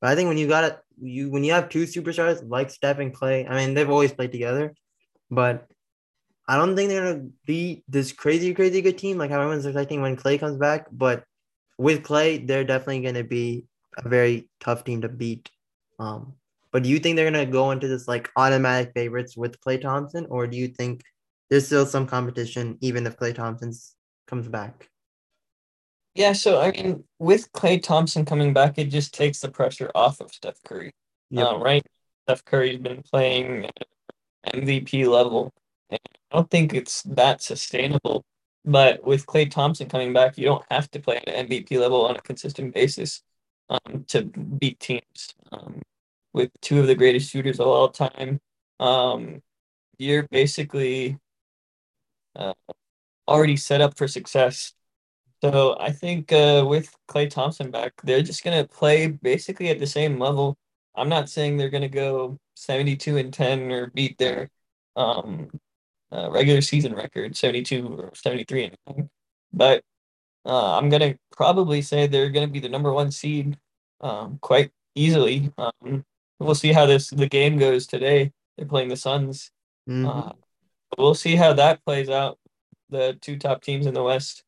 But 0.00 0.10
I 0.10 0.14
think 0.14 0.28
when 0.28 0.38
you 0.38 0.48
got 0.48 0.64
it, 0.64 0.78
you 1.00 1.30
when 1.30 1.44
you 1.44 1.52
have 1.52 1.68
two 1.68 1.84
superstars 1.84 2.42
like 2.46 2.70
Steph 2.70 2.98
and 2.98 3.14
Klay, 3.14 3.48
I 3.48 3.54
mean 3.54 3.74
they've 3.74 3.90
always 3.90 4.12
played 4.12 4.32
together, 4.32 4.74
but 5.30 5.66
I 6.46 6.56
don't 6.56 6.76
think 6.76 6.90
they're 6.90 7.14
gonna 7.14 7.28
be 7.46 7.84
this 7.88 8.12
crazy, 8.12 8.52
crazy 8.52 8.82
good 8.82 8.98
team 8.98 9.16
like 9.16 9.30
how 9.30 9.40
everyone's 9.40 9.64
expecting 9.64 10.02
when 10.02 10.16
Klay 10.16 10.38
comes 10.38 10.58
back. 10.58 10.86
But 10.92 11.24
with 11.78 12.02
Klay, 12.02 12.46
they're 12.46 12.64
definitely 12.64 13.00
gonna 13.00 13.24
be 13.24 13.64
a 13.96 14.08
very 14.08 14.50
tough 14.60 14.84
team 14.84 15.00
to 15.02 15.08
beat. 15.08 15.50
Um, 15.98 16.34
but 16.74 16.82
do 16.82 16.88
you 16.88 16.98
think 16.98 17.14
they're 17.14 17.30
gonna 17.30 17.46
go 17.46 17.70
into 17.70 17.86
this 17.86 18.08
like 18.08 18.32
automatic 18.34 18.90
favorites 18.94 19.36
with 19.36 19.60
Klay 19.60 19.80
Thompson, 19.80 20.26
or 20.28 20.48
do 20.48 20.56
you 20.56 20.66
think 20.66 21.02
there's 21.48 21.66
still 21.66 21.86
some 21.86 22.04
competition 22.04 22.76
even 22.80 23.06
if 23.06 23.16
Klay 23.16 23.32
Thompson 23.32 23.72
comes 24.26 24.48
back? 24.48 24.90
Yeah, 26.16 26.32
so 26.32 26.60
I 26.60 26.72
mean, 26.72 27.04
with 27.20 27.52
Klay 27.52 27.80
Thompson 27.80 28.24
coming 28.24 28.52
back, 28.52 28.76
it 28.76 28.86
just 28.86 29.14
takes 29.14 29.38
the 29.38 29.52
pressure 29.52 29.88
off 29.94 30.20
of 30.20 30.32
Steph 30.32 30.60
Curry. 30.64 30.90
Yep. 31.30 31.46
Uh, 31.46 31.58
right? 31.58 31.86
Steph 32.26 32.44
Curry's 32.44 32.80
been 32.80 33.02
playing 33.02 33.70
MVP 34.52 35.06
level. 35.06 35.52
And 35.90 36.00
I 36.32 36.36
don't 36.36 36.50
think 36.50 36.74
it's 36.74 37.02
that 37.02 37.40
sustainable. 37.40 38.24
But 38.64 39.04
with 39.04 39.26
Klay 39.26 39.48
Thompson 39.48 39.88
coming 39.88 40.12
back, 40.12 40.36
you 40.38 40.46
don't 40.46 40.64
have 40.72 40.90
to 40.90 40.98
play 40.98 41.18
at 41.18 41.48
MVP 41.48 41.78
level 41.78 42.04
on 42.04 42.16
a 42.16 42.20
consistent 42.20 42.74
basis 42.74 43.22
um, 43.70 44.04
to 44.08 44.24
beat 44.24 44.80
teams. 44.80 45.34
Um, 45.52 45.80
with 46.34 46.50
two 46.60 46.80
of 46.80 46.86
the 46.86 46.94
greatest 46.94 47.30
shooters 47.30 47.60
of 47.60 47.66
all 47.66 47.88
time, 47.88 48.40
um, 48.80 49.42
you're 49.98 50.26
basically 50.30 51.18
uh, 52.36 52.52
already 53.28 53.56
set 53.56 53.80
up 53.80 53.96
for 53.96 54.08
success 54.08 54.74
so 55.44 55.76
I 55.78 55.92
think 55.92 56.32
uh, 56.32 56.64
with 56.66 56.96
Klay 57.06 57.28
Thompson 57.28 57.70
back, 57.70 57.92
they're 58.02 58.22
just 58.22 58.42
gonna 58.42 58.66
play 58.66 59.08
basically 59.08 59.68
at 59.68 59.78
the 59.78 59.86
same 59.86 60.18
level. 60.18 60.56
I'm 60.94 61.10
not 61.10 61.28
saying 61.28 61.58
they're 61.58 61.68
gonna 61.68 61.88
go 61.88 62.38
72 62.56 63.18
and 63.18 63.30
10 63.32 63.70
or 63.70 63.88
beat 63.88 64.16
their 64.16 64.48
um, 64.96 65.50
uh, 66.10 66.30
regular 66.30 66.62
season 66.62 66.94
record, 66.94 67.36
72 67.36 67.86
or 67.86 68.12
73 68.14 68.64
and 68.64 68.76
10, 68.96 69.10
but 69.52 69.82
uh, 70.46 70.78
I'm 70.78 70.88
gonna 70.88 71.16
probably 71.36 71.82
say 71.82 72.06
they're 72.06 72.30
gonna 72.30 72.48
be 72.48 72.60
the 72.60 72.70
number 72.70 72.92
one 72.94 73.10
seed 73.10 73.58
um, 74.00 74.38
quite 74.40 74.70
easily. 74.94 75.52
Um, 75.58 76.06
we'll 76.38 76.54
see 76.54 76.72
how 76.72 76.86
this 76.86 77.10
the 77.10 77.28
game 77.28 77.58
goes 77.58 77.86
today. 77.86 78.32
They're 78.56 78.66
playing 78.66 78.88
the 78.88 78.96
Suns. 78.96 79.50
Mm-hmm. 79.88 80.06
Uh, 80.06 80.32
we'll 80.98 81.14
see 81.14 81.36
how 81.36 81.52
that 81.54 81.84
plays 81.84 82.08
out. 82.08 82.38
The 82.90 83.16
two 83.20 83.38
top 83.38 83.62
teams 83.62 83.86
in 83.86 83.94
the 83.94 84.02
West. 84.02 84.44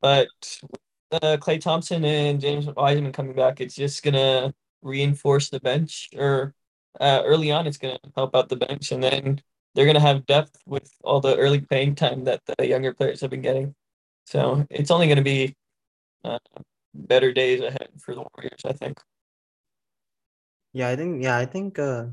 But 0.00 0.28
uh, 1.10 1.36
Klay 1.40 1.60
Thompson 1.60 2.04
and 2.04 2.40
James 2.40 2.66
Wiseman 2.66 3.12
coming 3.12 3.34
back, 3.34 3.60
it's 3.60 3.74
just 3.74 4.02
gonna 4.02 4.54
reinforce 4.82 5.50
the 5.50 5.60
bench, 5.60 6.10
or 6.16 6.54
uh, 7.00 7.22
early 7.24 7.50
on, 7.50 7.66
it's 7.66 7.78
gonna 7.78 7.98
help 8.14 8.36
out 8.36 8.48
the 8.48 8.56
bench, 8.56 8.92
and 8.92 9.02
then 9.02 9.40
they're 9.74 9.86
gonna 9.86 10.00
have 10.00 10.26
depth 10.26 10.60
with 10.66 10.90
all 11.02 11.20
the 11.20 11.36
early 11.36 11.60
playing 11.60 11.94
time 11.94 12.24
that 12.24 12.42
the 12.46 12.66
younger 12.66 12.92
players 12.92 13.20
have 13.20 13.30
been 13.30 13.42
getting. 13.42 13.74
So 14.26 14.66
it's 14.70 14.90
only 14.90 15.08
gonna 15.08 15.22
be 15.22 15.56
uh, 16.24 16.38
better 16.94 17.32
days 17.32 17.60
ahead 17.60 17.88
for 17.98 18.14
the 18.14 18.24
Warriors, 18.34 18.60
I 18.64 18.72
think. 18.72 19.00
Yeah, 20.72 20.88
I 20.88 20.96
think. 20.96 21.22
Yeah, 21.22 21.36
I 21.36 21.46
think. 21.46 21.78
Uh, 21.78 22.06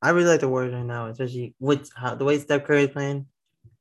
I 0.00 0.10
really 0.10 0.28
like 0.28 0.40
the 0.40 0.48
Warriors 0.48 0.74
right 0.74 0.84
now, 0.84 1.06
especially 1.06 1.54
with 1.58 1.90
how 1.96 2.14
the 2.14 2.24
way 2.24 2.38
Steph 2.38 2.64
Curry 2.64 2.84
is 2.84 2.90
playing 2.90 3.26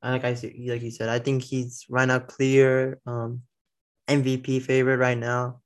like 0.04 0.24
I 0.24 0.32
like 0.32 0.82
you 0.82 0.92
said, 0.92 1.10
I 1.10 1.20
think 1.20 1.44
he's 1.44 1.86
right 1.90 2.08
now 2.08 2.20
clear 2.20 3.00
um, 3.06 3.42
MVP 4.08 4.62
favorite 4.62 4.98
right 4.98 5.18
now. 5.18 5.62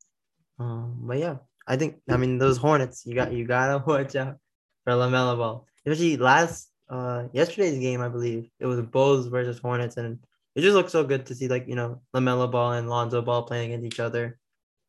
Um, 0.59 0.99
but 1.01 1.17
yeah, 1.17 1.37
I 1.67 1.75
think 1.77 1.97
I 2.09 2.17
mean 2.17 2.37
those 2.37 2.57
Hornets, 2.57 3.05
you 3.05 3.15
got 3.15 3.33
you 3.33 3.45
gotta 3.45 3.83
watch 3.85 4.15
out 4.15 4.37
for 4.83 4.93
Lamelo 4.93 5.37
Ball, 5.37 5.67
especially 5.85 6.17
last 6.17 6.69
uh 6.89 7.27
yesterday's 7.33 7.79
game, 7.79 8.01
I 8.01 8.09
believe 8.09 8.49
it 8.59 8.65
was 8.65 8.81
Bulls 8.81 9.27
versus 9.27 9.59
Hornets, 9.59 9.97
and 9.97 10.19
it 10.55 10.61
just 10.61 10.75
looks 10.75 10.91
so 10.91 11.03
good 11.03 11.25
to 11.27 11.35
see 11.35 11.47
like 11.47 11.67
you 11.67 11.75
know 11.75 12.01
Lamelo 12.15 12.49
Ball 12.49 12.73
and 12.73 12.89
Lonzo 12.89 13.21
Ball 13.21 13.43
playing 13.43 13.71
against 13.71 13.85
each 13.85 13.99
other. 13.99 14.37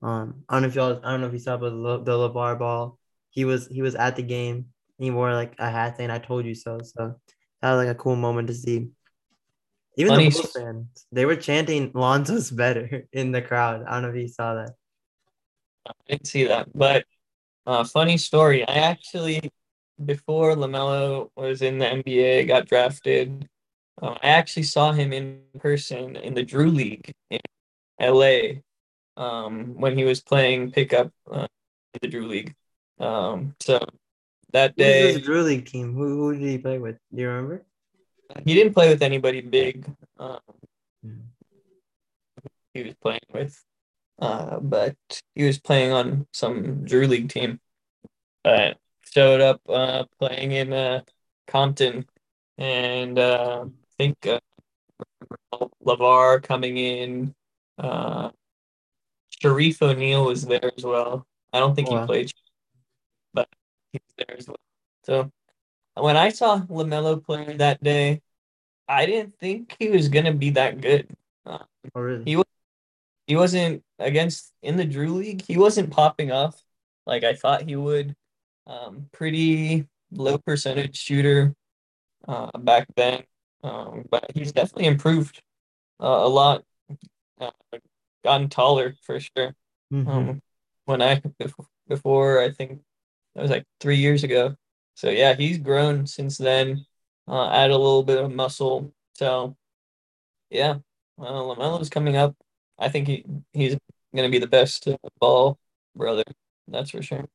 Um, 0.03 0.45
I 0.49 0.55
don't 0.55 0.63
know 0.63 0.69
if 0.69 0.75
y'all, 0.75 1.01
I 1.05 1.13
don't 1.13 1.21
know 1.21 1.29
if 1.29 1.33
you 1.33 1.39
saw, 1.39 1.57
but 1.57 1.71
the 1.71 2.13
LaVar 2.13 2.59
Ball, 2.59 2.99
he 3.33 3.45
was 3.45 3.67
he 3.67 3.83
was 3.83 3.95
at 3.95 4.15
the 4.15 4.23
game. 4.23 4.67
He 4.99 5.11
wore 5.11 5.35
like 5.35 5.55
a 5.59 5.71
hat 5.71 5.97
saying 5.97 6.11
"I 6.11 6.19
told 6.19 6.45
you 6.47 6.55
so." 6.55 6.79
So 6.85 7.17
that 7.61 7.73
was 7.73 7.85
like 7.85 7.95
a 7.95 7.99
cool 7.99 8.15
moment 8.15 8.49
to 8.49 8.55
see. 8.55 8.89
Even 9.97 10.13
Funny 10.13 10.29
the 10.29 10.35
Bulls 10.35 10.53
fans, 10.53 11.07
they 11.11 11.25
were 11.25 11.37
chanting 11.37 11.91
Lonzo's 11.93 12.51
better 12.51 13.07
in 13.13 13.33
the 13.33 13.43
crowd. 13.43 13.85
I 13.87 13.95
don't 13.95 14.03
know 14.03 14.09
if 14.11 14.17
you 14.17 14.29
saw 14.29 14.55
that. 14.55 14.75
I 15.87 15.93
didn't 16.09 16.27
see 16.27 16.45
that, 16.45 16.69
but 16.75 17.05
uh, 17.67 17.85
funny 17.85 18.17
story. 18.19 18.67
I 18.69 18.75
actually, 18.75 19.51
before 20.05 20.55
Lamelo 20.55 21.31
was 21.35 21.63
in 21.63 21.79
the 21.79 21.87
NBA, 21.87 22.47
got 22.47 22.69
drafted. 22.69 23.49
Uh, 24.01 24.17
I 24.23 24.29
actually 24.29 24.65
saw 24.65 24.93
him 24.93 25.13
in 25.13 25.41
person 25.59 26.17
in 26.17 26.35
the 26.35 26.45
Drew 26.45 26.71
League 26.71 27.13
in 27.31 27.41
LA 28.01 28.61
um, 29.17 29.75
when 29.75 29.97
he 29.97 30.05
was 30.05 30.21
playing 30.21 30.73
pickup 30.73 31.11
uh, 31.31 31.47
in 31.95 31.99
the 32.03 32.09
Drew 32.09 32.27
League. 32.27 32.55
Um, 33.03 33.55
so 33.61 33.81
that 34.53 34.77
day, 34.77 35.13
Who's 35.13 35.23
Drew 35.23 35.43
League 35.43 35.67
team? 35.67 35.93
Who, 35.95 36.17
who 36.17 36.35
did 36.35 36.49
he 36.49 36.59
play 36.59 36.79
with? 36.79 36.99
Do 37.13 37.21
you 37.21 37.29
remember? 37.29 37.65
he 38.47 38.55
didn't 38.55 38.73
play 38.75 38.89
with 38.89 39.03
anybody 39.03 39.41
big. 39.41 39.87
Um, 40.19 40.39
he 42.73 42.83
was 42.83 42.95
playing 43.03 43.21
with, 43.33 43.63
uh, 44.21 44.59
but 44.61 44.97
he 45.35 45.45
was 45.45 45.59
playing 45.61 45.93
on 45.93 46.27
some 46.33 46.85
Drew 46.85 47.07
League 47.07 47.29
team. 47.29 47.61
But 48.43 48.79
showed 49.13 49.41
up 49.41 49.61
uh, 49.69 50.05
playing 50.19 50.53
in 50.53 50.73
uh, 50.73 51.03
Compton, 51.47 52.07
and 52.57 53.19
uh, 53.19 53.67
I 53.67 53.93
think 53.99 54.27
uh, 54.27 54.41
LaVar 55.85 56.43
coming 56.43 56.77
in. 56.79 57.35
Uh, 57.79 58.31
Shareef 59.43 59.83
O'Neal 59.83 60.27
was 60.27 60.47
there 60.47 60.71
as 60.77 60.85
well. 60.85 61.27
I 61.53 61.59
don't 61.59 61.75
think 61.75 61.91
wow. 61.91 62.03
he 62.03 62.07
played, 62.07 62.27
but 62.27 62.33
he 62.33 62.43
was 62.43 62.52
there 64.27 64.37
as 64.39 64.47
well. 64.47 64.57
So 65.05 65.31
when 65.95 66.17
I 66.17 66.31
saw 66.31 66.61
Lamelo 66.61 67.25
play 67.25 67.57
that 67.57 67.83
day, 67.83 68.21
I 68.89 69.07
didn't 69.07 69.35
think 69.39 69.77
he 69.79 69.89
was 69.89 70.09
gonna 70.09 70.35
be 70.35 70.51
that 70.51 70.81
good. 70.81 71.09
Uh, 71.47 71.59
oh, 71.95 72.01
really? 72.01 72.25
He 72.25 72.37
was. 72.37 72.47
He 73.27 73.37
wasn't 73.37 73.83
against 73.99 74.53
in 74.63 74.77
the 74.77 74.85
Drew 74.85 75.15
League. 75.15 75.43
He 75.47 75.57
wasn't 75.57 75.91
popping 75.91 76.33
off 76.33 76.61
like 77.07 77.25
I 77.25 77.35
thought 77.35 77.69
he 77.69 77.77
would. 77.77 78.17
Um, 78.67 79.09
pretty 79.13 79.87
low 80.13 80.39
percentage 80.39 80.97
shooter 80.97 81.55
uh, 82.29 82.57
back 82.59 82.87
then, 82.97 83.25
um, 83.65 84.05
but 84.11 84.31
he's 84.35 84.53
definitely 84.53 84.87
improved 84.87 85.43
uh, 86.01 86.07
a 86.23 86.29
lot. 86.29 86.65
Uh, 87.41 87.51
gotten 88.23 88.49
taller 88.49 88.95
for 89.03 89.19
sure. 89.19 89.55
Mm-hmm. 89.93 90.09
Um, 90.09 90.43
when 90.85 91.03
I 91.03 91.23
before 91.89 92.41
I 92.41 92.51
think 92.51 92.81
that 93.35 93.43
was 93.43 93.51
like 93.51 93.65
three 93.81 93.97
years 93.97 94.25
ago. 94.25 94.57
So 94.95 95.11
yeah, 95.11 95.35
he's 95.35 95.59
grown 95.59 96.07
since 96.07 96.39
then. 96.39 96.85
Uh, 97.29 97.49
add 97.51 97.71
a 97.71 97.77
little 97.77 98.03
bit 98.03 98.19
of 98.23 98.33
muscle. 98.33 98.93
So 99.15 99.57
yeah, 100.51 100.79
Well, 101.17 101.55
LaMelo's 101.55 101.91
coming 101.91 102.17
up. 102.17 102.37
I 102.79 102.89
think 102.89 103.09
he 103.09 103.25
he's 103.53 103.77
going 104.15 104.29
to 104.29 104.33
be 104.33 104.39
the 104.39 104.47
best 104.47 104.89
ball 105.21 105.59
brother. 105.97 106.25
That's 106.69 106.91
for 106.91 107.03
sure. 107.03 107.27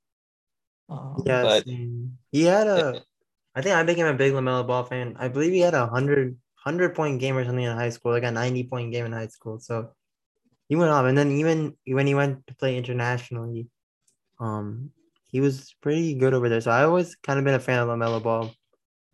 Um, 0.89 1.23
yeah, 1.25 1.43
but 1.43 1.65
he 2.31 2.43
had 2.43 2.67
a. 2.67 3.01
I 3.55 3.61
think 3.61 3.75
I 3.75 3.83
became 3.83 4.05
a 4.05 4.13
big 4.13 4.33
LaMelo 4.33 4.67
Ball 4.67 4.83
fan. 4.83 5.15
I 5.17 5.27
believe 5.29 5.51
he 5.51 5.59
had 5.59 5.73
a 5.73 5.87
hundred 5.87 6.37
hundred 6.55 6.95
point 6.95 7.19
game 7.19 7.35
or 7.37 7.45
something 7.45 7.63
in 7.63 7.75
high 7.75 7.89
school, 7.89 8.11
like 8.11 8.23
a 8.23 8.31
ninety 8.31 8.63
point 8.63 8.91
game 8.91 9.05
in 9.05 9.11
high 9.11 9.27
school. 9.27 9.59
So 9.59 9.91
he 10.69 10.75
went 10.75 10.91
off, 10.91 11.05
and 11.05 11.17
then 11.17 11.31
even 11.31 11.75
when 11.85 12.07
he 12.07 12.15
went 12.15 12.45
to 12.47 12.55
play 12.55 12.77
internationally, 12.77 13.67
um, 14.39 14.91
he 15.27 15.41
was 15.41 15.75
pretty 15.81 16.15
good 16.15 16.33
over 16.33 16.49
there. 16.49 16.61
So 16.61 16.71
I 16.71 16.83
always 16.83 17.15
kind 17.15 17.39
of 17.39 17.45
been 17.45 17.53
a 17.53 17.59
fan 17.59 17.79
of 17.79 17.89
LaMelo 17.89 18.23
Ball. 18.23 18.51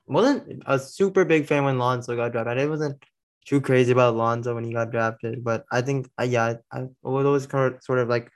wasn't 0.06 0.63
a 0.65 0.80
super 0.80 1.26
big 1.26 1.47
fan 1.47 1.63
when 1.65 1.80
Lonzo 1.80 2.15
got 2.15 2.32
drafted. 2.32 2.60
I 2.60 2.67
wasn't 2.67 3.04
too 3.45 3.62
crazy 3.62 3.91
about 3.91 4.15
Lonzo 4.15 4.56
when 4.56 4.63
he 4.63 4.73
got 4.73 4.91
drafted, 4.91 5.43
but 5.43 5.65
I 5.71 5.82
think 5.82 6.10
uh, 6.19 6.23
yeah, 6.23 6.56
I 6.71 6.82
was 7.02 7.26
always 7.26 7.47
kind 7.47 7.73
of, 7.73 7.84
sort 7.84 7.99
of 7.99 8.10
like 8.10 8.30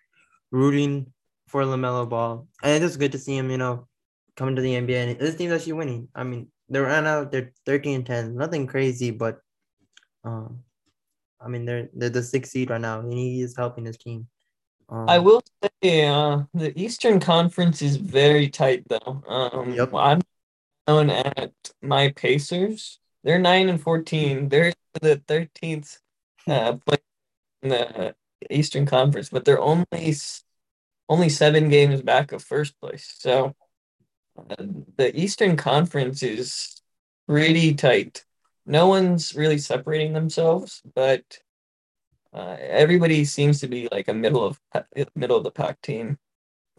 rooting 0.52 1.14
for 1.48 1.64
LaMelo 1.64 2.10
Ball, 2.10 2.48
and 2.64 2.72
it's 2.72 2.92
just 2.92 3.00
good 3.00 3.14
to 3.14 3.18
see 3.18 3.38
him, 3.38 3.50
you 3.50 3.58
know, 3.58 3.88
coming 4.36 4.56
to 4.56 4.62
the 4.62 4.74
NBA. 4.74 5.12
And 5.12 5.20
this 5.20 5.36
team's 5.36 5.54
actually 5.54 5.74
winning. 5.74 6.10
I 6.14 6.24
mean, 6.24 6.52
they're 6.70 6.84
right 6.84 7.04
now 7.04 7.24
they're 7.24 7.54
13 7.66 7.96
and 7.96 8.06
10, 8.06 8.36
nothing 8.36 8.68
crazy, 8.68 9.12
but 9.12 9.40
um, 10.24 10.60
I 11.40 11.48
mean 11.48 11.66
they're 11.66 11.90
they're 11.94 12.10
the 12.10 12.24
sixth 12.24 12.52
seed 12.52 12.70
right 12.70 12.82
now, 12.82 13.00
and 13.00 13.14
he 13.14 13.42
is 13.42 13.56
helping 13.56 13.86
his 13.86 13.98
team. 13.98 14.28
Um, 14.90 15.10
I 15.10 15.20
will 15.20 15.42
say, 15.62 16.06
uh, 16.06 16.44
the 16.54 16.72
Eastern 16.80 17.20
Conference 17.20 17.82
is 17.82 17.98
very 17.98 18.50
tight, 18.50 18.84
though. 18.88 19.22
Um, 19.28 19.74
yep. 19.74 19.94
I'm 19.94 20.22
known 20.88 21.10
at 21.10 21.52
my 21.82 22.10
Pacers. 22.16 23.00
They're 23.24 23.40
nine 23.40 23.68
and 23.68 23.82
fourteen. 23.82 24.48
They're 24.48 24.74
the 25.02 25.22
thirteenth 25.28 26.00
uh, 26.48 26.78
in 27.62 27.70
the 27.70 28.16
Eastern 28.50 28.86
Conference, 28.86 29.30
but 29.30 29.44
they're 29.44 29.60
only 29.60 30.16
only 31.10 31.30
seven 31.30 31.70
games 31.70 32.02
back 32.02 32.32
of 32.32 32.44
first 32.44 32.80
place. 32.80 33.14
So 33.18 33.56
uh, 34.38 34.56
the 34.96 35.12
Eastern 35.20 35.58
Conference 35.58 36.24
is 36.24 36.82
pretty 37.28 37.74
tight. 37.74 38.24
No 38.66 38.88
one's 38.88 39.36
really 39.36 39.58
separating 39.58 40.14
themselves, 40.14 40.82
but 40.96 41.24
uh, 42.38 42.56
everybody 42.60 43.26
seems 43.26 43.60
to 43.60 43.68
be 43.68 43.88
like 43.92 44.08
a 44.08 44.14
middle 44.14 44.44
of 44.44 44.60
middle 45.16 45.38
of 45.38 45.44
the 45.44 45.52
pack 45.52 45.82
team. 45.82 46.18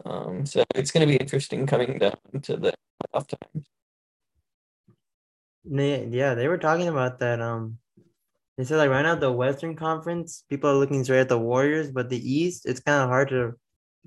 Um, 0.04 0.46
so 0.46 0.62
it's 0.76 0.92
going 0.92 1.06
to 1.06 1.12
be 1.12 1.16
interesting 1.16 1.66
coming 1.66 1.98
down 1.98 2.14
to 2.42 2.56
the 2.56 2.72
playoff 3.02 3.26
times. 3.26 3.66
Yeah, 5.64 6.34
they 6.34 6.46
were 6.46 6.58
talking 6.58 6.86
about 6.86 7.18
that. 7.18 7.40
Um, 7.40 7.78
they 8.56 8.64
said 8.64 8.76
like 8.76 8.90
right 8.90 9.02
now 9.02 9.16
the 9.16 9.32
Western 9.32 9.74
Conference, 9.74 10.44
people 10.48 10.70
are 10.70 10.74
looking 10.74 11.02
straight 11.02 11.20
at 11.20 11.28
the 11.28 11.38
Warriors, 11.38 11.90
but 11.90 12.08
the 12.08 12.18
East, 12.18 12.64
it's 12.64 12.80
kind 12.80 13.02
of 13.02 13.08
hard 13.08 13.28
to 13.30 13.54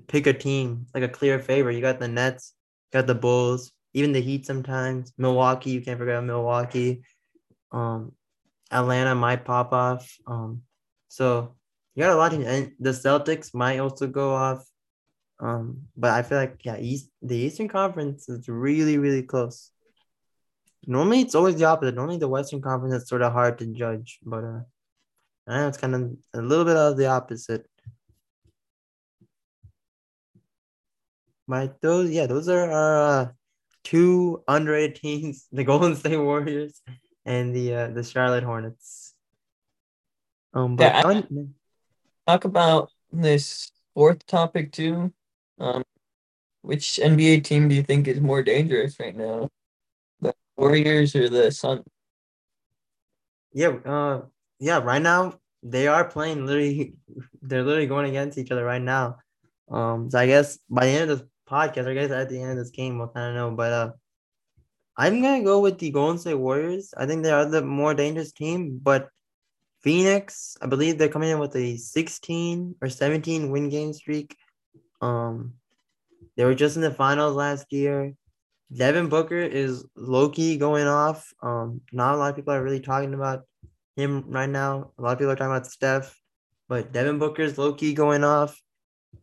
pick 0.08 0.26
a 0.26 0.32
team 0.32 0.86
like 0.94 1.04
a 1.04 1.08
clear 1.08 1.38
favorite. 1.38 1.74
You 1.74 1.82
got 1.82 2.00
the 2.00 2.08
Nets, 2.08 2.54
got 2.92 3.06
the 3.06 3.14
Bulls, 3.14 3.72
even 3.92 4.12
the 4.12 4.22
Heat 4.22 4.46
sometimes. 4.46 5.12
Milwaukee, 5.18 5.70
you 5.70 5.82
can't 5.82 5.98
forget 5.98 6.24
Milwaukee. 6.24 7.02
Um, 7.70 8.12
Atlanta 8.70 9.14
might 9.14 9.44
pop 9.44 9.72
off. 9.72 10.16
Um, 10.26 10.62
so 11.12 11.54
you 11.94 12.02
got 12.02 12.14
a 12.14 12.16
lot 12.16 12.32
of 12.32 12.40
and 12.40 12.72
the 12.80 12.90
Celtics 12.90 13.52
might 13.52 13.78
also 13.78 14.06
go 14.06 14.34
off. 14.34 14.66
Um, 15.38 15.82
but 15.94 16.12
I 16.12 16.22
feel 16.22 16.38
like 16.38 16.64
yeah, 16.64 16.78
East 16.78 17.10
the 17.20 17.36
Eastern 17.36 17.68
Conference 17.68 18.30
is 18.30 18.48
really, 18.48 18.96
really 18.96 19.22
close. 19.22 19.70
Normally 20.86 21.20
it's 21.20 21.34
always 21.34 21.56
the 21.56 21.66
opposite. 21.66 21.96
Normally 21.96 22.16
the 22.16 22.28
Western 22.28 22.62
Conference 22.62 22.94
is 22.94 23.08
sort 23.08 23.20
of 23.20 23.34
hard 23.34 23.58
to 23.58 23.66
judge, 23.66 24.20
but 24.22 24.42
uh 24.42 24.60
I 25.46 25.58
know 25.58 25.68
it's 25.68 25.76
kind 25.76 25.94
of 25.94 26.16
a 26.32 26.40
little 26.40 26.64
bit 26.64 26.76
of 26.76 26.96
the 26.96 27.08
opposite. 27.08 27.66
But 31.46 31.78
those 31.82 32.10
yeah, 32.10 32.24
those 32.26 32.48
are 32.48 32.70
our 32.70 32.96
uh, 32.96 33.28
two 33.84 34.42
underrated 34.48 34.96
teams, 35.02 35.46
the 35.52 35.64
Golden 35.64 35.94
State 35.94 36.16
Warriors 36.16 36.80
and 37.26 37.54
the 37.54 37.74
uh, 37.74 37.88
the 37.88 38.02
Charlotte 38.02 38.44
Hornets. 38.44 39.01
Um, 40.54 40.76
but 40.76 40.84
yeah, 40.84 41.02
I, 41.04 41.24
talk 42.26 42.44
about 42.44 42.90
this 43.12 43.70
fourth 43.94 44.26
topic 44.26 44.72
too. 44.72 45.12
Um, 45.58 45.82
which 46.62 47.00
NBA 47.02 47.44
team 47.44 47.68
do 47.68 47.74
you 47.74 47.82
think 47.82 48.06
is 48.08 48.20
more 48.20 48.42
dangerous 48.42 48.98
right 49.00 49.16
now, 49.16 49.48
the 50.20 50.32
Warriors 50.56 51.14
or 51.16 51.28
the 51.28 51.50
Sun? 51.50 51.82
Yeah, 53.52 53.76
uh, 53.84 54.22
yeah. 54.58 54.78
Right 54.78 55.02
now 55.02 55.38
they 55.62 55.86
are 55.88 56.04
playing 56.04 56.46
literally. 56.46 56.94
They're 57.42 57.64
literally 57.64 57.88
going 57.88 58.08
against 58.08 58.38
each 58.38 58.50
other 58.50 58.64
right 58.64 58.80
now. 58.80 59.16
Um, 59.70 60.10
so 60.10 60.18
I 60.18 60.26
guess 60.26 60.58
by 60.70 60.86
the 60.86 60.92
end 60.92 61.10
of 61.10 61.18
this 61.18 61.28
podcast, 61.48 61.88
I 61.88 61.94
guess 61.94 62.10
at 62.10 62.28
the 62.28 62.40
end 62.40 62.52
of 62.52 62.56
this 62.58 62.70
game, 62.70 62.98
we'll 62.98 63.08
kind 63.08 63.30
of 63.30 63.34
know. 63.34 63.56
But 63.56 63.72
uh, 63.72 63.90
I'm 64.96 65.20
gonna 65.20 65.42
go 65.42 65.60
with 65.60 65.78
the 65.78 65.90
Golden 65.90 66.18
State 66.18 66.34
Warriors. 66.34 66.94
I 66.96 67.06
think 67.06 67.22
they 67.22 67.30
are 67.30 67.44
the 67.44 67.62
more 67.62 67.94
dangerous 67.94 68.32
team, 68.32 68.78
but 68.82 69.08
Phoenix, 69.82 70.56
I 70.62 70.66
believe 70.66 70.96
they're 70.96 71.08
coming 71.08 71.30
in 71.30 71.38
with 71.38 71.56
a 71.56 71.76
16 71.76 72.76
or 72.80 72.88
17 72.88 73.50
win 73.50 73.68
game 73.68 73.92
streak. 73.92 74.36
Um, 75.00 75.54
they 76.36 76.44
were 76.44 76.54
just 76.54 76.76
in 76.76 76.82
the 76.82 76.90
finals 76.90 77.34
last 77.34 77.66
year. 77.72 78.14
Devin 78.74 79.08
Booker 79.08 79.40
is 79.40 79.84
low 79.96 80.28
key 80.28 80.56
going 80.56 80.86
off. 80.86 81.32
Um, 81.42 81.82
not 81.92 82.14
a 82.14 82.18
lot 82.18 82.30
of 82.30 82.36
people 82.36 82.54
are 82.54 82.62
really 82.62 82.80
talking 82.80 83.12
about 83.12 83.42
him 83.96 84.24
right 84.28 84.48
now. 84.48 84.92
A 84.98 85.02
lot 85.02 85.12
of 85.12 85.18
people 85.18 85.32
are 85.32 85.36
talking 85.36 85.52
about 85.52 85.66
Steph, 85.66 86.18
but 86.68 86.92
Devin 86.92 87.18
Booker 87.18 87.42
is 87.42 87.58
low 87.58 87.74
key 87.74 87.92
going 87.92 88.24
off. 88.24 88.58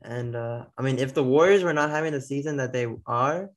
And 0.03 0.35
uh, 0.35 0.65
I 0.77 0.81
mean, 0.81 0.99
if 0.99 1.13
the 1.13 1.23
Warriors 1.23 1.63
were 1.63 1.73
not 1.73 1.89
having 1.89 2.13
the 2.13 2.21
season 2.21 2.57
that 2.57 2.73
they 2.73 2.87
are, 3.07 3.49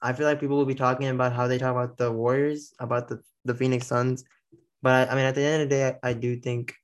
I 0.00 0.12
feel 0.12 0.26
like 0.26 0.38
people 0.38 0.56
will 0.56 0.66
be 0.66 0.74
talking 0.74 1.08
about 1.08 1.32
how 1.32 1.48
they 1.48 1.58
talk 1.58 1.72
about 1.72 1.96
the 1.96 2.12
Warriors, 2.12 2.72
about 2.78 3.08
the, 3.08 3.20
the 3.44 3.54
Phoenix 3.54 3.86
Suns, 3.86 4.24
but 4.84 5.08
I, 5.08 5.12
I 5.12 5.14
mean, 5.16 5.24
at 5.24 5.34
the 5.34 5.40
end 5.40 5.62
of 5.62 5.68
the 5.70 5.74
day, 5.74 5.98
I, 6.02 6.10
I 6.10 6.12
do 6.12 6.36
think 6.36 6.74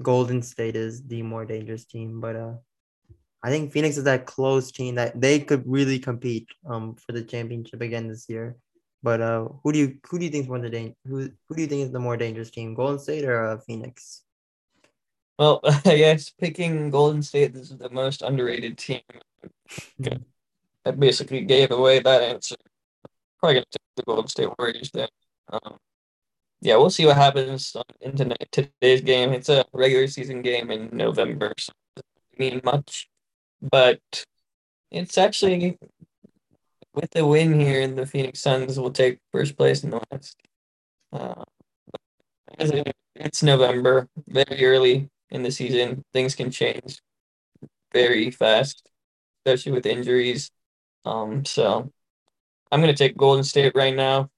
Golden 0.00 0.42
State 0.42 0.76
is 0.76 1.02
the 1.02 1.22
more 1.22 1.44
dangerous 1.44 1.84
team. 1.84 2.20
But 2.20 2.36
uh, 2.36 2.54
I 3.42 3.50
think 3.50 3.72
Phoenix 3.72 3.96
is 3.96 4.04
that 4.04 4.26
close 4.26 4.70
team 4.70 4.94
that 4.94 5.20
they 5.20 5.40
could 5.40 5.64
really 5.66 5.98
compete 5.98 6.46
um 6.64 6.94
for 6.94 7.10
the 7.10 7.24
championship 7.24 7.80
again 7.82 8.06
this 8.06 8.28
year. 8.28 8.56
But 9.02 9.20
uh, 9.20 9.48
who 9.64 9.72
do 9.72 9.78
you 9.80 9.98
who 10.08 10.20
do 10.20 10.24
you 10.24 10.30
think 10.30 10.44
is 10.44 10.48
more 10.48 10.60
the 10.60 10.70
dang- 10.70 10.94
who 11.04 11.30
who 11.48 11.54
do 11.56 11.62
you 11.62 11.66
think 11.66 11.82
is 11.82 11.90
the 11.90 11.98
more 11.98 12.16
dangerous 12.16 12.50
team, 12.50 12.74
Golden 12.74 13.00
State 13.00 13.24
or 13.24 13.44
uh, 13.44 13.58
Phoenix? 13.58 14.22
Well, 15.36 15.60
I 15.84 15.98
guess 15.98 16.30
picking 16.30 16.90
Golden 16.90 17.22
State 17.22 17.56
is 17.56 17.76
the 17.76 17.90
most 17.90 18.22
underrated 18.22 18.78
team. 18.78 19.02
I 20.86 20.92
basically 20.92 21.42
gave 21.42 21.72
away 21.72 21.98
that 21.98 22.22
answer. 22.22 22.56
Probably 23.40 23.54
gonna 23.54 23.66
take 23.66 23.96
the 23.96 24.02
Golden 24.04 24.28
State 24.28 24.50
Warriors 24.58 24.90
then. 24.94 25.08
Um, 25.50 25.78
yeah, 26.60 26.76
we'll 26.76 26.90
see 26.90 27.06
what 27.06 27.16
happens 27.16 27.76
in 28.00 28.34
today's 28.50 29.00
game. 29.00 29.32
It's 29.32 29.48
a 29.48 29.64
regular 29.72 30.08
season 30.08 30.42
game 30.42 30.70
in 30.70 30.90
November, 30.92 31.54
so 31.56 31.72
it 31.96 32.02
doesn't 32.02 32.38
mean 32.38 32.60
much. 32.64 33.08
But 33.62 34.00
it's 34.90 35.18
actually 35.18 35.78
with 36.94 37.10
the 37.12 37.24
win 37.24 37.58
here, 37.60 37.86
the 37.86 38.06
Phoenix 38.06 38.40
Suns 38.40 38.78
will 38.78 38.90
take 38.90 39.20
first 39.30 39.56
place 39.56 39.84
in 39.84 39.90
the 39.90 40.02
West. 40.10 40.36
Uh, 41.12 41.44
it's 43.14 43.42
November, 43.42 44.08
very 44.26 44.64
early 44.64 45.08
in 45.30 45.42
the 45.42 45.50
season. 45.50 46.04
Things 46.12 46.34
can 46.34 46.50
change 46.50 47.00
very 47.92 48.30
fast, 48.30 48.88
especially 49.44 49.72
with 49.72 49.86
injuries. 49.86 50.50
Um, 51.04 51.44
so 51.44 51.90
I'm 52.72 52.80
gonna 52.80 52.94
take 52.94 53.16
Golden 53.16 53.44
State 53.44 53.72
right 53.76 53.94
now 53.94 54.30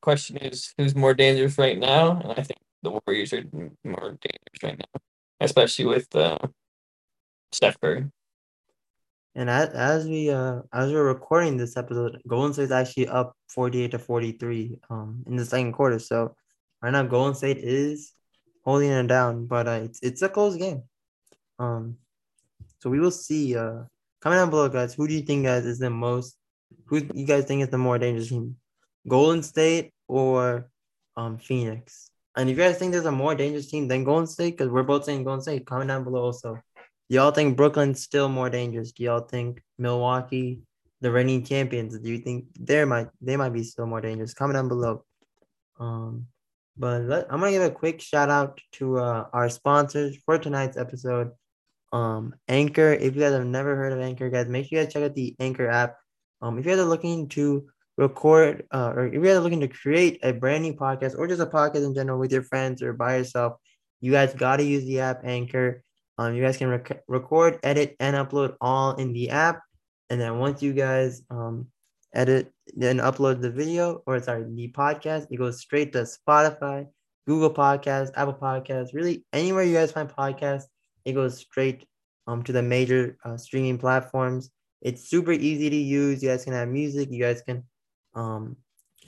question 0.00 0.36
is 0.38 0.72
who's 0.76 0.94
more 0.94 1.14
dangerous 1.14 1.58
right 1.58 1.78
now, 1.78 2.20
and 2.20 2.32
I 2.32 2.42
think 2.42 2.60
the 2.82 2.90
Warriors 2.90 3.32
are 3.32 3.44
more 3.84 4.18
dangerous 4.20 4.62
right 4.62 4.78
now, 4.78 5.00
especially 5.40 5.86
with 5.86 6.14
uh, 6.14 6.38
Steph 7.52 7.80
Curry. 7.80 8.06
And 9.34 9.48
as, 9.48 9.68
as 9.70 10.08
we 10.08 10.30
uh 10.30 10.62
as 10.72 10.90
we're 10.90 11.04
recording 11.04 11.56
this 11.56 11.76
episode, 11.76 12.20
Golden 12.26 12.52
State 12.52 12.64
is 12.64 12.72
actually 12.72 13.08
up 13.08 13.36
forty 13.48 13.82
eight 13.82 13.92
to 13.92 13.98
forty 13.98 14.32
three 14.32 14.78
um 14.90 15.22
in 15.26 15.36
the 15.36 15.44
second 15.44 15.74
quarter. 15.74 16.00
So 16.00 16.34
right 16.82 16.90
now 16.90 17.04
Golden 17.04 17.34
State 17.34 17.58
is 17.58 18.12
holding 18.64 18.90
it 18.90 19.06
down, 19.06 19.46
but 19.46 19.68
uh, 19.68 19.80
it's 19.84 20.00
it's 20.02 20.22
a 20.22 20.28
close 20.28 20.56
game. 20.56 20.82
Um, 21.58 21.98
so 22.80 22.90
we 22.90 22.98
will 22.98 23.12
see. 23.12 23.56
Uh, 23.56 23.84
comment 24.20 24.40
down 24.40 24.50
below, 24.50 24.68
guys. 24.68 24.94
Who 24.94 25.06
do 25.06 25.14
you 25.14 25.22
think 25.22 25.44
guys 25.44 25.66
is 25.66 25.78
the 25.78 25.90
most? 25.90 26.36
Who 26.86 27.06
you 27.14 27.26
guys 27.26 27.44
think 27.44 27.62
is 27.62 27.68
the 27.68 27.78
more 27.78 27.98
dangerous 27.98 28.30
team? 28.30 28.56
Golden 29.06 29.42
State 29.42 29.92
or 30.08 30.70
um 31.16 31.38
Phoenix. 31.38 32.10
And 32.36 32.48
if 32.48 32.56
you 32.56 32.62
guys 32.62 32.78
think 32.78 32.92
there's 32.92 33.04
a 33.04 33.12
more 33.12 33.34
dangerous 33.34 33.70
team 33.70 33.88
than 33.88 34.04
Golden 34.04 34.26
State, 34.26 34.56
because 34.56 34.70
we're 34.70 34.82
both 34.82 35.04
saying 35.04 35.24
Golden 35.24 35.42
State, 35.42 35.66
comment 35.66 35.88
down 35.88 36.04
below 36.04 36.22
also. 36.22 36.54
Do 37.08 37.14
y'all 37.16 37.30
think 37.30 37.56
Brooklyn's 37.56 38.02
still 38.02 38.28
more 38.28 38.50
dangerous? 38.50 38.92
Do 38.92 39.02
y'all 39.04 39.20
think 39.20 39.62
Milwaukee, 39.78 40.60
the 41.00 41.10
reigning 41.10 41.44
champions, 41.44 41.98
do 41.98 42.10
you 42.10 42.18
think 42.18 42.46
they 42.58 42.84
might 42.84 43.08
they 43.20 43.36
might 43.36 43.52
be 43.52 43.62
still 43.62 43.86
more 43.86 44.00
dangerous? 44.00 44.34
Comment 44.34 44.56
down 44.56 44.68
below. 44.68 45.04
Um 45.78 46.26
But 46.78 47.02
let, 47.10 47.26
I'm 47.32 47.40
gonna 47.40 47.50
give 47.50 47.62
a 47.62 47.70
quick 47.70 48.00
shout 48.00 48.30
out 48.30 48.60
to 48.78 48.98
uh, 48.98 49.26
our 49.32 49.48
sponsors 49.50 50.16
for 50.24 50.38
tonight's 50.38 50.76
episode. 50.76 51.32
Um, 51.92 52.34
Anchor. 52.46 52.92
If 52.92 53.16
you 53.16 53.22
guys 53.22 53.32
have 53.32 53.46
never 53.46 53.74
heard 53.74 53.92
of 53.92 53.98
Anchor, 53.98 54.30
guys, 54.30 54.46
make 54.46 54.66
sure 54.66 54.78
you 54.78 54.84
guys 54.84 54.92
check 54.92 55.02
out 55.02 55.14
the 55.14 55.34
Anchor 55.40 55.66
app. 55.66 55.96
Um, 56.40 56.56
if 56.58 56.64
you 56.64 56.70
guys 56.70 56.78
are 56.78 56.84
looking 56.84 57.28
to 57.30 57.66
record 57.98 58.64
uh, 58.70 58.92
or 58.94 59.06
if 59.08 59.14
you 59.14 59.22
guys 59.22 59.36
are 59.36 59.40
looking 59.40 59.60
to 59.60 59.68
create 59.68 60.20
a 60.22 60.32
brand 60.32 60.62
new 60.62 60.72
podcast 60.72 61.18
or 61.18 61.26
just 61.26 61.42
a 61.42 61.46
podcast 61.46 61.84
in 61.84 61.94
general 61.94 62.18
with 62.18 62.32
your 62.32 62.44
friends 62.44 62.80
or 62.80 62.92
by 62.92 63.16
yourself, 63.16 63.54
you 64.00 64.12
guys 64.12 64.32
got 64.32 64.56
to 64.56 64.64
use 64.64 64.84
the 64.84 65.00
app 65.00 65.20
Anchor. 65.24 65.82
Um, 66.16 66.34
you 66.34 66.42
guys 66.42 66.56
can 66.56 66.68
rec- 66.68 67.02
record, 67.08 67.58
edit, 67.62 67.96
and 68.00 68.16
upload 68.16 68.56
all 68.60 68.94
in 68.94 69.12
the 69.12 69.30
app. 69.30 69.60
And 70.10 70.20
then 70.20 70.38
once 70.38 70.62
you 70.62 70.72
guys 70.72 71.22
um, 71.30 71.66
edit, 72.14 72.52
then 72.74 72.98
upload 72.98 73.42
the 73.42 73.50
video 73.50 74.02
or 74.06 74.20
sorry, 74.22 74.44
the 74.44 74.72
podcast, 74.72 75.26
it 75.30 75.36
goes 75.36 75.60
straight 75.60 75.92
to 75.92 76.06
Spotify, 76.06 76.86
Google 77.26 77.52
Podcasts, 77.52 78.12
Apple 78.16 78.38
Podcasts, 78.40 78.94
really 78.94 79.24
anywhere 79.32 79.64
you 79.64 79.74
guys 79.74 79.92
find 79.92 80.08
podcasts, 80.08 80.64
it 81.04 81.12
goes 81.12 81.38
straight 81.38 81.84
um, 82.26 82.42
to 82.44 82.52
the 82.52 82.62
major 82.62 83.16
uh, 83.24 83.36
streaming 83.36 83.78
platforms. 83.78 84.50
It's 84.82 85.08
super 85.08 85.32
easy 85.32 85.68
to 85.70 85.76
use. 85.76 86.22
You 86.22 86.28
guys 86.28 86.44
can 86.44 86.52
have 86.52 86.68
music. 86.68 87.08
You 87.10 87.20
guys 87.20 87.42
can, 87.42 87.64
um, 88.18 88.56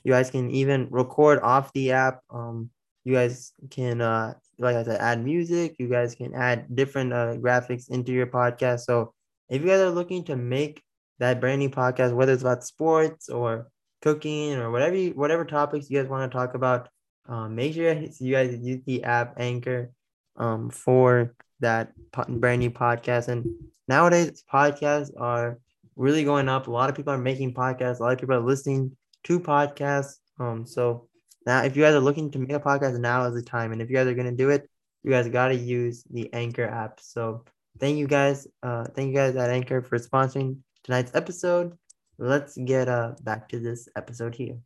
you 0.05 0.12
guys 0.12 0.31
can 0.31 0.51
even 0.51 0.88
record 0.90 1.40
off 1.40 1.73
the 1.73 1.92
app. 1.92 2.23
Um, 2.31 2.70
you 3.05 3.14
guys 3.14 3.53
can, 3.70 4.01
uh, 4.01 4.35
like 4.59 4.77
I 4.77 4.85
said, 4.85 5.01
add 5.01 5.25
music. 5.25 5.77
You 5.79 5.88
guys 5.88 6.14
can 6.14 6.35
add 6.35 6.75
different 6.75 7.12
uh, 7.12 7.35
graphics 7.37 7.90
into 7.90 8.12
your 8.12 8.27
podcast. 8.27 8.81
So 8.81 9.12
if 9.49 9.61
you 9.62 9.68
guys 9.68 9.81
are 9.81 9.90
looking 9.90 10.25
to 10.25 10.37
make 10.37 10.83
that 11.18 11.40
brand 11.40 11.59
new 11.59 11.70
podcast, 11.70 12.14
whether 12.14 12.33
it's 12.33 12.42
about 12.42 12.64
sports 12.64 13.29
or 13.29 13.68
cooking 14.01 14.55
or 14.55 14.70
whatever, 14.70 14.96
you, 14.96 15.11
whatever 15.11 15.44
topics 15.44 15.90
you 15.90 16.01
guys 16.01 16.09
want 16.09 16.31
to 16.31 16.37
talk 16.37 16.55
about, 16.55 16.88
um, 17.29 17.55
make 17.55 17.75
sure 17.75 17.92
you 17.92 18.33
guys 18.33 18.57
use 18.61 18.83
the 18.87 19.05
app 19.05 19.35
Anchor 19.38 19.90
um, 20.37 20.70
for 20.70 21.35
that 21.61 21.92
brand 22.29 22.61
new 22.61 22.70
podcast. 22.70 23.29
And 23.29 23.46
nowadays, 23.88 24.42
podcasts 24.53 25.11
are 25.18 25.59
really 25.96 26.25
going 26.25 26.49
up. 26.49 26.66
A 26.66 26.70
lot 26.70 26.88
of 26.88 26.96
people 26.96 27.12
are 27.12 27.18
making 27.18 27.55
podcasts. 27.55 28.01
A 28.01 28.03
lot 28.03 28.14
of 28.14 28.18
people 28.18 28.37
are 28.37 28.40
listening 28.40 28.96
to 29.24 29.40
podcasts. 29.40 30.16
Um, 30.38 30.66
so 30.66 31.09
now, 31.46 31.62
if 31.62 31.76
you 31.76 31.83
guys 31.83 31.94
are 31.94 32.00
looking 32.00 32.30
to 32.33 32.38
make 32.38 32.52
a 32.52 32.61
podcast, 32.61 32.98
now 32.98 33.24
is 33.24 33.35
the 33.35 33.42
time. 33.42 33.72
And 33.72 33.80
if 33.80 33.88
you 33.90 33.96
guys 33.96 34.06
are 34.06 34.14
gonna 34.14 34.33
do 34.33 34.50
it, 34.50 34.68
you 35.02 35.11
guys 35.11 35.28
gotta 35.28 35.54
use 35.54 36.04
the 36.11 36.33
Anchor 36.33 36.66
app. 36.66 37.00
So 37.00 37.44
thank 37.78 37.96
you 37.98 38.06
guys. 38.06 38.46
Uh, 38.62 38.85
thank 38.94 39.09
you 39.09 39.14
guys 39.14 39.37
at 39.37 39.50
Anchor 39.50 39.83
for 39.83 39.98
sponsoring 39.98 40.59
tonight's 40.85 41.14
episode. 41.14 41.76
Let's 42.18 42.56
get 42.56 42.88
uh 42.88 43.14
back 43.22 43.48
to 43.50 43.59
this 43.59 43.88
episode 43.96 44.35
here. 44.35 44.59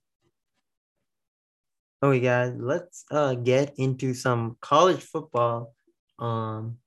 Okay, 2.02 2.20
guys, 2.20 2.52
let's 2.58 3.04
uh 3.10 3.34
get 3.34 3.74
into 3.78 4.14
some 4.14 4.56
college 4.60 5.00
football. 5.00 5.74
Um, 6.18 6.78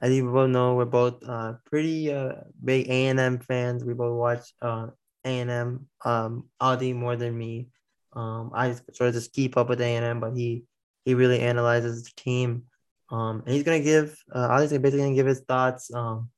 as 0.00 0.12
you 0.12 0.30
both 0.30 0.50
know, 0.50 0.76
we're 0.76 0.84
both 0.84 1.22
uh 1.28 1.54
pretty 1.66 2.12
uh 2.12 2.34
big 2.64 2.88
A 2.88 3.06
and 3.08 3.18
M 3.18 3.38
fans. 3.38 3.84
We 3.84 3.94
both 3.94 4.16
watch 4.16 4.52
uh 4.62 4.88
A 5.24 5.40
and 5.40 5.50
M. 5.50 5.86
Um, 6.04 6.48
Adhi 6.60 6.94
more 6.94 7.16
than 7.16 7.36
me. 7.36 7.68
Um, 8.12 8.50
I 8.54 8.72
sort 8.92 9.08
of 9.08 9.14
just 9.14 9.32
keep 9.32 9.56
up 9.56 9.68
with 9.68 9.80
A 9.80 9.96
and 9.96 10.04
M, 10.04 10.20
but 10.20 10.36
he 10.36 10.64
he 11.04 11.14
really 11.14 11.40
analyzes 11.40 12.04
the 12.04 12.10
team. 12.16 12.64
Um, 13.10 13.42
and 13.44 13.54
he's 13.54 13.62
gonna 13.64 13.80
give 13.80 14.16
uh, 14.32 14.58
basically 14.58 14.98
gonna 14.98 15.14
give 15.14 15.26
his 15.26 15.40
thoughts 15.40 15.92
um 15.92 16.30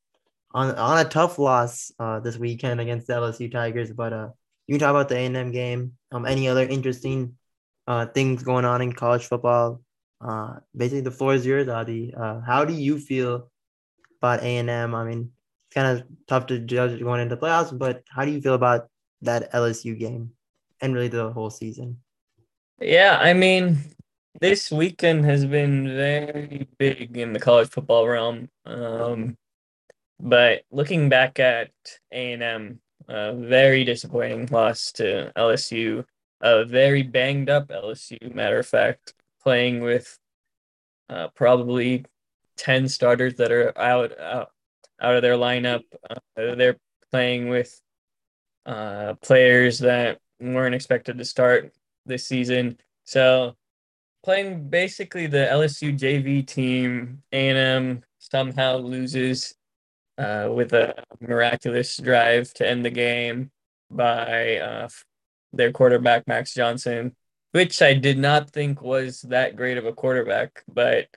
on 0.53 0.75
on 0.75 1.05
a 1.05 1.09
tough 1.09 1.39
loss 1.39 1.93
uh 1.99 2.21
this 2.21 2.37
weekend 2.37 2.81
against 2.81 3.07
the 3.07 3.15
LSU 3.15 3.51
Tigers. 3.51 3.93
But 3.93 4.13
uh, 4.13 4.29
you 4.67 4.75
can 4.75 4.81
talk 4.81 4.91
about 4.91 5.09
the 5.09 5.17
A 5.17 5.27
and 5.27 5.37
M 5.37 5.53
game. 5.53 5.93
Um, 6.13 6.27
any 6.27 6.49
other 6.49 6.63
interesting 6.63 7.37
uh 7.87 8.07
things 8.07 8.43
going 8.43 8.65
on 8.65 8.83
in 8.83 8.93
college 8.93 9.27
football? 9.27 9.81
Uh, 10.21 10.55
basically 10.77 11.03
the 11.03 11.11
floor 11.11 11.35
is 11.35 11.45
yours, 11.45 11.67
Adhi. 11.67 12.19
Uh, 12.19 12.41
how 12.41 12.65
do 12.65 12.73
you 12.73 12.99
feel 12.99 13.51
about 14.21 14.43
A 14.43 14.57
and 14.57 14.71
M? 14.71 14.95
I 14.95 15.05
mean, 15.05 15.31
kind 15.75 15.99
of 15.99 16.07
tough 16.29 16.47
to 16.47 16.59
judge 16.61 16.99
going 17.01 17.21
into 17.21 17.37
playoffs, 17.37 17.77
but 17.77 18.03
how 18.09 18.25
do 18.25 18.31
you 18.31 18.41
feel 18.41 18.55
about 18.55 18.89
that 19.23 19.53
LSU 19.53 19.99
game? 19.99 20.33
and 20.85 20.95
really 20.95 21.09
the 21.09 21.33
whole 21.33 21.51
season. 21.51 21.99
Yeah, 22.81 23.19
I 23.21 23.33
mean, 23.33 23.79
this 24.41 24.71
weekend 24.71 25.25
has 25.25 25.47
been 25.47 25.97
very 25.97 26.69
big 26.79 27.17
in 27.17 27.33
the 27.33 27.41
college 27.41 27.71
football 27.71 28.07
realm. 28.07 28.51
Um, 28.67 29.39
but 30.21 30.63
looking 30.71 31.09
back 31.09 31.41
at 31.41 31.71
A 32.13 32.35
and 32.35 32.43
M, 32.43 32.81
a 33.09 33.35
very 33.35 33.85
disappointing 33.85 34.47
loss 34.51 34.93
to 34.93 35.33
LSU. 35.37 36.05
A 36.41 36.65
very 36.67 37.03
banged 37.03 37.49
up 37.49 37.69
LSU, 37.69 38.35
matter 38.35 38.59
of 38.59 38.67
fact, 38.67 39.15
playing 39.43 39.81
with 39.81 40.19
uh, 41.09 41.29
probably 41.29 42.05
ten 42.59 42.87
starters 42.89 43.37
that 43.37 43.51
are 43.51 43.77
out 43.79 44.19
out, 44.21 44.51
out 45.05 45.17
of 45.17 45.23
their 45.23 45.37
lineup. 45.37 45.83
Uh, 46.09 46.55
they're 46.57 46.79
playing 47.11 47.49
with 47.49 47.81
uh, 48.67 49.15
players 49.23 49.79
that 49.79 50.19
weren't 50.41 50.75
expected 50.75 51.19
to 51.19 51.25
start 51.25 51.73
this 52.07 52.27
season. 52.27 52.79
So 53.05 53.55
playing 54.23 54.69
basically 54.69 55.27
the 55.27 55.49
LSU 55.51 55.97
JV 55.97 56.47
team, 56.47 57.23
A&M 57.33 58.03
somehow 58.19 58.79
loses 58.79 59.55
uh, 60.19 60.49
with 60.51 60.73
a 60.73 60.95
miraculous 61.21 61.97
drive 61.99 62.53
to 62.55 62.69
end 62.69 62.85
the 62.85 62.91
game 62.91 63.51
by 63.91 64.57
uh, 64.57 64.89
their 65.53 65.73
quarterback 65.73 66.27
Max 66.27 66.55
Johnson, 66.55 67.15
which 67.53 67.83
I 67.83 67.95
did 67.95 68.19
not 68.19 68.51
think 68.51 68.81
was 68.81 69.23
that 69.23 69.57
great 69.57 69.79
of 69.79 69.87
a 69.87 69.93
quarterback, 69.93 70.65
but 70.73 71.09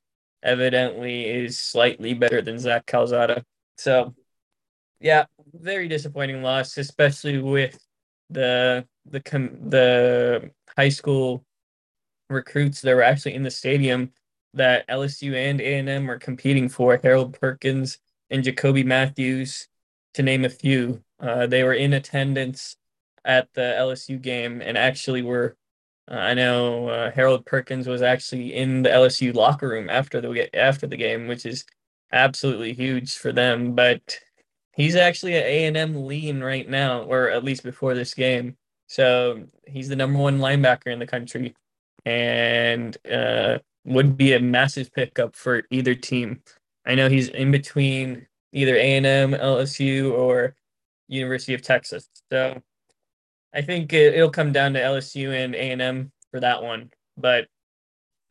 evidently 0.44 1.26
is 1.26 1.58
slightly 1.58 2.14
better 2.14 2.42
than 2.42 2.60
Zach 2.60 2.86
Calzada. 2.86 3.44
So, 3.78 4.16
yeah, 5.00 5.26
very 5.54 5.88
disappointing 5.88 6.42
loss, 6.42 6.78
especially 6.78 7.40
with 7.40 7.78
the 8.30 8.86
the 9.06 9.22
the 9.70 10.52
high 10.76 10.90
school 10.90 11.46
recruits 12.30 12.82
that 12.82 12.96
were 12.96 13.04
actually 13.04 13.36
in 13.36 13.44
the 13.44 13.52
stadium 13.52 14.12
that 14.54 14.88
LSU 14.88 15.36
and 15.36 15.62
A&M 15.62 16.08
were 16.08 16.18
competing 16.18 16.68
for, 16.68 17.00
Harold 17.02 17.40
Perkins 17.40 18.00
and 18.30 18.44
Jacoby 18.44 18.84
Matthews, 18.84 19.68
to 20.16 20.24
name 20.24 20.46
a 20.46 20.50
few. 20.50 21.04
Uh, 21.20 21.48
they 21.48 21.64
were 21.64 21.74
in 21.74 21.94
attendance 21.94 22.76
at 23.24 23.48
the 23.54 23.62
LSU 23.62 24.22
game 24.22 24.62
and 24.62 24.78
actually 24.78 25.22
were. 25.22 25.56
Uh, 26.10 26.16
I 26.16 26.34
know 26.34 26.88
uh, 26.88 27.12
Harold 27.12 27.46
Perkins 27.46 27.88
was 27.88 28.02
actually 28.02 28.54
in 28.54 28.82
the 28.82 28.90
LSU 28.90 29.34
locker 29.34 29.68
room 29.68 29.90
after 29.90 30.22
the 30.22 30.56
after 30.56 30.88
the 30.88 30.98
game, 30.98 31.28
which 31.28 31.46
is 31.46 31.66
absolutely 32.12 32.74
huge 32.74 33.16
for 33.18 33.32
them. 33.32 33.74
But 33.74 34.20
he's 34.74 34.96
actually 34.96 35.36
at 35.36 35.46
A 35.46 35.66
and 35.66 35.78
M 35.78 36.06
lean 36.06 36.42
right 36.42 36.68
now, 36.70 37.02
or 37.02 37.30
at 37.30 37.44
least 37.44 37.64
before 37.64 37.94
this 37.94 38.14
game. 38.14 38.58
So 38.88 39.44
he's 39.66 39.90
the 39.90 39.96
number 39.96 40.20
one 40.20 40.40
linebacker 40.40 40.88
in 40.88 41.00
the 41.00 41.08
country, 41.08 41.56
and 42.06 42.98
uh, 43.12 43.60
would 43.86 44.18
be 44.18 44.34
a 44.34 44.40
massive 44.40 44.94
pickup 44.94 45.36
for 45.36 45.64
either 45.70 45.96
team. 45.96 46.42
I 46.86 46.96
know 46.96 47.10
he's 47.10 47.28
in 47.30 47.52
between 47.52 48.28
either 48.54 48.76
A 48.76 48.96
and 48.98 49.06
M, 49.06 49.32
LSU, 49.34 50.14
or 50.14 50.56
University 51.08 51.54
of 51.54 51.62
Texas. 51.62 52.10
So 52.32 52.62
I 53.54 53.62
think 53.62 53.92
it, 53.94 54.16
will 54.18 54.30
come 54.30 54.52
down 54.52 54.74
to 54.74 54.80
LSU 54.80 55.34
and 55.34 55.56
A 55.56 55.72
and 55.72 55.82
M 55.82 56.12
for 56.32 56.40
that 56.40 56.64
one. 56.64 56.92
But 57.18 57.48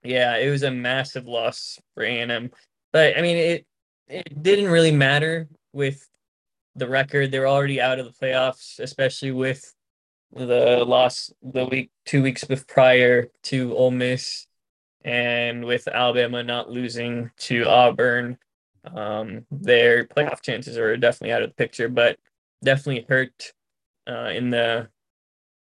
yeah, 0.03 0.37
it 0.37 0.51
was 0.51 0.63
a 0.63 0.71
massive 0.71 1.27
loss 1.27 1.79
for 1.95 2.05
A 2.05 2.21
and 2.21 2.31
M. 2.31 2.51
But 2.93 3.17
I 3.19 3.23
mean, 3.23 3.37
it 3.37 3.67
it 4.09 4.43
didn't 4.43 4.71
really 4.71 4.93
matter 4.93 5.49
with 5.73 6.09
the 6.75 6.89
record. 6.89 7.31
They 7.31 7.39
were 7.39 7.49
already 7.49 7.81
out 7.81 7.99
of 7.99 8.07
the 8.07 8.13
playoffs, 8.13 8.79
especially 8.79 9.33
with 9.33 9.75
the 10.35 10.85
loss 10.87 11.33
the 11.43 11.65
week 11.65 11.91
two 12.05 12.23
weeks 12.23 12.45
prior 12.69 13.29
to 13.45 13.75
Ole 13.75 13.91
Miss, 13.91 14.47
and 15.05 15.65
with 15.65 15.89
Alabama 15.89 16.43
not 16.43 16.71
losing 16.71 17.31
to 17.39 17.65
Auburn, 17.65 18.39
um, 18.95 19.47
their 19.51 20.05
playoff 20.05 20.43
chances 20.43 20.79
are 20.79 20.97
definitely 20.97 21.33
out 21.33 21.43
of 21.43 21.51
the 21.51 21.55
picture. 21.55 21.89
But 21.89 22.19
definitely 22.63 23.07
hurt 23.09 23.53
uh, 24.09 24.31
in 24.35 24.51
the 24.51 24.89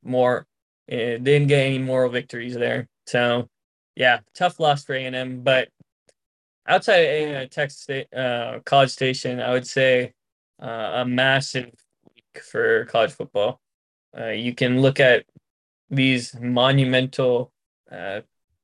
more. 0.02 0.46
It 0.86 1.22
didn't 1.22 1.48
get 1.48 1.66
any 1.66 1.78
moral 1.78 2.10
victories 2.10 2.54
there. 2.54 2.88
So 3.06 3.48
yeah, 3.94 4.20
tough 4.34 4.60
loss 4.60 4.84
for 4.84 4.94
A 4.94 5.04
and 5.04 5.16
M. 5.16 5.40
But 5.42 5.68
outside 6.68 6.98
of 6.98 7.36
uh, 7.36 7.46
Texas 7.48 7.80
State, 7.80 8.14
uh, 8.14 8.60
College 8.64 8.90
Station, 8.90 9.40
I 9.40 9.52
would 9.52 9.66
say 9.66 10.12
uh, 10.62 10.90
a 10.94 11.04
massive 11.04 11.72
week 12.14 12.44
for 12.44 12.84
college 12.84 13.12
football. 13.12 13.60
Uh, 14.16 14.28
you 14.28 14.54
can 14.54 14.80
look 14.80 15.00
at 15.00 15.24
these 15.90 16.38
monumental 16.38 17.52
uh, 17.90 18.20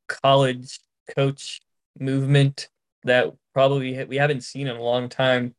college 0.07 0.81
coach 1.17 1.61
movement 1.99 2.69
that 3.05 3.33
probably 3.53 4.05
we 4.05 4.17
haven't 4.17 4.43
seen 4.43 4.67
in 4.67 4.77
a 4.77 4.83
long 4.83 5.09
time. 5.09 5.55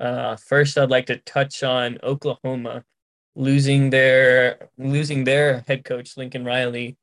Uh, 0.00 0.36
first, 0.36 0.76
I'd 0.78 0.90
like 0.90 1.06
to 1.06 1.18
touch 1.18 1.62
on 1.62 1.98
Oklahoma 2.02 2.84
losing 3.36 3.90
their 3.90 4.70
losing 4.78 5.24
their 5.24 5.64
head 5.66 5.84
coach 5.84 6.16
Lincoln 6.16 6.44
Riley, 6.44 6.96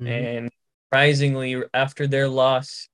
mm-hmm. 0.00 0.06
and 0.06 0.50
surprisingly, 0.84 1.62
after 1.74 2.06
their 2.06 2.28
loss, 2.28 2.88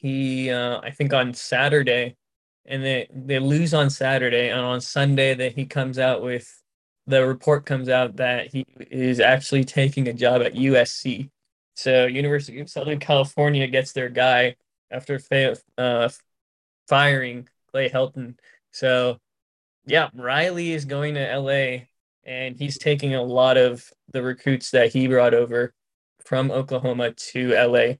he 0.00 0.50
uh, 0.50 0.80
I 0.82 0.90
think 0.90 1.12
on 1.12 1.34
Saturday, 1.34 2.16
and 2.64 2.82
they 2.82 3.06
they 3.14 3.38
lose 3.38 3.74
on 3.74 3.90
Saturday, 3.90 4.48
and 4.48 4.60
on 4.60 4.80
Sunday 4.80 5.34
that 5.34 5.54
he 5.54 5.66
comes 5.66 5.98
out 5.98 6.22
with 6.22 6.48
the 7.06 7.26
report 7.26 7.66
comes 7.66 7.88
out 7.88 8.16
that 8.16 8.52
he 8.52 8.64
is 8.90 9.20
actually 9.20 9.64
taking 9.64 10.08
a 10.08 10.12
job 10.12 10.42
at 10.42 10.54
USC. 10.54 11.28
So 11.74 12.06
University 12.06 12.60
of 12.60 12.70
Southern 12.70 12.98
California 12.98 13.66
gets 13.66 13.92
their 13.92 14.08
guy 14.08 14.56
after 14.90 15.18
fa- 15.18 15.56
uh, 15.78 16.08
firing 16.88 17.48
Clay 17.70 17.88
Helton. 17.88 18.36
So 18.72 19.18
yeah, 19.86 20.10
Riley 20.14 20.72
is 20.72 20.84
going 20.84 21.14
to 21.14 21.36
LA 21.38 21.86
and 22.24 22.56
he's 22.56 22.78
taking 22.78 23.14
a 23.14 23.22
lot 23.22 23.56
of 23.56 23.84
the 24.12 24.22
recruits 24.22 24.70
that 24.70 24.92
he 24.92 25.08
brought 25.08 25.34
over 25.34 25.72
from 26.24 26.50
Oklahoma 26.50 27.12
to 27.12 27.54
LA, 27.54 27.94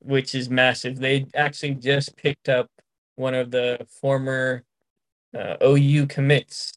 which 0.00 0.34
is 0.34 0.48
massive. 0.50 0.98
They 0.98 1.26
actually 1.34 1.74
just 1.74 2.16
picked 2.16 2.48
up 2.48 2.68
one 3.16 3.34
of 3.34 3.50
the 3.50 3.86
former 4.00 4.64
uh, 5.36 5.56
OU 5.62 6.06
commits, 6.06 6.72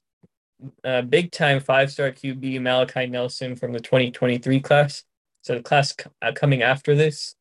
uh, 0.83 1.01
big 1.03 1.31
time 1.31 1.59
five 1.59 1.91
star 1.91 2.11
QB 2.11 2.61
Malachi 2.61 3.07
Nelson 3.07 3.55
from 3.55 3.73
the 3.73 3.79
2023 3.79 4.59
class. 4.59 5.03
So 5.43 5.55
the 5.55 5.63
class 5.63 5.89
c- 5.89 6.09
uh, 6.21 6.31
coming 6.33 6.61
after 6.61 6.95
this. 6.95 7.35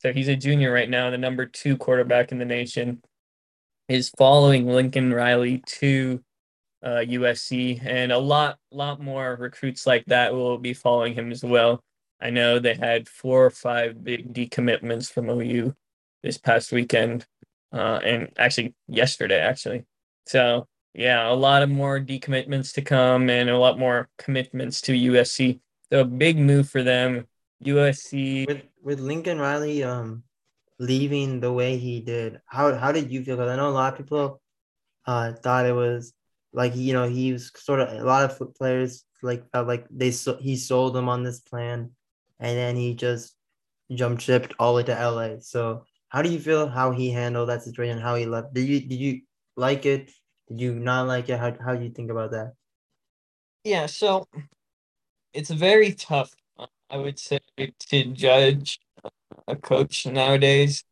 So 0.00 0.12
he's 0.12 0.28
a 0.28 0.36
junior 0.36 0.72
right 0.72 0.88
now, 0.88 1.10
the 1.10 1.18
number 1.18 1.44
two 1.46 1.76
quarterback 1.76 2.30
in 2.30 2.38
the 2.38 2.44
nation, 2.44 3.02
is 3.88 4.10
following 4.16 4.66
Lincoln 4.66 5.12
Riley 5.12 5.62
to 5.66 6.22
uh, 6.82 7.02
USC, 7.04 7.84
and 7.84 8.12
a 8.12 8.18
lot, 8.18 8.58
lot 8.70 9.00
more 9.00 9.36
recruits 9.36 9.86
like 9.86 10.04
that 10.06 10.32
will 10.32 10.58
be 10.58 10.74
following 10.74 11.14
him 11.14 11.32
as 11.32 11.42
well. 11.42 11.82
I 12.20 12.30
know 12.30 12.58
they 12.58 12.74
had 12.74 13.08
four 13.08 13.46
or 13.46 13.50
five 13.50 14.02
big 14.02 14.32
decommitments 14.32 15.10
from 15.10 15.28
OU 15.30 15.74
this 16.22 16.38
past 16.38 16.72
weekend, 16.72 17.26
uh, 17.72 18.00
and 18.04 18.30
actually 18.36 18.74
yesterday, 18.88 19.40
actually. 19.40 19.84
So 20.26 20.66
yeah, 20.94 21.30
a 21.30 21.34
lot 21.34 21.62
of 21.62 21.70
more 21.70 22.00
decommitments 22.00 22.74
to 22.74 22.82
come, 22.82 23.30
and 23.30 23.48
a 23.48 23.58
lot 23.58 23.78
more 23.78 24.08
commitments 24.18 24.80
to 24.82 24.92
USC. 24.92 25.60
So 25.90 26.00
a 26.00 26.04
big 26.04 26.38
move 26.38 26.68
for 26.68 26.82
them. 26.82 27.26
USC 27.64 28.46
with 28.46 28.62
with 28.82 29.00
Lincoln 29.00 29.38
Riley 29.38 29.82
um 29.82 30.22
leaving 30.78 31.40
the 31.40 31.52
way 31.52 31.76
he 31.76 32.00
did. 32.00 32.40
How 32.46 32.74
how 32.74 32.92
did 32.92 33.10
you 33.10 33.24
feel? 33.24 33.36
Because 33.36 33.50
I 33.50 33.56
know 33.56 33.68
a 33.68 33.70
lot 33.70 33.92
of 33.92 33.98
people 33.98 34.40
uh 35.06 35.32
thought 35.32 35.66
it 35.66 35.74
was 35.74 36.12
like 36.52 36.76
you 36.76 36.92
know 36.92 37.08
he 37.08 37.32
was 37.32 37.50
sort 37.56 37.80
of 37.80 37.88
a 37.88 38.04
lot 38.04 38.30
of 38.30 38.54
players 38.54 39.04
like 39.22 39.50
felt 39.50 39.66
like 39.66 39.86
they 39.90 40.10
he 40.40 40.56
sold 40.56 40.94
them 40.94 41.08
on 41.08 41.22
this 41.22 41.40
plan, 41.40 41.90
and 42.40 42.56
then 42.56 42.76
he 42.76 42.94
just 42.94 43.34
jump 43.92 44.20
shipped 44.20 44.54
all 44.58 44.74
the 44.74 44.76
way 44.78 44.82
to 44.84 44.92
LA. 44.92 45.40
So 45.40 45.84
how 46.08 46.22
do 46.22 46.30
you 46.30 46.38
feel 46.38 46.68
how 46.68 46.90
he 46.92 47.10
handled 47.10 47.48
that 47.48 47.62
situation? 47.62 47.98
How 47.98 48.14
he 48.14 48.26
left? 48.26 48.54
Did 48.54 48.68
you 48.68 48.80
did 48.80 48.96
you 48.98 49.22
like 49.56 49.86
it? 49.86 50.10
Did 50.48 50.60
you 50.60 50.74
not 50.74 51.06
like 51.06 51.28
it? 51.28 51.38
How 51.38 51.54
how 51.64 51.74
do 51.74 51.84
you 51.84 51.90
think 51.90 52.10
about 52.10 52.32
that? 52.32 52.52
Yeah, 53.64 53.86
so 53.86 54.26
it's 55.34 55.50
very 55.50 55.92
tough, 55.92 56.34
I 56.90 56.96
would 56.96 57.18
say, 57.18 57.40
to 57.56 58.04
judge 58.12 58.80
a 59.46 59.56
coach 59.56 60.06
nowadays 60.06 60.84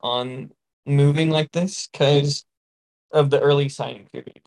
on 0.00 0.52
moving 0.86 1.30
like 1.30 1.52
this 1.52 1.88
because 1.92 2.44
of 3.12 3.30
the 3.30 3.40
early 3.40 3.68
signing 3.68 4.06
period 4.12 4.40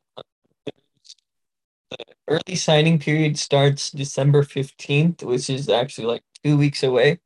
the 1.92 1.98
early 2.28 2.56
signing 2.56 3.00
period 3.00 3.38
starts 3.38 3.92
December 3.92 4.44
15th, 4.44 5.24
which 5.24 5.50
is 5.50 5.70
actually 5.70 6.08
like 6.08 6.24
two 6.46 6.58
weeks 6.58 6.84
away. 6.84 7.20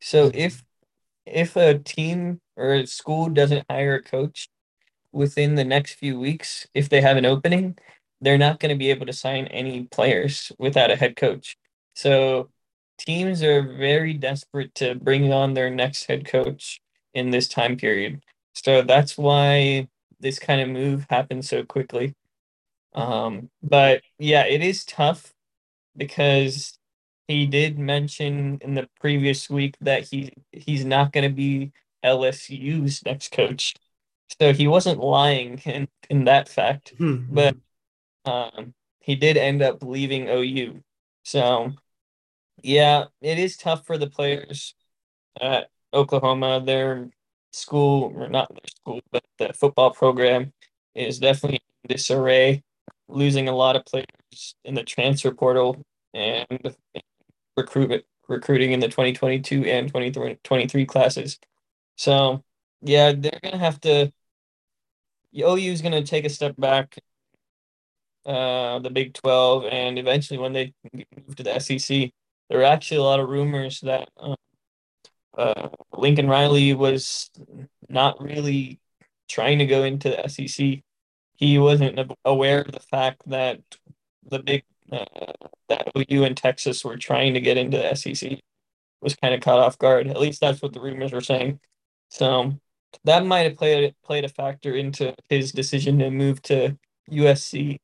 So 0.00 0.28
mm-hmm. 0.28 0.38
if 0.38 0.62
if 1.26 1.56
a 1.56 1.78
team 1.78 2.40
or 2.56 2.74
a 2.74 2.86
school 2.86 3.28
doesn't 3.28 3.66
hire 3.70 3.94
a 3.94 4.02
coach 4.02 4.48
within 5.12 5.54
the 5.54 5.64
next 5.64 5.94
few 5.94 6.18
weeks, 6.18 6.66
if 6.74 6.88
they 6.88 7.00
have 7.00 7.16
an 7.16 7.24
opening, 7.24 7.78
they're 8.20 8.36
not 8.38 8.60
going 8.60 8.70
to 8.70 8.78
be 8.78 8.90
able 8.90 9.06
to 9.06 9.12
sign 9.12 9.46
any 9.46 9.84
players 9.84 10.52
without 10.58 10.90
a 10.90 10.96
head 10.96 11.16
coach. 11.16 11.56
So 11.94 12.50
teams 12.98 13.42
are 13.42 13.62
very 13.62 14.12
desperate 14.14 14.74
to 14.76 14.94
bring 14.94 15.32
on 15.32 15.54
their 15.54 15.70
next 15.70 16.04
head 16.04 16.26
coach 16.26 16.80
in 17.14 17.30
this 17.30 17.48
time 17.48 17.76
period. 17.76 18.22
So 18.54 18.82
that's 18.82 19.16
why 19.16 19.88
this 20.20 20.38
kind 20.38 20.60
of 20.60 20.68
move 20.68 21.06
happened 21.08 21.44
so 21.44 21.64
quickly. 21.64 22.14
Um, 22.94 23.50
but 23.62 24.02
yeah, 24.18 24.44
it 24.46 24.62
is 24.62 24.84
tough 24.84 25.32
because 25.96 26.78
he 27.28 27.46
did 27.46 27.78
mention 27.78 28.58
in 28.60 28.74
the 28.74 28.88
previous 29.00 29.48
week 29.48 29.76
that 29.80 30.04
he 30.04 30.32
he's 30.52 30.84
not 30.84 31.12
going 31.12 31.28
to 31.28 31.34
be 31.34 31.72
LSU's 32.04 33.04
next 33.04 33.32
coach. 33.32 33.74
So 34.38 34.52
he 34.52 34.66
wasn't 34.68 35.00
lying 35.00 35.58
in, 35.64 35.88
in 36.10 36.24
that 36.24 36.48
fact, 36.48 36.94
mm-hmm. 36.98 37.34
but 37.34 37.56
um, 38.24 38.74
he 39.00 39.14
did 39.14 39.36
end 39.36 39.62
up 39.62 39.82
leaving 39.82 40.28
OU. 40.28 40.82
So 41.22 41.72
yeah, 42.62 43.04
it 43.20 43.38
is 43.38 43.56
tough 43.56 43.86
for 43.86 43.98
the 43.98 44.08
players 44.10 44.74
at 45.40 45.68
Oklahoma. 45.92 46.62
Their 46.64 47.10
school, 47.52 48.12
or 48.16 48.28
not 48.28 48.48
their 48.48 48.68
school, 48.68 49.00
but 49.12 49.24
the 49.38 49.52
football 49.52 49.90
program 49.92 50.52
is 50.94 51.18
definitely 51.18 51.60
in 51.84 51.94
disarray 51.94 52.62
losing 53.08 53.48
a 53.48 53.54
lot 53.54 53.76
of 53.76 53.84
players 53.84 54.54
in 54.64 54.74
the 54.74 54.82
transfer 54.82 55.30
portal 55.30 55.82
and 56.14 56.74
recruitment 57.56 58.04
recruiting 58.28 58.72
in 58.72 58.80
the 58.80 58.88
2022 58.88 59.64
and 59.64 59.88
2023 59.88 60.86
classes. 60.86 61.38
So 61.96 62.42
yeah, 62.82 63.12
they're 63.12 63.40
gonna 63.42 63.58
have 63.58 63.80
to. 63.82 64.12
OU 65.36 65.72
is 65.72 65.82
gonna 65.82 66.02
take 66.02 66.24
a 66.24 66.30
step 66.30 66.54
back. 66.58 66.98
Uh, 68.26 68.78
the 68.78 68.88
Big 68.88 69.12
12, 69.12 69.66
and 69.66 69.98
eventually 69.98 70.38
when 70.38 70.54
they 70.54 70.72
move 70.94 71.36
to 71.36 71.42
the 71.42 71.58
SEC, 71.60 72.10
there 72.48 72.60
are 72.60 72.64
actually 72.64 72.96
a 72.96 73.02
lot 73.02 73.20
of 73.20 73.28
rumors 73.28 73.80
that 73.82 74.08
um, 74.16 74.36
uh, 75.36 75.68
Lincoln 75.92 76.26
Riley 76.26 76.72
was 76.72 77.30
not 77.90 78.22
really 78.22 78.80
trying 79.28 79.58
to 79.58 79.66
go 79.66 79.84
into 79.84 80.08
the 80.08 80.26
SEC 80.28 80.82
he 81.36 81.58
wasn't 81.58 81.98
aware 82.24 82.60
of 82.62 82.72
the 82.72 82.80
fact 82.80 83.22
that 83.26 83.60
the 84.24 84.38
big 84.38 84.64
that 84.90 85.92
OU 85.96 86.24
and 86.24 86.36
Texas 86.36 86.84
were 86.84 86.96
trying 86.96 87.34
to 87.34 87.40
get 87.40 87.56
into 87.56 87.78
the 87.78 87.94
SEC 87.94 88.38
was 89.00 89.14
kind 89.16 89.34
of 89.34 89.40
caught 89.40 89.58
off 89.60 89.78
guard. 89.78 90.08
At 90.08 90.20
least 90.20 90.40
that's 90.40 90.62
what 90.62 90.72
the 90.72 90.80
rumors 90.80 91.12
were 91.12 91.20
saying. 91.20 91.60
So 92.08 92.58
that 93.04 93.26
might 93.26 93.40
have 93.42 93.56
played 93.56 93.94
played 94.04 94.24
a 94.24 94.28
factor 94.28 94.74
into 94.74 95.14
his 95.28 95.52
decision 95.52 95.98
to 95.98 96.10
move 96.10 96.40
to 96.42 96.78
USC. 97.10 97.78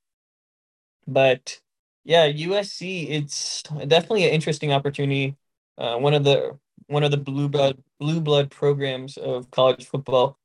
But 1.07 1.61
yeah, 2.05 2.31
USC 2.31 3.11
it's 3.11 3.63
definitely 3.63 4.25
an 4.25 4.35
interesting 4.35 4.73
opportunity. 4.73 5.37
Uh, 5.79 5.97
one 5.99 6.15
of 6.15 6.25
the 6.25 6.59
one 6.87 7.05
of 7.05 7.11
the 7.11 7.17
blue 7.17 7.49
blood 7.49 7.83
blue 7.99 8.21
blood 8.21 8.51
programs 8.51 9.17
of 9.17 9.51
college 9.51 9.87
football. 9.87 10.39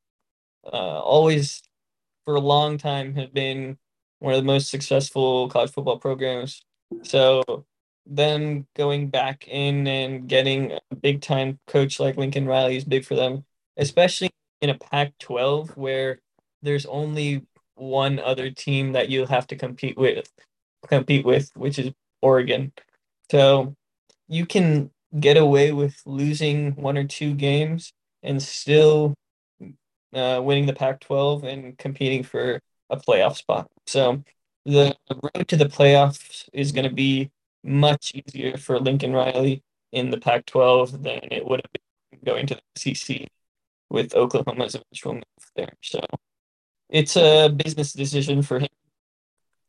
Uh, 0.65 0.99
always 0.99 1.61
for 2.25 2.35
a 2.35 2.39
long 2.39 2.77
time 2.77 3.15
have 3.15 3.33
been 3.33 3.77
one 4.26 4.34
of 4.34 4.41
the 4.41 4.47
most 4.47 4.71
successful 4.71 5.47
college 5.49 5.71
football 5.71 5.99
programs. 5.99 6.63
So 7.03 7.63
them 8.07 8.65
going 8.76 9.09
back 9.09 9.47
in 9.47 9.86
and 9.86 10.28
getting 10.28 10.71
a 10.89 10.95
big 10.95 11.21
time 11.21 11.59
coach 11.67 11.99
like 11.99 12.17
Lincoln 12.17 12.47
Riley 12.47 12.76
is 12.76 12.84
big 12.84 13.05
for 13.05 13.13
them, 13.13 13.45
especially 13.78 14.32
in 14.61 14.71
a 14.71 14.80
Pac 14.80 15.15
12 15.19 15.78
where 15.78 16.21
there's 16.63 16.88
only 16.88 17.45
one 17.76 18.17
other 18.17 18.49
team 18.49 18.93
that 18.93 19.09
you'll 19.09 19.28
have 19.28 19.45
to 19.47 19.55
compete 19.55 19.95
with 19.95 20.28
compete 20.88 21.23
with, 21.23 21.51
which 21.55 21.78
is 21.78 21.91
Oregon. 22.23 22.71
So 23.30 23.76
you 24.28 24.47
can 24.47 24.89
get 25.19 25.38
away 25.38 25.71
with 25.71 26.01
losing 26.07 26.71
one 26.71 26.97
or 26.97 27.03
two 27.03 27.36
games 27.36 27.93
and 28.23 28.41
still 28.41 29.13
uh, 30.15 30.41
winning 30.43 30.65
the 30.65 30.73
Pac-12 30.73 31.43
and 31.43 31.78
competing 31.78 32.23
for 32.23 32.59
a 32.89 32.97
playoff 32.97 33.36
spot. 33.38 33.69
So 33.88 34.23
the 34.65 34.95
road 35.09 35.47
to 35.47 35.57
the 35.57 35.65
playoffs 35.65 36.47
is 36.53 36.71
going 36.71 36.88
to 36.88 36.95
be 36.95 37.31
much 37.63 38.13
easier 38.15 38.57
for 38.57 38.79
Lincoln 38.79 39.13
Riley 39.13 39.63
in 39.91 40.09
the 40.09 40.19
Pac-12 40.19 41.03
than 41.03 41.21
it 41.31 41.45
would 41.45 41.61
have 41.63 41.71
been 41.71 42.19
going 42.25 42.47
to 42.47 42.55
the 42.55 42.95
SEC 42.95 43.27
with 43.89 44.15
Oklahoma's 44.15 44.75
eventual 44.75 45.13
move 45.13 45.51
there. 45.55 45.73
So 45.81 46.01
it's 46.89 47.15
a 47.15 47.49
business 47.49 47.93
decision 47.93 48.41
for 48.41 48.59
him. 48.59 48.69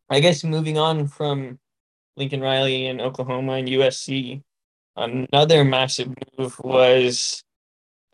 I 0.08 0.20
guess 0.20 0.44
moving 0.44 0.78
on 0.78 1.08
from 1.08 1.58
Lincoln 2.16 2.40
Riley 2.40 2.86
and 2.86 3.00
Oklahoma 3.00 3.52
and 3.52 3.68
USC, 3.68 4.42
another 4.96 5.64
massive 5.64 6.14
move 6.38 6.58
was 6.60 7.42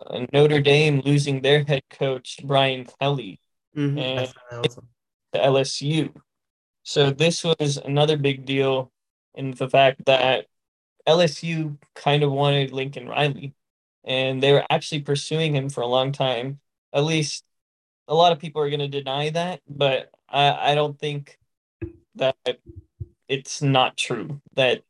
uh, 0.04 0.26
Notre 0.32 0.60
Dame 0.60 1.00
losing 1.04 1.40
their 1.40 1.64
head 1.64 1.82
coach 1.90 2.40
Brian 2.44 2.86
Kelly 3.00 3.38
mm-hmm. 3.76 3.98
and 3.98 4.32
awesome. 4.52 4.88
To 5.32 5.40
LSU. 5.40 6.12
So 6.82 7.10
this 7.10 7.44
was 7.44 7.78
another 7.78 8.16
big 8.16 8.44
deal 8.44 8.92
in 9.34 9.52
the 9.52 9.68
fact 9.68 10.04
that 10.06 10.46
LSU 11.06 11.78
kind 11.94 12.22
of 12.22 12.32
wanted 12.32 12.72
Lincoln 12.72 13.08
Riley. 13.08 13.54
and 14.04 14.42
they 14.42 14.52
were 14.52 14.64
actually 14.70 15.00
pursuing 15.02 15.54
him 15.54 15.68
for 15.70 15.82
a 15.82 15.86
long 15.86 16.12
time. 16.12 16.60
At 16.92 17.04
least 17.04 17.44
a 18.08 18.14
lot 18.14 18.32
of 18.32 18.38
people 18.38 18.62
are 18.62 18.70
going 18.70 18.80
to 18.80 18.88
deny 18.88 19.30
that, 19.30 19.60
but 19.68 20.10
I, 20.28 20.72
I 20.72 20.74
don't 20.74 20.98
think 20.98 21.38
that 22.16 22.36
it's 23.28 23.62
not 23.62 23.96
true 23.96 24.40
that 24.54 24.82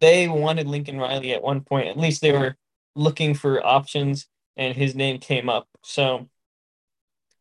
they 0.00 0.28
wanted 0.28 0.66
Lincoln 0.66 0.98
Riley 0.98 1.32
at 1.32 1.42
one 1.42 1.62
point. 1.62 1.88
At 1.88 1.98
least 1.98 2.20
they 2.22 2.32
were 2.32 2.56
looking 2.94 3.34
for 3.34 3.64
options, 3.64 4.26
and 4.56 4.76
his 4.76 4.94
name 4.94 5.18
came 5.18 5.48
up. 5.48 5.68
So 5.82 6.28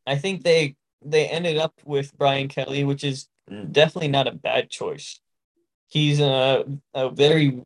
I 0.06 0.18
think 0.18 0.44
they 0.44 0.76
they 1.04 1.28
ended 1.28 1.58
up 1.58 1.74
with 1.86 2.18
Brian 2.18 2.48
Kelly, 2.48 2.84
which 2.84 3.04
is 3.04 3.28
definitely 3.72 4.10
not 4.10 4.28
a 4.28 4.32
bad 4.32 4.70
choice. 4.70 5.20
He's 5.88 6.20
a 6.20 6.66
a 6.94 7.10
very 7.10 7.64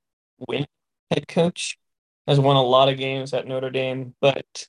win 0.47 0.65
head 1.11 1.27
coach, 1.27 1.77
has 2.27 2.39
won 2.39 2.55
a 2.55 2.63
lot 2.63 2.89
of 2.89 2.97
games 2.97 3.33
at 3.33 3.47
Notre 3.47 3.69
Dame, 3.69 4.15
but 4.21 4.67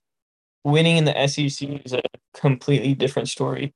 winning 0.64 0.96
in 0.96 1.04
the 1.04 1.26
SEC 1.28 1.68
is 1.84 1.92
a 1.92 2.02
completely 2.34 2.94
different 2.94 3.28
story. 3.28 3.74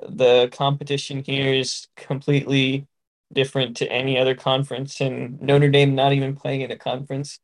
The 0.00 0.48
competition 0.52 1.22
here 1.24 1.52
is 1.52 1.88
completely 1.96 2.86
different 3.32 3.76
to 3.78 3.90
any 3.90 4.18
other 4.18 4.34
conference, 4.34 5.00
and 5.00 5.40
Notre 5.40 5.70
Dame 5.70 5.94
not 5.94 6.12
even 6.12 6.36
playing 6.36 6.62
in 6.62 6.70
a 6.70 6.76
conference 6.76 7.38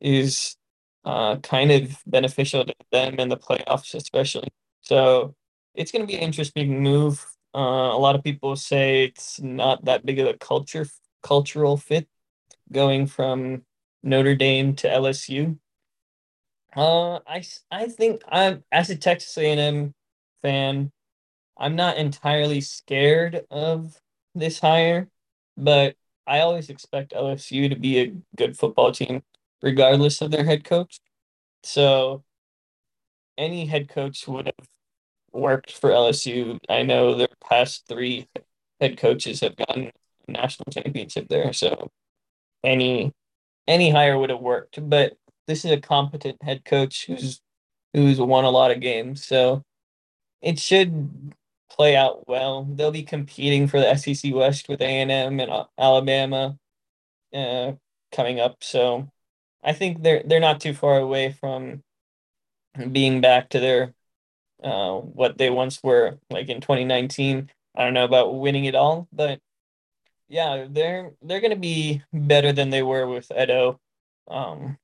is 0.00 0.56
uh, 1.04 1.36
kind 1.36 1.70
of 1.70 1.98
beneficial 2.06 2.64
to 2.64 2.74
them 2.92 3.16
in 3.18 3.28
the 3.28 3.36
playoffs, 3.36 3.94
especially. 3.94 4.48
So 4.82 5.34
it's 5.74 5.92
going 5.92 6.02
to 6.02 6.06
be 6.06 6.16
an 6.16 6.22
interesting 6.22 6.82
move. 6.82 7.24
Uh, 7.54 7.58
a 7.58 7.98
lot 7.98 8.14
of 8.16 8.24
people 8.24 8.56
say 8.56 9.04
it's 9.04 9.40
not 9.40 9.84
that 9.84 10.04
big 10.04 10.18
of 10.18 10.26
a 10.26 10.34
culture 10.34 10.86
cultural 11.22 11.76
fit 11.76 12.08
going 12.72 13.06
from 13.06 13.62
Notre 14.02 14.34
Dame 14.34 14.74
to 14.76 14.88
LSU. 14.88 15.58
Uh, 16.76 17.20
I 17.26 17.44
I 17.70 17.86
think 17.88 18.22
I'm 18.28 18.64
as 18.72 18.90
a 18.90 18.96
Texas 18.96 19.36
A&M 19.38 19.94
fan, 20.42 20.92
I'm 21.58 21.76
not 21.76 21.96
entirely 21.98 22.60
scared 22.60 23.46
of 23.50 24.00
this 24.34 24.60
hire, 24.60 25.08
but 25.56 25.96
I 26.26 26.40
always 26.40 26.70
expect 26.70 27.12
LSU 27.12 27.68
to 27.70 27.76
be 27.76 28.00
a 28.00 28.14
good 28.36 28.56
football 28.58 28.92
team, 28.92 29.22
regardless 29.62 30.20
of 30.20 30.30
their 30.30 30.44
head 30.44 30.64
coach. 30.64 31.00
So, 31.62 32.24
any 33.38 33.66
head 33.66 33.88
coach 33.88 34.26
would 34.28 34.46
have 34.46 34.68
worked 35.34 35.72
for 35.72 35.90
LSU. 35.90 36.58
I 36.68 36.82
know 36.82 37.14
their 37.14 37.28
past 37.48 37.84
three 37.88 38.28
head 38.80 38.96
coaches 38.98 39.40
have 39.40 39.56
gotten 39.56 39.90
national 40.28 40.70
championship 40.72 41.28
there, 41.28 41.52
so 41.52 41.90
any 42.62 43.12
any 43.66 43.90
hire 43.90 44.18
would 44.18 44.30
have 44.30 44.40
worked. 44.40 44.78
But 44.88 45.14
this 45.46 45.64
is 45.64 45.70
a 45.72 45.80
competent 45.80 46.42
head 46.42 46.64
coach 46.64 47.06
who's 47.06 47.40
who's 47.92 48.20
won 48.20 48.44
a 48.44 48.50
lot 48.50 48.70
of 48.70 48.80
games, 48.80 49.24
so 49.24 49.62
it 50.42 50.58
should 50.58 51.34
play 51.70 51.96
out 51.96 52.28
well. 52.28 52.64
They'll 52.64 52.90
be 52.90 53.02
competing 53.02 53.66
for 53.68 53.80
the 53.80 53.94
SEC 53.96 54.32
West 54.34 54.68
with 54.68 54.80
A 54.80 54.84
and 54.84 55.10
M 55.10 55.40
and 55.40 55.50
Alabama 55.78 56.56
uh, 57.34 57.72
coming 58.12 58.40
up, 58.40 58.62
so 58.62 59.08
I 59.62 59.72
think 59.72 60.02
they're 60.02 60.22
they're 60.24 60.40
not 60.40 60.60
too 60.60 60.74
far 60.74 60.98
away 60.98 61.32
from 61.32 61.82
being 62.92 63.20
back 63.20 63.50
to 63.50 63.60
their 63.60 63.94
uh, 64.64 64.94
what 64.96 65.38
they 65.38 65.50
once 65.50 65.82
were 65.82 66.18
like 66.30 66.48
in 66.48 66.60
2019. 66.60 67.50
I 67.76 67.84
don't 67.84 67.94
know 67.94 68.04
about 68.04 68.38
winning 68.38 68.64
it 68.64 68.74
all, 68.74 69.06
but 69.12 69.40
yeah, 70.28 70.66
they're 70.68 71.12
they're 71.22 71.40
gonna 71.40 71.56
be 71.56 72.02
better 72.12 72.52
than 72.52 72.70
they 72.70 72.82
were 72.82 73.06
with 73.06 73.30
Ed 73.34 73.50
O. 73.50 73.78
Um, 74.28 74.78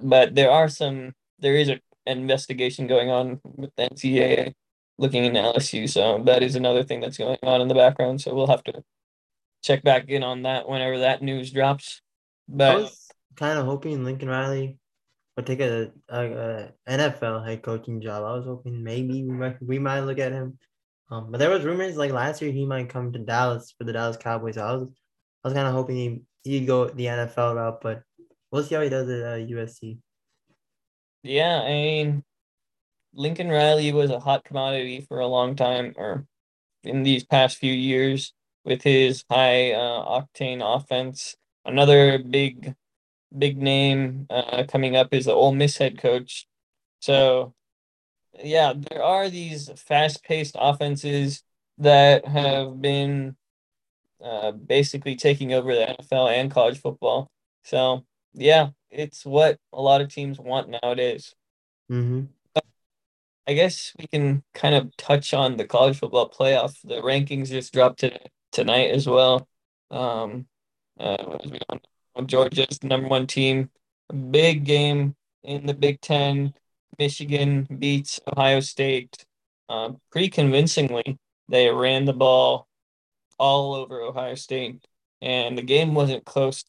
but 0.00 0.34
there 0.34 0.50
are 0.50 0.68
some 0.68 1.14
there 1.38 1.54
is 1.54 1.68
a, 1.68 1.80
an 2.06 2.18
investigation 2.18 2.86
going 2.86 3.10
on 3.10 3.40
with 3.44 3.70
the 3.76 3.88
NCAA 3.88 4.54
looking 4.98 5.24
into 5.24 5.40
LSU, 5.40 5.88
so 5.88 6.22
that 6.24 6.42
is 6.42 6.56
another 6.56 6.82
thing 6.82 7.00
that's 7.00 7.18
going 7.18 7.38
on 7.42 7.60
in 7.60 7.68
the 7.68 7.74
background. 7.74 8.20
So 8.20 8.34
we'll 8.34 8.48
have 8.48 8.64
to 8.64 8.82
check 9.62 9.82
back 9.82 10.08
in 10.08 10.22
on 10.22 10.42
that 10.42 10.68
whenever 10.68 10.98
that 11.00 11.22
news 11.22 11.50
drops. 11.50 12.02
But 12.48 12.76
I 12.76 12.80
was 12.80 13.08
kind 13.36 13.58
of 13.58 13.66
hoping 13.66 14.04
Lincoln 14.04 14.28
Riley 14.28 14.78
would 15.36 15.46
take 15.46 15.60
a, 15.60 15.90
a, 16.08 16.20
a, 16.20 16.72
NFL 16.88 17.46
head 17.46 17.62
coaching 17.62 18.00
job. 18.00 18.22
I 18.24 18.36
was 18.36 18.44
hoping 18.44 18.82
maybe 18.82 19.24
we 19.24 19.32
might 19.32 19.62
we 19.62 19.78
might 19.78 20.00
look 20.00 20.18
at 20.18 20.32
him. 20.32 20.58
Um, 21.10 21.30
but 21.30 21.38
there 21.38 21.50
was 21.50 21.64
rumors 21.64 21.96
like 21.96 22.12
last 22.12 22.40
year 22.40 22.52
he 22.52 22.64
might 22.64 22.88
come 22.88 23.12
to 23.12 23.18
Dallas 23.18 23.74
for 23.76 23.84
the 23.84 23.92
Dallas 23.92 24.16
Cowboys. 24.16 24.56
I 24.56 24.72
was 24.72 24.88
I 25.42 25.48
was 25.48 25.54
kind 25.54 25.66
of 25.66 25.74
hoping 25.74 25.96
he 25.96 26.22
he'd 26.44 26.66
go 26.66 26.88
the 26.88 27.06
NFL 27.06 27.56
route, 27.56 27.80
but 27.82 28.02
we'll 28.50 28.62
see 28.62 28.74
how 28.74 28.82
he 28.82 28.88
does 28.88 29.08
at 29.08 29.22
uh, 29.22 29.36
USC. 29.36 29.98
Yeah, 31.22 31.62
I 31.62 31.68
mean, 31.68 32.24
Lincoln 33.14 33.48
Riley 33.48 33.92
was 33.92 34.10
a 34.10 34.20
hot 34.20 34.44
commodity 34.44 35.04
for 35.08 35.20
a 35.20 35.26
long 35.26 35.56
time, 35.56 35.94
or 35.96 36.26
in 36.82 37.02
these 37.02 37.24
past 37.24 37.56
few 37.56 37.72
years, 37.72 38.32
with 38.64 38.82
his 38.82 39.24
high 39.30 39.72
uh, 39.72 40.20
octane 40.20 40.60
offense. 40.62 41.34
Another 41.64 42.18
big 42.18 42.74
big 43.36 43.58
name 43.58 44.26
uh, 44.30 44.64
coming 44.68 44.96
up 44.96 45.12
is 45.12 45.26
the 45.26 45.32
Ole 45.32 45.54
Miss 45.54 45.76
head 45.76 45.98
coach. 45.98 46.46
So, 47.00 47.54
yeah, 48.42 48.72
there 48.76 49.02
are 49.02 49.28
these 49.28 49.70
fast 49.76 50.24
paced 50.24 50.56
offenses 50.58 51.42
that 51.78 52.26
have 52.26 52.80
been 52.80 53.36
uh, 54.22 54.52
basically 54.52 55.16
taking 55.16 55.52
over 55.52 55.74
the 55.74 55.96
NFL 56.00 56.30
and 56.32 56.50
college 56.50 56.80
football. 56.80 57.30
So, 57.62 58.04
yeah, 58.32 58.70
it's 58.90 59.24
what 59.24 59.58
a 59.72 59.80
lot 59.80 60.00
of 60.00 60.12
teams 60.12 60.38
want 60.38 60.70
nowadays. 60.82 61.34
Mm-hmm. 61.90 62.24
I 63.46 63.52
guess 63.52 63.92
we 63.98 64.06
can 64.06 64.42
kind 64.54 64.74
of 64.74 64.96
touch 64.96 65.34
on 65.34 65.56
the 65.56 65.66
college 65.66 65.98
football 65.98 66.30
playoff. 66.30 66.80
The 66.82 67.02
rankings 67.02 67.48
just 67.48 67.74
dropped 67.74 68.00
today, 68.00 68.26
tonight 68.52 68.90
as 68.90 69.06
well. 69.06 69.46
Um, 69.90 70.46
uh, 70.98 71.38
Georgia's 72.22 72.82
number 72.82 73.08
one 73.08 73.26
team. 73.26 73.70
Big 74.30 74.64
game 74.64 75.16
in 75.42 75.66
the 75.66 75.74
Big 75.74 76.00
Ten. 76.00 76.54
Michigan 76.98 77.66
beats 77.78 78.20
Ohio 78.26 78.60
State 78.60 79.24
uh, 79.68 79.90
pretty 80.10 80.28
convincingly. 80.28 81.18
They 81.48 81.68
ran 81.70 82.04
the 82.04 82.12
ball 82.12 82.68
all 83.38 83.74
over 83.74 84.00
Ohio 84.00 84.34
State, 84.34 84.84
and 85.20 85.58
the 85.58 85.62
game 85.62 85.94
wasn't 85.94 86.24
close 86.24 86.64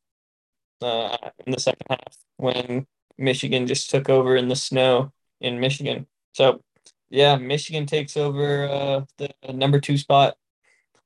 uh, 0.81 1.17
in 1.45 1.51
the 1.51 1.59
second 1.59 1.85
half 1.89 2.17
when 2.37 2.87
Michigan 3.17 3.67
just 3.67 3.89
took 3.89 4.09
over 4.09 4.35
in 4.35 4.47
the 4.47 4.55
snow 4.55 5.11
in 5.39 5.59
Michigan. 5.59 6.07
So, 6.33 6.63
yeah, 7.09 7.35
Michigan 7.37 7.85
takes 7.85 8.17
over 8.17 8.67
uh, 8.67 9.01
the 9.17 9.53
number 9.53 9.79
two 9.79 9.97
spot. 9.97 10.35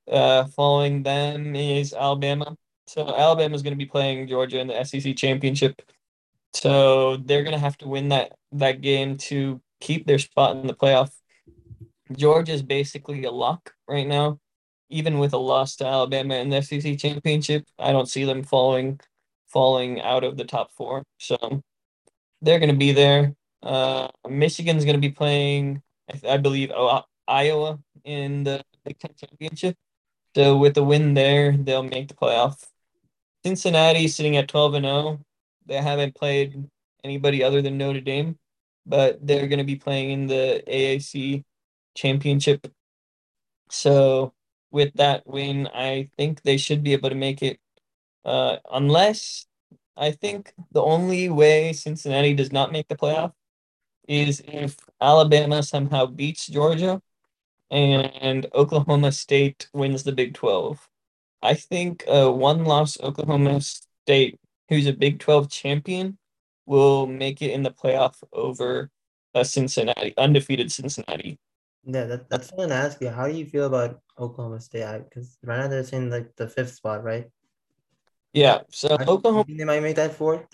Uh, 0.09 0.45
following 0.45 1.03
them 1.03 1.55
is 1.55 1.93
Alabama 1.93 2.57
so 2.89 3.15
Alabama 3.15 3.53
is 3.53 3.61
going 3.61 3.73
to 3.73 3.77
be 3.77 3.85
playing 3.85 4.27
Georgia 4.27 4.59
in 4.59 4.67
the 4.67 4.83
SEC 4.83 5.15
championship. 5.15 5.79
So 6.53 7.17
they're 7.17 7.43
going 7.43 7.53
to 7.53 7.59
have 7.59 7.77
to 7.79 7.87
win 7.87 8.09
that 8.09 8.33
that 8.53 8.81
game 8.81 9.17
to 9.29 9.61
keep 9.79 10.07
their 10.07 10.17
spot 10.17 10.55
in 10.55 10.65
the 10.65 10.73
playoff. 10.73 11.11
Georgia 12.11 12.51
is 12.51 12.63
basically 12.63 13.25
a 13.25 13.31
lock 13.31 13.75
right 13.87 14.07
now. 14.07 14.39
Even 14.89 15.19
with 15.19 15.33
a 15.33 15.37
loss 15.37 15.75
to 15.75 15.85
Alabama 15.85 16.37
in 16.37 16.49
the 16.49 16.63
SEC 16.63 16.97
championship, 16.97 17.67
I 17.77 17.91
don't 17.91 18.09
see 18.09 18.25
them 18.25 18.41
falling 18.41 18.99
falling 19.45 20.01
out 20.01 20.23
of 20.23 20.35
the 20.35 20.45
top 20.45 20.71
four. 20.71 21.03
So 21.19 21.61
they're 22.41 22.59
going 22.59 22.71
to 22.71 22.75
be 22.75 22.91
there. 22.91 23.35
Uh, 23.61 24.07
Michigan's 24.27 24.83
going 24.83 24.95
to 24.95 25.07
be 25.07 25.11
playing, 25.11 25.83
I, 26.11 26.33
I 26.33 26.37
believe, 26.37 26.71
oh, 26.73 27.03
Iowa 27.27 27.77
in 28.03 28.45
the 28.45 28.63
Big 28.83 28.97
Ten 28.97 29.11
championship. 29.15 29.77
So 30.35 30.57
with 30.57 30.73
the 30.73 30.83
win 30.83 31.13
there, 31.13 31.55
they'll 31.55 31.83
make 31.83 32.07
the 32.07 32.15
playoff. 32.15 32.65
Cincinnati 33.45 34.07
sitting 34.07 34.37
at 34.37 34.47
12 34.47 34.73
and 34.75 34.85
0. 34.85 35.19
They 35.65 35.77
haven't 35.77 36.15
played 36.15 36.69
anybody 37.03 37.43
other 37.43 37.61
than 37.61 37.77
Notre 37.77 38.01
Dame, 38.01 38.37
but 38.85 39.25
they're 39.25 39.47
going 39.47 39.59
to 39.59 39.65
be 39.65 39.75
playing 39.75 40.11
in 40.11 40.27
the 40.27 40.63
AAC 40.67 41.43
championship. 41.95 42.67
So 43.69 44.33
with 44.71 44.93
that 44.95 45.25
win, 45.25 45.67
I 45.67 46.09
think 46.17 46.41
they 46.41 46.57
should 46.57 46.83
be 46.83 46.93
able 46.93 47.09
to 47.09 47.15
make 47.15 47.41
it. 47.41 47.59
Uh, 48.25 48.57
unless 48.71 49.47
I 49.95 50.11
think 50.11 50.53
the 50.71 50.81
only 50.81 51.29
way 51.29 51.73
Cincinnati 51.73 52.33
does 52.33 52.51
not 52.51 52.71
make 52.71 52.87
the 52.87 52.95
playoff 52.95 53.33
is 54.07 54.41
if 54.47 54.77
Alabama 54.99 55.61
somehow 55.63 56.05
beats 56.07 56.47
Georgia 56.47 57.01
and 57.71 58.47
Oklahoma 58.53 59.11
State 59.11 59.69
wins 59.73 60.03
the 60.03 60.11
Big 60.11 60.33
12. 60.33 60.88
I 61.41 61.53
think 61.53 62.03
uh, 62.07 62.31
one 62.31 62.65
loss 62.65 62.99
Oklahoma 62.99 63.61
State, 63.61 64.39
who's 64.67 64.87
a 64.87 64.93
Big 64.93 65.19
12 65.19 65.49
champion, 65.49 66.17
will 66.65 67.07
make 67.07 67.41
it 67.41 67.51
in 67.51 67.63
the 67.63 67.71
playoff 67.71 68.15
over 68.33 68.89
a 69.33 69.45
Cincinnati, 69.45 70.13
undefeated 70.17 70.71
Cincinnati. 70.71 71.39
Yeah, 71.85 72.05
that, 72.05 72.29
that's 72.29 72.51
what 72.51 72.63
I'm 72.63 72.69
gonna 72.69 72.81
ask 72.81 73.01
you. 73.01 73.09
How 73.09 73.27
do 73.27 73.33
you 73.33 73.45
feel 73.45 73.65
about 73.65 74.01
Oklahoma 74.17 74.59
State? 74.59 75.03
Because 75.05 75.37
right 75.43 75.59
now 75.59 75.67
they're 75.67 75.83
saying 75.83 76.09
like 76.09 76.35
the 76.35 76.47
fifth 76.47 76.73
spot, 76.75 77.03
right? 77.03 77.27
Yeah. 78.33 78.59
So 78.69 78.97
Oklahoma, 79.07 79.45
they 79.47 79.63
might 79.63 79.81
make 79.81 79.95
that 79.95 80.13
fourth. 80.13 80.45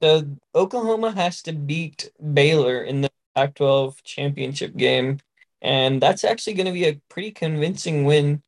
So 0.00 0.24
Oklahoma 0.54 1.10
has 1.12 1.42
to 1.42 1.52
beat 1.52 2.10
Baylor 2.32 2.82
in 2.82 3.00
the 3.00 3.10
Pac-12 3.34 4.02
championship 4.04 4.76
game, 4.76 5.18
and 5.60 6.00
that's 6.00 6.22
actually 6.22 6.54
going 6.54 6.66
to 6.66 6.72
be 6.72 6.86
a 6.86 7.00
pretty 7.08 7.32
convincing 7.32 8.04
win 8.04 8.42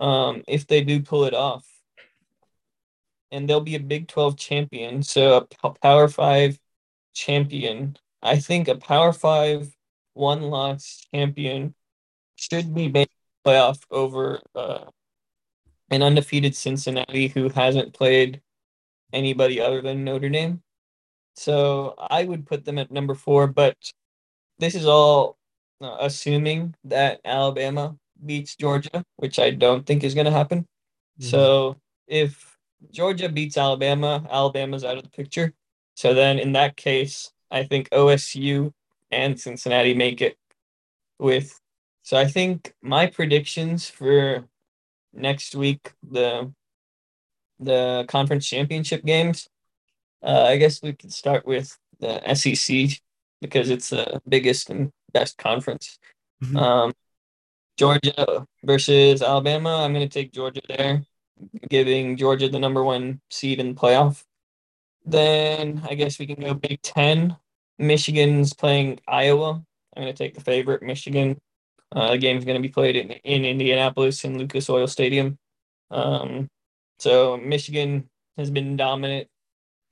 um, 0.00 0.42
if 0.48 0.66
they 0.66 0.82
do 0.82 1.00
pull 1.02 1.24
it 1.24 1.34
off. 1.34 1.66
And 3.30 3.48
they'll 3.48 3.60
be 3.60 3.76
a 3.76 3.80
Big 3.80 4.08
12 4.08 4.36
champion, 4.36 5.02
so 5.04 5.46
a 5.62 5.70
Power 5.70 6.08
Five 6.08 6.58
champion. 7.14 7.96
I 8.22 8.38
think 8.38 8.66
a 8.66 8.74
Power 8.74 9.12
Five 9.12 9.72
one-loss 10.14 11.06
champion 11.14 11.74
should 12.34 12.74
be 12.74 12.88
made 12.88 13.08
playoff 13.46 13.80
over 13.90 14.40
uh, 14.56 14.86
an 15.90 16.02
undefeated 16.02 16.56
Cincinnati 16.56 17.28
who 17.28 17.48
hasn't 17.50 17.94
played 17.94 18.40
anybody 19.12 19.60
other 19.60 19.80
than 19.80 20.04
Notre 20.04 20.28
Dame. 20.28 20.62
So 21.36 21.94
I 21.98 22.24
would 22.24 22.46
put 22.46 22.64
them 22.64 22.78
at 22.78 22.90
number 22.90 23.14
four, 23.14 23.46
but 23.46 23.76
this 24.58 24.74
is 24.74 24.86
all 24.86 25.38
uh, 25.80 25.96
assuming 26.00 26.74
that 26.84 27.20
Alabama 27.24 27.96
beats 28.24 28.56
Georgia, 28.56 29.04
which 29.16 29.38
I 29.38 29.50
don't 29.50 29.86
think 29.86 30.04
is 30.04 30.14
going 30.14 30.26
to 30.26 30.32
happen. 30.32 30.60
Mm-hmm. 30.60 31.28
So 31.30 31.76
if 32.06 32.56
Georgia 32.92 33.28
beats 33.28 33.56
Alabama, 33.56 34.26
Alabama's 34.30 34.84
out 34.84 34.96
of 34.96 35.04
the 35.04 35.10
picture. 35.10 35.52
So 35.94 36.14
then 36.14 36.38
in 36.38 36.52
that 36.52 36.76
case, 36.76 37.30
I 37.50 37.64
think 37.64 37.90
OSU 37.90 38.72
and 39.10 39.38
Cincinnati 39.38 39.94
make 39.94 40.20
it 40.20 40.36
with. 41.18 41.60
So 42.02 42.16
I 42.16 42.26
think 42.26 42.72
my 42.82 43.06
predictions 43.06 43.88
for 43.88 44.44
next 45.12 45.54
week, 45.54 45.92
the 46.08 46.52
the 47.58 48.04
conference 48.08 48.46
championship 48.46 49.04
games. 49.04 49.48
Uh, 50.22 50.44
I 50.44 50.56
guess 50.56 50.82
we 50.82 50.92
could 50.92 51.12
start 51.12 51.46
with 51.46 51.76
the 51.98 52.34
SEC 52.34 53.00
because 53.40 53.70
it's 53.70 53.90
the 53.90 54.20
biggest 54.28 54.70
and 54.70 54.90
best 55.12 55.38
conference. 55.38 55.98
Mm-hmm. 56.42 56.56
Um, 56.56 56.92
Georgia 57.80 58.46
versus 58.62 59.22
Alabama. 59.22 59.82
I'm 59.82 59.94
going 59.94 60.06
to 60.06 60.12
take 60.12 60.32
Georgia 60.32 60.60
there, 60.68 61.02
giving 61.70 62.18
Georgia 62.18 62.46
the 62.46 62.58
number 62.58 62.84
one 62.84 63.22
seed 63.30 63.58
in 63.58 63.74
the 63.74 63.80
playoff. 63.80 64.22
Then 65.06 65.80
I 65.88 65.94
guess 65.94 66.18
we 66.18 66.26
can 66.26 66.42
go 66.44 66.52
Big 66.52 66.82
Ten. 66.82 67.38
Michigan's 67.78 68.52
playing 68.52 69.00
Iowa. 69.08 69.62
I'm 69.96 70.02
going 70.02 70.14
to 70.14 70.18
take 70.24 70.34
the 70.34 70.42
favorite, 70.42 70.82
Michigan. 70.82 71.40
Uh, 71.90 72.10
the 72.10 72.18
game's 72.18 72.44
going 72.44 72.60
to 72.60 72.68
be 72.68 72.68
played 72.68 72.96
in, 72.96 73.12
in 73.12 73.46
Indianapolis 73.46 74.24
in 74.24 74.36
Lucas 74.36 74.68
Oil 74.68 74.86
Stadium. 74.86 75.38
Um, 75.90 76.50
so 76.98 77.38
Michigan 77.38 78.10
has 78.36 78.50
been 78.50 78.76
dominant 78.76 79.26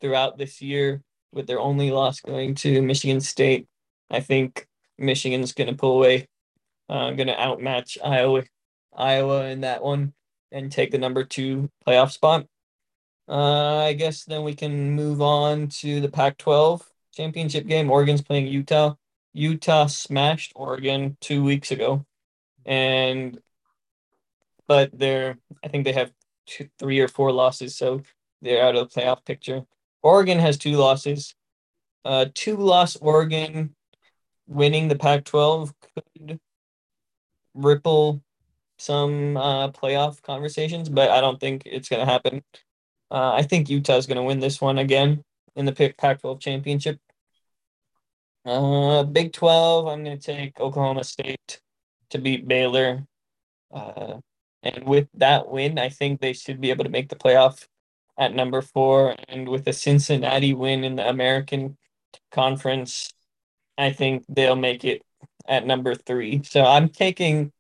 throughout 0.03 0.37
this 0.37 0.61
year 0.61 1.01
with 1.33 1.47
their 1.47 1.59
only 1.59 1.91
loss 1.91 2.21
going 2.21 2.55
to 2.57 2.83
Michigan 2.83 3.23
State. 3.23 3.67
I 4.11 4.21
think 4.21 4.67
Michigan's 4.99 5.53
going 5.55 5.71
to 5.71 5.75
pull 5.75 5.97
away, 5.97 6.29
uh, 6.89 7.11
going 7.13 7.29
to 7.29 7.41
outmatch 7.41 7.99
Iowa, 8.03 8.45
Iowa 8.97 9.47
in 9.47 9.61
that 9.63 9.83
one 9.83 10.13
and 10.51 10.73
take 10.73 10.91
the 10.91 10.99
number 10.99 11.25
two 11.25 11.71
playoff 11.87 12.11
spot. 12.11 12.47
Uh, 13.29 13.85
I 13.85 13.93
guess 13.93 14.25
then 14.25 14.43
we 14.43 14.55
can 14.55 14.93
move 14.93 15.21
on 15.21 15.69
to 15.69 16.01
the 16.01 16.09
Pac-12 16.09 16.83
championship 17.13 17.67
game. 17.67 17.91
Oregon's 17.91 18.23
playing 18.23 18.47
Utah. 18.47 18.95
Utah 19.35 19.87
smashed 19.87 20.53
Oregon 20.57 21.17
two 21.21 21.45
weeks 21.45 21.71
ago, 21.71 22.07
and 22.65 23.39
but 24.67 24.91
they're 24.99 25.39
I 25.63 25.69
think 25.69 25.85
they 25.85 25.93
have 25.93 26.11
two, 26.47 26.69
three 26.79 27.01
or 27.01 27.09
four 27.09 27.31
losses, 27.31 27.77
so 27.77 28.03
they're 28.41 28.65
out 28.65 28.77
of 28.77 28.91
the 28.91 29.01
playoff 29.01 29.25
picture. 29.27 29.63
Oregon 30.03 30.39
has 30.39 30.57
two 30.57 30.73
losses. 30.73 31.35
Uh, 32.05 32.27
two 32.35 32.57
loss 32.57 32.97
Oregon 32.97 33.75
winning 34.47 34.89
the 34.89 34.97
Pac-12 34.97 35.73
could 35.95 36.41
ripple 37.59 38.23
some 38.79 39.37
uh, 39.37 39.71
playoff 39.71 40.23
conversations, 40.23 40.89
but 40.89 41.11
I 41.11 41.21
don't 41.21 41.41
think 41.41 41.63
it's 41.67 41.89
going 41.89 42.05
to 42.05 42.11
happen. 42.11 42.43
Uh, 43.11 43.33
I 43.33 43.43
think 43.43 43.69
Utah's 43.69 44.07
going 44.07 44.17
to 44.17 44.23
win 44.23 44.39
this 44.39 44.61
one 44.61 44.79
again 44.79 45.25
in 45.57 45.65
the 45.65 45.73
Pac-12 45.73 46.41
championship. 46.41 46.99
Uh, 48.45 49.03
Big 49.03 49.33
12, 49.33 49.87
I'm 49.87 50.05
going 50.05 50.19
to 50.19 50.35
take 50.35 50.61
Oklahoma 50.61 51.05
State 51.05 51.61
to 52.11 52.19
beat 52.19 52.47
Baylor. 52.47 53.05
Uh, 53.73 54.19
and 54.63 54.85
with 54.85 55.09
that 55.15 55.49
win, 55.49 55.79
I 55.79 55.89
think 55.89 56.21
they 56.21 56.33
should 56.33 56.61
be 56.61 56.71
able 56.71 56.85
to 56.85 56.91
make 56.91 57.09
the 57.09 57.17
playoff 57.17 57.67
at 58.19 58.35
number 58.35 58.63
four. 58.63 59.17
And 59.29 59.49
with 59.49 59.67
a 59.67 59.73
Cincinnati 59.73 60.55
win 60.55 60.85
in 60.85 60.97
the 60.97 61.09
American 61.09 61.77
Conference, 62.31 63.13
I 63.77 63.93
think 63.93 64.25
they'll 64.29 64.57
make 64.57 64.85
it 64.85 65.03
at 65.49 65.67
number 65.67 65.95
three. 65.95 66.43
So 66.45 66.65
I'm 66.65 66.89
taking 66.89 67.53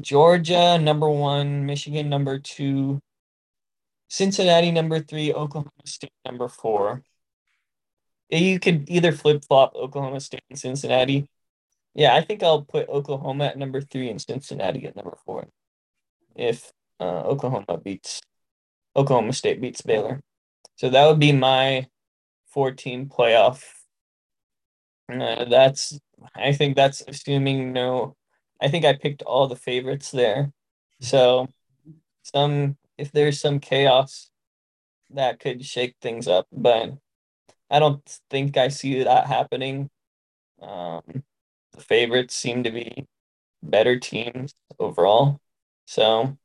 Georgia 0.00 0.78
number 0.78 1.08
one, 1.08 1.66
Michigan 1.66 2.08
number 2.08 2.38
two, 2.38 3.00
Cincinnati 4.08 4.70
number 4.70 5.00
three, 5.00 5.32
Oklahoma 5.32 5.70
State 5.84 6.12
number 6.24 6.48
four. 6.48 7.02
You 8.30 8.58
could 8.58 8.88
either 8.88 9.12
flip 9.12 9.44
flop 9.44 9.74
Oklahoma 9.74 10.20
State 10.20 10.42
and 10.48 10.58
Cincinnati. 10.58 11.28
Yeah, 11.94 12.14
I 12.14 12.22
think 12.22 12.42
I'll 12.42 12.62
put 12.62 12.88
Oklahoma 12.88 13.46
at 13.46 13.58
number 13.58 13.80
three 13.80 14.08
and 14.08 14.20
Cincinnati 14.20 14.86
at 14.86 14.96
number 14.96 15.16
four 15.24 15.46
if 16.34 16.72
uh, 17.00 17.22
Oklahoma 17.22 17.78
beats 17.82 18.20
Oklahoma 18.96 19.32
State 19.32 19.60
beats 19.60 19.82
Baylor. 19.82 20.20
So 20.76 20.90
that 20.90 21.06
would 21.06 21.20
be 21.20 21.32
my 21.32 21.86
14 22.48 23.06
playoff. 23.08 23.62
Uh, 25.12 25.44
that's 25.44 25.98
I 26.34 26.52
think 26.52 26.76
that's 26.76 27.02
assuming 27.06 27.72
no. 27.72 28.16
I 28.60 28.68
think 28.68 28.84
I 28.84 28.94
picked 28.94 29.22
all 29.22 29.46
the 29.46 29.56
favorites 29.56 30.10
there. 30.10 30.52
So 31.00 31.48
some 32.22 32.76
if 32.96 33.12
there's 33.12 33.40
some 33.40 33.60
chaos 33.60 34.30
that 35.10 35.40
could 35.40 35.64
shake 35.64 35.96
things 36.00 36.28
up, 36.28 36.46
but 36.52 36.92
I 37.70 37.78
don't 37.78 38.02
think 38.30 38.56
I 38.56 38.68
see 38.68 39.02
that 39.02 39.26
happening. 39.26 39.90
Um, 40.60 41.02
the 41.72 41.80
favorites 41.80 42.34
seem 42.34 42.62
to 42.64 42.70
be 42.70 43.06
better 43.62 43.98
teams 43.98 44.54
overall. 44.78 45.40
So, 45.86 46.36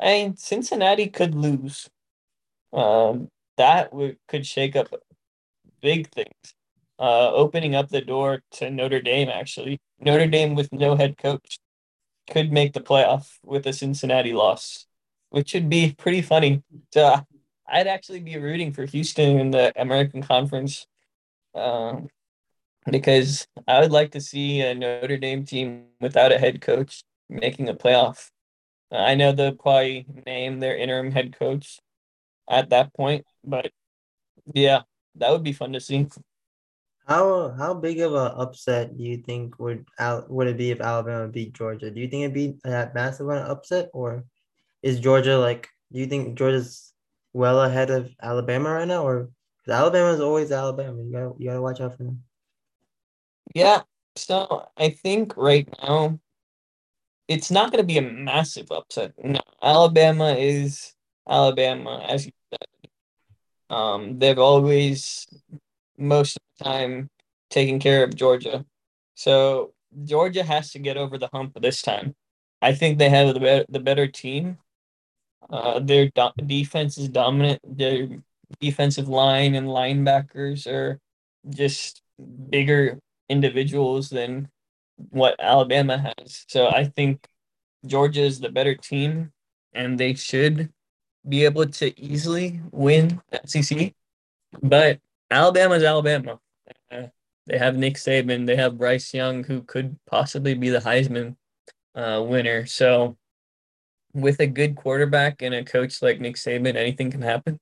I 0.00 0.32
Cincinnati 0.36 1.08
could 1.08 1.34
lose. 1.34 1.90
Um, 2.72 3.28
that 3.56 3.92
would 3.92 4.16
could 4.28 4.46
shake 4.46 4.76
up 4.76 4.88
big 5.80 6.10
things. 6.10 6.54
Uh, 6.98 7.32
opening 7.32 7.74
up 7.74 7.88
the 7.88 8.00
door 8.00 8.42
to 8.52 8.70
Notre 8.70 9.02
Dame. 9.02 9.28
Actually, 9.28 9.80
Notre 9.98 10.28
Dame 10.28 10.54
with 10.54 10.72
no 10.72 10.94
head 10.94 11.16
coach 11.16 11.58
could 12.30 12.52
make 12.52 12.74
the 12.74 12.80
playoff 12.80 13.38
with 13.42 13.66
a 13.66 13.72
Cincinnati 13.72 14.32
loss, 14.32 14.86
which 15.30 15.52
would 15.52 15.68
be 15.68 15.94
pretty 15.98 16.22
funny. 16.22 16.62
So 16.94 17.26
I'd 17.66 17.88
actually 17.88 18.20
be 18.20 18.36
rooting 18.36 18.72
for 18.72 18.84
Houston 18.84 19.40
in 19.40 19.50
the 19.50 19.72
American 19.80 20.22
Conference, 20.22 20.86
um, 21.56 22.08
because 22.88 23.48
I 23.66 23.80
would 23.80 23.90
like 23.90 24.12
to 24.12 24.20
see 24.20 24.60
a 24.60 24.72
Notre 24.74 25.16
Dame 25.16 25.44
team 25.44 25.86
without 26.00 26.30
a 26.30 26.38
head 26.38 26.60
coach 26.60 27.02
making 27.28 27.68
a 27.68 27.74
playoff. 27.74 28.30
I 28.92 29.16
know 29.16 29.32
they'll 29.32 29.56
probably 29.56 30.06
name 30.24 30.60
their 30.60 30.76
interim 30.76 31.10
head 31.10 31.36
coach 31.36 31.80
at 32.48 32.70
that 32.70 32.94
point, 32.94 33.26
but 33.42 33.72
yeah, 34.54 34.82
that 35.16 35.30
would 35.32 35.42
be 35.42 35.52
fun 35.52 35.72
to 35.72 35.80
see. 35.80 36.06
How 37.06 37.50
how 37.58 37.74
big 37.74 38.00
of 38.00 38.14
an 38.14 38.32
upset 38.36 38.96
do 38.96 39.02
you 39.02 39.18
think 39.18 39.58
would 39.58 39.84
Al, 39.98 40.24
would 40.28 40.46
it 40.46 40.56
be 40.56 40.70
if 40.70 40.80
Alabama 40.80 41.28
beat 41.28 41.52
Georgia? 41.52 41.90
Do 41.90 42.00
you 42.00 42.08
think 42.08 42.22
it'd 42.22 42.34
be 42.34 42.56
that 42.64 42.94
massive 42.94 43.28
an 43.28 43.38
upset, 43.38 43.90
or 43.92 44.24
is 44.82 45.00
Georgia 45.00 45.38
like? 45.38 45.68
Do 45.92 45.98
you 45.98 46.06
think 46.06 46.38
Georgia's 46.38 46.92
well 47.32 47.62
ahead 47.62 47.90
of 47.90 48.10
Alabama 48.22 48.70
right 48.70 48.88
now, 48.88 49.04
or 49.06 49.30
Alabama 49.68 50.12
is 50.12 50.20
always 50.20 50.52
Alabama? 50.52 51.02
You 51.02 51.12
gotta 51.12 51.32
you 51.38 51.48
gotta 51.48 51.62
watch 51.62 51.80
out 51.80 51.96
for 51.96 52.04
them. 52.04 52.22
Yeah, 53.54 53.82
so 54.16 54.68
I 54.76 54.90
think 54.90 55.36
right 55.36 55.68
now 55.82 56.18
it's 57.28 57.50
not 57.50 57.70
going 57.70 57.82
to 57.82 57.86
be 57.86 57.98
a 57.98 58.02
massive 58.02 58.70
upset. 58.70 59.12
No, 59.22 59.40
Alabama 59.62 60.34
is 60.34 60.94
Alabama, 61.28 62.04
as 62.08 62.26
you 62.26 62.32
said. 62.50 62.90
Um, 63.74 64.18
they've 64.18 64.38
always, 64.38 65.26
most 66.02 66.36
of 66.36 66.42
the 66.58 66.64
time, 66.64 67.10
taking 67.50 67.78
care 67.78 68.04
of 68.04 68.14
Georgia. 68.14 68.64
So 69.14 69.72
Georgia 70.04 70.42
has 70.42 70.72
to 70.72 70.78
get 70.78 70.96
over 70.96 71.18
the 71.18 71.28
hump 71.32 71.58
this 71.60 71.82
time. 71.82 72.14
I 72.60 72.74
think 72.74 72.98
they 72.98 73.08
have 73.08 73.34
the 73.34 73.40
better, 73.40 73.64
the 73.68 73.80
better 73.80 74.06
team. 74.06 74.58
Uh, 75.50 75.80
their 75.80 76.08
do- 76.14 76.46
defense 76.46 76.96
is 76.98 77.08
dominant. 77.08 77.60
Their 77.64 78.08
defensive 78.60 79.08
line 79.08 79.54
and 79.54 79.66
linebackers 79.66 80.66
are 80.66 81.00
just 81.48 82.02
bigger 82.48 82.98
individuals 83.28 84.10
than 84.10 84.48
what 85.10 85.36
Alabama 85.40 85.98
has. 85.98 86.44
So 86.48 86.68
I 86.68 86.84
think 86.84 87.26
Georgia 87.86 88.22
is 88.22 88.40
the 88.40 88.50
better 88.50 88.74
team, 88.74 89.32
and 89.72 89.98
they 89.98 90.14
should 90.14 90.70
be 91.28 91.44
able 91.44 91.66
to 91.66 92.00
easily 92.00 92.60
win 92.70 93.20
the 93.30 93.40
SEC. 93.46 93.94
But 94.62 95.00
Alabama's 95.32 95.82
Alabama. 95.82 96.38
Uh, 96.90 97.06
they 97.46 97.58
have 97.58 97.76
Nick 97.76 97.94
Saban. 97.94 98.46
They 98.46 98.56
have 98.56 98.78
Bryce 98.78 99.12
Young, 99.14 99.44
who 99.44 99.62
could 99.62 99.98
possibly 100.06 100.54
be 100.54 100.68
the 100.68 100.78
Heisman 100.78 101.36
uh, 101.94 102.22
winner. 102.26 102.66
So, 102.66 103.16
with 104.12 104.40
a 104.40 104.46
good 104.46 104.76
quarterback 104.76 105.40
and 105.40 105.54
a 105.54 105.64
coach 105.64 106.02
like 106.02 106.20
Nick 106.20 106.36
Saban, 106.36 106.76
anything 106.76 107.10
can 107.10 107.22
happen. 107.22 107.58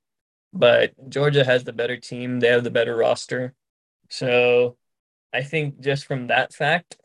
But 0.52 0.92
Georgia 1.08 1.44
has 1.44 1.62
the 1.62 1.72
better 1.72 1.96
team. 1.96 2.40
They 2.40 2.48
have 2.48 2.64
the 2.64 2.70
better 2.70 2.96
roster. 2.96 3.54
So, 4.08 4.76
I 5.32 5.42
think 5.42 5.80
just 5.80 6.06
from 6.06 6.26
that 6.26 6.52
fact, 6.52 6.98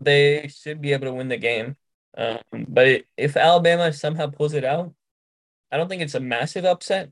they 0.00 0.48
should 0.48 0.80
be 0.80 0.92
able 0.92 1.06
to 1.06 1.14
win 1.14 1.28
the 1.28 1.36
game. 1.36 1.76
Um, 2.16 2.38
but 2.66 3.02
if 3.16 3.36
Alabama 3.36 3.92
somehow 3.92 4.26
pulls 4.30 4.54
it 4.54 4.64
out, 4.64 4.92
I 5.70 5.76
don't 5.76 5.88
think 5.88 6.02
it's 6.02 6.14
a 6.14 6.20
massive 6.20 6.64
upset, 6.64 7.10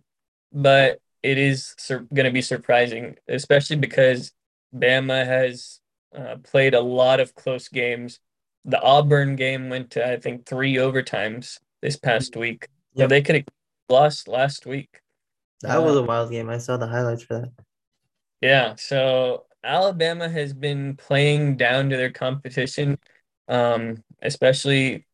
but 0.53 1.01
it 1.27 1.39
is 1.39 1.75
sur- 1.77 2.07
going 2.15 2.25
to 2.25 2.31
be 2.31 2.41
surprising, 2.41 3.17
especially 3.27 3.77
because 3.77 4.33
Bama 4.73 5.27
has 5.27 5.81
uh, 6.17 6.37
played 6.45 6.73
a 6.75 6.81
lot 6.81 7.19
of 7.19 7.35
close 7.35 7.69
games. 7.69 8.21
The 8.65 8.81
Auburn 8.81 9.35
game 9.35 9.69
went 9.69 9.91
to, 9.93 10.09
I 10.09 10.19
think, 10.19 10.47
three 10.47 10.75
overtimes 10.75 11.59
this 11.83 11.97
past 11.97 12.37
week. 12.37 12.69
Yep. 12.95 13.05
So 13.05 13.09
they 13.09 13.23
could 13.23 13.35
have 13.35 13.45
lost 13.89 14.29
last 14.29 14.67
week. 14.67 15.01
That 15.63 15.83
was 15.83 15.97
a 15.97 16.01
uh, 16.01 16.03
wild 16.03 16.31
game. 16.31 16.49
I 16.49 16.59
saw 16.59 16.77
the 16.77 16.87
highlights 16.87 17.25
for 17.25 17.41
that. 17.41 17.51
Yeah. 18.41 18.77
So 18.77 19.47
Alabama 19.65 20.29
has 20.29 20.55
been 20.55 20.97
playing 20.97 21.57
down 21.57 21.91
to 21.91 21.97
their 21.97 22.13
competition, 22.13 22.99
um, 23.49 24.05
especially 24.23 25.07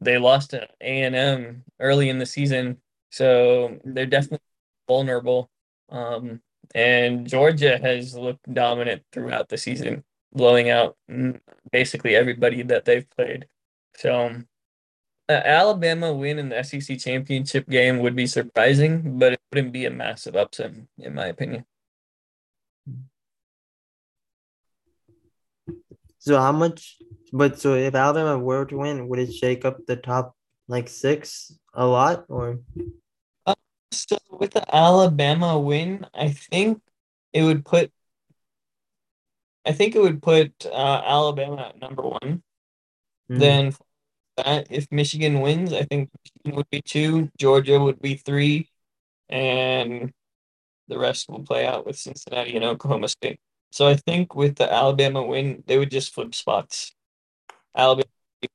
they 0.00 0.18
lost 0.18 0.50
to 0.50 0.66
A&M 0.80 1.62
early 1.78 2.08
in 2.08 2.18
the 2.18 2.26
season. 2.26 2.78
So 3.10 3.78
they're 3.84 4.06
definitely 4.06 4.40
vulnerable. 4.88 5.51
Um, 5.92 6.40
and 6.74 7.28
Georgia 7.28 7.78
has 7.78 8.16
looked 8.16 8.52
dominant 8.52 9.02
throughout 9.12 9.50
the 9.50 9.58
season, 9.58 10.04
blowing 10.32 10.70
out 10.70 10.96
basically 11.70 12.16
everybody 12.16 12.62
that 12.62 12.86
they've 12.86 13.08
played. 13.10 13.46
So, 13.96 14.42
uh, 15.28 15.32
Alabama 15.32 16.12
win 16.12 16.38
in 16.38 16.48
the 16.48 16.62
SEC 16.62 16.98
championship 16.98 17.68
game 17.68 17.98
would 17.98 18.16
be 18.16 18.26
surprising, 18.26 19.18
but 19.18 19.34
it 19.34 19.40
wouldn't 19.52 19.72
be 19.72 19.84
a 19.84 19.90
massive 19.90 20.34
upset, 20.34 20.72
in 20.98 21.14
my 21.14 21.26
opinion. 21.26 21.66
So, 26.18 26.40
how 26.40 26.52
much? 26.52 26.96
But 27.32 27.60
so, 27.60 27.74
if 27.74 27.94
Alabama 27.94 28.38
were 28.38 28.64
to 28.64 28.78
win, 28.78 29.08
would 29.08 29.18
it 29.18 29.32
shake 29.32 29.64
up 29.64 29.84
the 29.86 29.96
top 29.96 30.34
like 30.68 30.88
six 30.88 31.52
a 31.74 31.86
lot, 31.86 32.24
or? 32.28 32.60
So 33.92 34.16
with 34.30 34.52
the 34.52 34.74
Alabama 34.74 35.58
win, 35.58 36.06
I 36.14 36.30
think 36.30 36.80
it 37.32 37.42
would 37.42 37.64
put 37.64 37.92
I 39.64 39.72
think 39.72 39.94
it 39.94 40.00
would 40.00 40.22
put 40.22 40.66
uh, 40.66 41.02
Alabama 41.04 41.68
at 41.68 41.80
number 41.80 42.02
one. 42.02 42.42
Mm. 43.30 43.38
Then 43.38 43.74
that 44.36 44.66
if 44.70 44.86
Michigan 44.90 45.40
wins, 45.40 45.72
I 45.72 45.84
think 45.84 46.10
Michigan 46.24 46.56
would 46.56 46.70
be 46.70 46.82
two, 46.82 47.30
Georgia 47.38 47.78
would 47.78 48.00
be 48.00 48.14
three, 48.14 48.68
and 49.28 50.12
the 50.88 50.98
rest 50.98 51.28
will 51.28 51.42
play 51.42 51.66
out 51.66 51.86
with 51.86 51.96
Cincinnati 51.96 52.56
and 52.56 52.64
Oklahoma 52.64 53.08
State. 53.08 53.38
So 53.70 53.86
I 53.86 53.96
think 53.96 54.34
with 54.34 54.56
the 54.56 54.70
Alabama 54.70 55.22
win, 55.22 55.62
they 55.66 55.78
would 55.78 55.90
just 55.90 56.12
flip 56.12 56.34
spots. 56.34 56.92
Alabama 57.76 58.08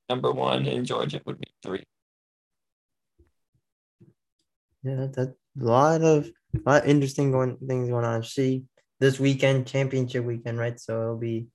number 0.10 0.32
one 0.32 0.66
and 0.66 0.86
Georgia 0.86 1.22
would 1.26 1.40
be 1.40 1.48
three. 1.64 1.84
Yeah, 4.88 4.96
that's 4.96 5.18
a 5.18 5.34
lot 5.58 6.02
of 6.02 6.30
a 6.56 6.70
lot 6.70 6.84
of 6.84 6.90
interesting 6.90 7.32
going 7.32 7.58
things 7.68 7.90
going 7.90 8.06
on. 8.06 8.24
See 8.24 8.64
this 9.00 9.20
weekend, 9.20 9.68
championship 9.68 10.24
weekend, 10.24 10.58
right? 10.58 10.80
So 10.80 11.02
it'll 11.02 11.18
be 11.18 11.48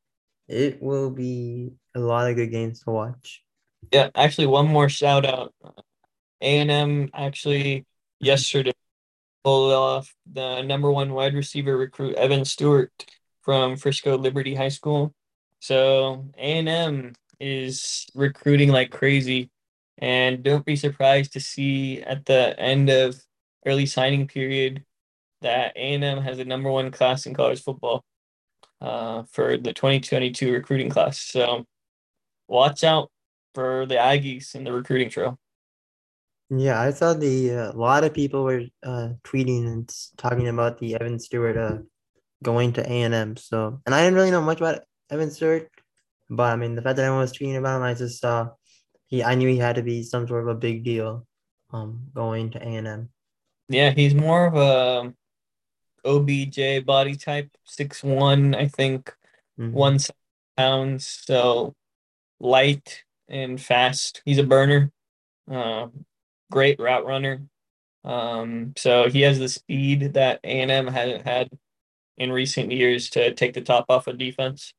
it 0.48 0.82
will 0.82 1.10
be 1.10 1.72
a 1.94 2.00
lot 2.00 2.28
of 2.28 2.36
good 2.36 2.50
games 2.50 2.82
to 2.82 2.90
watch. 2.90 3.42
Yeah, 3.90 4.10
actually, 4.14 4.48
one 4.48 4.68
more 4.68 4.88
shout 4.88 5.24
out. 5.24 5.54
A 6.42 6.58
and 6.58 6.70
M 6.70 7.10
actually 7.14 7.86
yesterday 8.20 8.72
pulled 9.44 9.72
off 9.72 10.14
the 10.30 10.62
number 10.62 10.90
one 10.90 11.14
wide 11.14 11.34
receiver 11.34 11.76
recruit 11.76 12.16
Evan 12.16 12.44
Stewart 12.44 12.92
from 13.40 13.76
Frisco 13.76 14.18
Liberty 14.18 14.54
High 14.54 14.68
School. 14.68 15.14
So 15.60 16.28
A 16.36 16.58
and 16.58 16.68
M 16.68 17.12
is 17.40 18.06
recruiting 18.14 18.70
like 18.70 18.90
crazy. 18.90 19.50
And 20.02 20.42
don't 20.42 20.66
be 20.66 20.74
surprised 20.74 21.32
to 21.34 21.40
see 21.40 22.02
at 22.02 22.26
the 22.26 22.58
end 22.58 22.90
of 22.90 23.14
early 23.64 23.86
signing 23.86 24.26
period 24.26 24.84
that 25.42 25.76
A&M 25.76 26.20
has 26.22 26.38
the 26.38 26.44
number 26.44 26.68
one 26.72 26.90
class 26.90 27.24
in 27.24 27.34
college 27.34 27.62
football 27.62 28.02
uh, 28.80 29.22
for 29.30 29.56
the 29.56 29.72
2022 29.72 30.52
recruiting 30.52 30.90
class. 30.90 31.20
So 31.20 31.66
watch 32.48 32.82
out 32.82 33.12
for 33.54 33.86
the 33.86 33.94
Aggies 33.94 34.56
in 34.56 34.64
the 34.64 34.72
recruiting 34.72 35.08
trail. 35.08 35.38
Yeah, 36.50 36.80
I 36.80 36.90
saw 36.90 37.14
the 37.14 37.50
a 37.50 37.70
uh, 37.70 37.72
lot 37.72 38.02
of 38.02 38.12
people 38.12 38.42
were 38.42 38.64
uh, 38.82 39.10
tweeting 39.22 39.68
and 39.68 39.96
talking 40.16 40.48
about 40.48 40.80
the 40.80 40.96
Evan 40.96 41.20
Stewart 41.20 41.56
uh, 41.56 41.78
going 42.42 42.72
to 42.72 42.82
A 42.82 43.02
and 43.02 43.14
M. 43.14 43.36
So, 43.36 43.80
and 43.86 43.94
I 43.94 44.02
didn't 44.02 44.16
really 44.16 44.32
know 44.32 44.42
much 44.42 44.58
about 44.58 44.80
Evan 45.10 45.30
Stewart, 45.30 45.70
but 46.28 46.52
I 46.52 46.56
mean 46.56 46.74
the 46.74 46.82
fact 46.82 46.96
that 46.96 47.04
everyone 47.04 47.22
was 47.22 47.32
tweeting 47.32 47.56
about 47.56 47.76
him, 47.76 47.84
I 47.84 47.94
just 47.94 48.20
saw 48.20 48.50
he 49.12 49.22
I 49.22 49.36
knew 49.36 49.48
he 49.48 49.58
had 49.58 49.76
to 49.76 49.82
be 49.82 50.02
some 50.02 50.26
sort 50.26 50.42
of 50.42 50.48
a 50.48 50.54
big 50.58 50.82
deal 50.82 51.26
um 51.70 52.08
going 52.14 52.50
to 52.50 52.58
A&M. 52.58 53.10
Yeah, 53.68 53.90
he's 53.90 54.14
more 54.14 54.46
of 54.46 54.56
a 54.56 55.14
OBJ 56.04 56.84
body 56.84 57.14
type, 57.14 57.50
six 57.64 58.02
one, 58.02 58.54
I 58.54 58.66
think, 58.66 59.14
mm-hmm. 59.60 59.72
one 59.72 59.98
pounds, 60.56 61.06
so 61.06 61.74
light 62.40 63.04
and 63.28 63.60
fast. 63.60 64.22
He's 64.24 64.38
a 64.38 64.42
burner. 64.42 64.90
Uh, 65.50 65.88
great 66.50 66.80
route 66.80 67.06
runner. 67.06 67.42
Um, 68.04 68.72
so 68.76 69.08
he 69.08 69.20
has 69.20 69.38
the 69.38 69.48
speed 69.48 70.14
that 70.14 70.40
A&M 70.42 70.86
hasn't 70.88 71.26
had 71.26 71.50
in 72.16 72.32
recent 72.32 72.72
years 72.72 73.10
to 73.10 73.34
take 73.34 73.52
the 73.52 73.60
top 73.60 73.86
off 73.88 74.06
of 74.06 74.18
defense. 74.18 74.74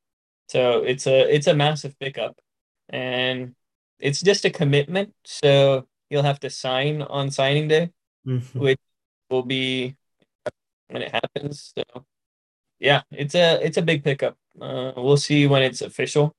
So 0.48 0.82
it's 0.82 1.06
a 1.06 1.34
it's 1.34 1.46
a 1.46 1.54
massive 1.54 1.98
pickup. 1.98 2.36
And 2.90 3.54
it's 3.98 4.20
just 4.20 4.44
a 4.44 4.50
commitment. 4.50 5.14
So 5.24 5.86
you'll 6.10 6.22
have 6.22 6.40
to 6.40 6.50
sign 6.50 7.02
on 7.02 7.30
signing 7.30 7.68
day, 7.68 7.90
mm-hmm. 8.26 8.58
which 8.58 8.80
will 9.30 9.42
be 9.42 9.96
when 10.88 11.02
it 11.02 11.12
happens. 11.12 11.72
So 11.76 12.04
yeah, 12.78 13.02
it's 13.10 13.34
a 13.34 13.64
it's 13.64 13.78
a 13.78 13.82
big 13.82 14.04
pickup. 14.04 14.36
Uh, 14.60 14.92
we'll 14.96 15.16
see 15.16 15.46
when 15.46 15.62
it's 15.62 15.82
official 15.82 16.34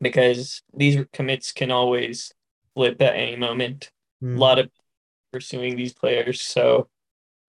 because 0.00 0.62
these 0.74 1.04
commits 1.12 1.52
can 1.52 1.70
always 1.70 2.32
flip 2.74 3.00
at 3.02 3.14
any 3.14 3.36
moment. 3.36 3.90
Mm. 4.22 4.36
A 4.36 4.38
lot 4.38 4.58
of 4.58 4.70
pursuing 5.32 5.76
these 5.76 5.92
players, 5.92 6.40
so 6.40 6.88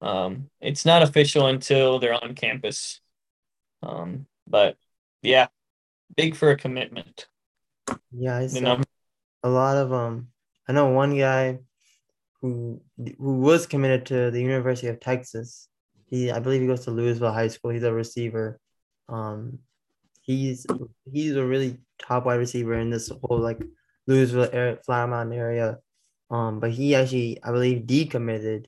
um, 0.01 0.49
it's 0.59 0.85
not 0.85 1.03
official 1.03 1.47
until 1.47 1.99
they're 1.99 2.21
on 2.21 2.35
campus. 2.35 3.01
Um, 3.83 4.25
but 4.47 4.77
yeah, 5.21 5.47
big 6.15 6.35
for 6.35 6.51
a 6.51 6.57
commitment. 6.57 7.27
Yeah, 8.11 8.37
I 8.37 8.47
saw, 8.47 8.81
a 9.43 9.49
lot 9.49 9.77
of 9.77 9.93
um 9.93 10.27
I 10.67 10.73
know 10.73 10.89
one 10.89 11.17
guy 11.17 11.59
who 12.41 12.81
who 12.97 13.39
was 13.39 13.67
committed 13.67 14.05
to 14.07 14.31
the 14.31 14.41
University 14.41 14.87
of 14.87 14.99
Texas. 14.99 15.67
He 16.09 16.31
I 16.31 16.39
believe 16.39 16.61
he 16.61 16.67
goes 16.67 16.85
to 16.85 16.91
Lewisville 16.91 17.33
High 17.33 17.47
School. 17.47 17.71
He's 17.71 17.83
a 17.83 17.93
receiver. 17.93 18.59
Um 19.09 19.59
he's 20.21 20.65
he's 21.11 21.35
a 21.35 21.45
really 21.45 21.77
top 21.99 22.25
wide 22.25 22.35
receiver 22.35 22.75
in 22.75 22.89
this 22.89 23.09
whole 23.09 23.39
like 23.39 23.61
Lewisville 24.09 24.53
area, 24.53 24.77
Flower 24.85 25.07
Mound 25.07 25.33
area. 25.33 25.77
Um 26.29 26.59
but 26.59 26.71
he 26.71 26.95
actually 26.95 27.39
I 27.43 27.51
believe 27.51 27.83
decommitted 27.83 28.65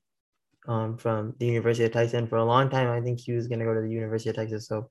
um 0.67 0.97
from 0.97 1.36
the 1.39 1.45
University 1.45 1.86
of 1.86 1.91
Texas 1.91 2.13
and 2.13 2.30
for 2.30 2.38
a 2.38 2.45
long 2.45 2.69
time 2.69 2.89
I 2.89 3.01
think 3.01 3.19
he 3.19 3.34
was 3.34 3.47
gonna 3.47 3.65
go 3.65 3.74
to 3.74 3.82
the 3.82 3.89
University 3.89 4.30
of 4.30 4.36
Texas. 4.36 4.67
So 4.67 4.89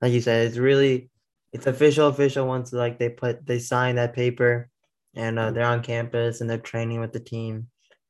like 0.00 0.12
you 0.12 0.20
said, 0.20 0.46
it's 0.46 0.56
really 0.56 1.10
it's 1.52 1.66
official 1.66 2.08
official 2.08 2.46
once 2.46 2.72
like 2.72 2.98
they 2.98 3.08
put 3.10 3.44
they 3.46 3.58
sign 3.58 3.96
that 3.96 4.14
paper 4.14 4.70
and 5.14 5.38
uh, 5.38 5.50
they're 5.50 5.64
on 5.64 5.82
campus 5.82 6.40
and 6.40 6.48
they're 6.48 6.58
training 6.58 7.00
with 7.00 7.12
the 7.12 7.20
team. 7.20 7.68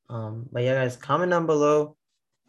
Um, 0.08 0.46
but 0.50 0.62
yeah, 0.62 0.74
guys, 0.74 0.96
comment 0.96 1.30
down 1.30 1.46
below 1.46 1.96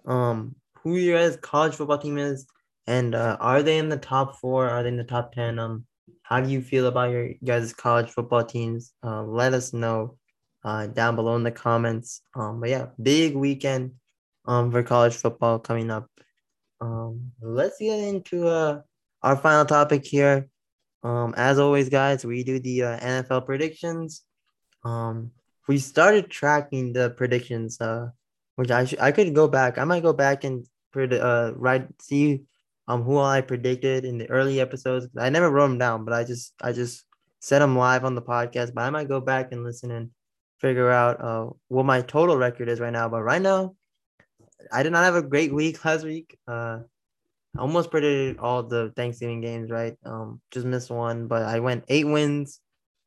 um, 0.05 0.55
who 0.79 0.97
your 0.97 1.17
guys' 1.17 1.37
college 1.37 1.75
football 1.75 1.97
team 1.97 2.17
is, 2.17 2.47
and 2.87 3.13
uh, 3.13 3.37
are 3.39 3.61
they 3.63 3.77
in 3.77 3.89
the 3.89 3.97
top 3.97 4.37
four? 4.39 4.67
Are 4.69 4.83
they 4.83 4.89
in 4.89 4.97
the 4.97 5.03
top 5.03 5.33
ten? 5.33 5.59
Um, 5.59 5.85
how 6.23 6.39
do 6.41 6.49
you 6.49 6.61
feel 6.61 6.87
about 6.87 7.11
your 7.11 7.29
guys' 7.43 7.73
college 7.73 8.09
football 8.09 8.43
teams? 8.43 8.93
Uh, 9.03 9.23
let 9.23 9.53
us 9.53 9.73
know 9.73 10.17
uh, 10.63 10.87
down 10.87 11.15
below 11.15 11.35
in 11.35 11.43
the 11.43 11.51
comments. 11.51 12.21
Um, 12.35 12.59
but 12.59 12.69
yeah, 12.69 12.87
big 13.01 13.35
weekend 13.35 13.93
um 14.45 14.71
for 14.71 14.81
college 14.83 15.15
football 15.15 15.59
coming 15.59 15.91
up. 15.91 16.09
Um, 16.79 17.31
let's 17.41 17.77
get 17.79 17.99
into 17.99 18.47
uh 18.47 18.81
our 19.21 19.35
final 19.35 19.65
topic 19.65 20.05
here. 20.05 20.49
Um, 21.03 21.33
as 21.37 21.59
always, 21.59 21.89
guys, 21.89 22.25
we 22.25 22.43
do 22.43 22.59
the 22.59 22.83
uh, 22.83 22.99
NFL 22.99 23.45
predictions. 23.45 24.23
Um, 24.83 25.31
we 25.67 25.77
started 25.77 26.29
tracking 26.29 26.93
the 26.93 27.11
predictions, 27.11 27.79
uh, 27.81 28.09
which 28.55 28.71
I 28.71 28.85
sh- 28.85 28.99
I 28.99 29.11
could 29.11 29.33
go 29.35 29.47
back. 29.47 29.77
I 29.77 29.83
might 29.83 30.03
go 30.03 30.13
back 30.13 30.43
and 30.43 30.65
uh 30.95 31.53
write 31.55 31.87
see 32.01 32.43
um 32.87 33.03
who 33.03 33.17
I 33.19 33.41
predicted 33.41 34.05
in 34.05 34.17
the 34.17 34.29
early 34.29 34.59
episodes. 34.59 35.07
I 35.17 35.29
never 35.29 35.49
wrote 35.49 35.67
them 35.67 35.77
down, 35.77 36.05
but 36.05 36.13
I 36.13 36.23
just 36.23 36.53
I 36.61 36.71
just 36.73 37.05
set 37.39 37.59
them 37.59 37.77
live 37.77 38.05
on 38.05 38.15
the 38.15 38.21
podcast. 38.21 38.73
But 38.73 38.83
I 38.83 38.89
might 38.89 39.07
go 39.07 39.21
back 39.21 39.51
and 39.51 39.63
listen 39.63 39.91
and 39.91 40.09
figure 40.59 40.91
out 40.91 41.21
uh 41.21 41.49
what 41.69 41.85
my 41.85 42.01
total 42.01 42.37
record 42.37 42.69
is 42.69 42.79
right 42.79 42.93
now. 42.93 43.07
But 43.09 43.23
right 43.23 43.41
now, 43.41 43.75
I 44.71 44.83
did 44.83 44.91
not 44.91 45.03
have 45.03 45.15
a 45.15 45.21
great 45.21 45.53
week 45.53 45.83
last 45.85 46.03
week. 46.05 46.37
Uh, 46.47 46.79
I 47.55 47.59
almost 47.59 47.91
predicted 47.91 48.39
all 48.39 48.63
the 48.63 48.93
Thanksgiving 48.95 49.41
games 49.41 49.69
right. 49.69 49.97
Um, 50.05 50.41
just 50.51 50.65
missed 50.65 50.89
one, 50.89 51.27
but 51.27 51.43
I 51.43 51.59
went 51.59 51.83
eight 51.89 52.05
wins. 52.07 52.60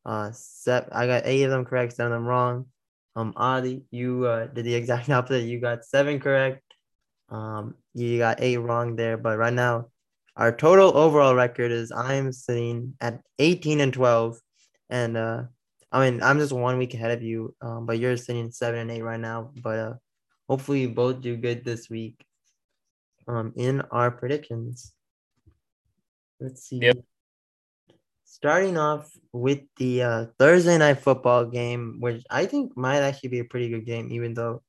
Uh, 0.05 0.29
set 0.33 0.87
I 0.91 1.07
got 1.07 1.23
eight 1.25 1.43
of 1.43 1.51
them 1.51 1.65
correct, 1.65 1.93
seven 1.93 2.11
of 2.11 2.19
them 2.19 2.27
wrong. 2.27 2.67
Um, 3.15 3.33
Adhi, 3.33 3.83
you 3.91 4.25
uh, 4.25 4.45
did 4.47 4.65
the 4.65 4.75
exact 4.75 5.09
opposite. 5.17 5.45
You 5.45 5.59
got 5.59 5.85
seven 5.85 6.19
correct. 6.19 6.61
Um, 7.29 7.75
you 7.93 8.19
got 8.19 8.41
eight 8.41 8.57
wrong 8.57 8.95
there, 8.95 9.17
but 9.17 9.37
right 9.37 9.53
now, 9.53 9.87
our 10.35 10.55
total 10.55 10.95
overall 10.95 11.33
record 11.33 11.71
is 11.71 11.91
I'm 11.91 12.31
sitting 12.31 12.93
at 13.01 13.21
18 13.39 13.79
and 13.79 13.93
12, 13.93 14.37
and 14.89 15.17
uh, 15.17 15.43
I 15.91 16.09
mean 16.09 16.21
I'm 16.21 16.39
just 16.39 16.53
one 16.53 16.77
week 16.77 16.93
ahead 16.93 17.11
of 17.11 17.23
you. 17.23 17.55
Um, 17.61 17.85
but 17.85 17.97
you're 17.97 18.17
sitting 18.17 18.51
seven 18.51 18.81
and 18.81 18.91
eight 18.91 19.01
right 19.01 19.19
now. 19.19 19.51
But 19.63 19.79
uh, 19.79 19.93
hopefully 20.47 20.81
you 20.81 20.89
both 20.89 21.21
do 21.21 21.35
good 21.37 21.65
this 21.65 21.89
week. 21.89 22.23
Um, 23.27 23.53
in 23.55 23.81
our 23.89 24.11
predictions. 24.11 24.93
Let's 26.39 26.61
see. 26.61 26.77
Yep 26.77 26.97
starting 28.35 28.77
off 28.77 29.09
with 29.31 29.61
the 29.77 30.03
uh, 30.03 30.25
Thursday 30.37 30.77
night 30.77 30.99
football 30.99 31.45
game, 31.45 31.97
which 32.01 32.21
I 32.29 32.45
think 32.45 32.75
might 32.75 32.99
actually 32.99 33.29
be 33.29 33.39
a 33.39 33.45
pretty 33.45 33.69
good 33.69 33.85
game, 33.85 34.11
even 34.11 34.33
though 34.33 34.61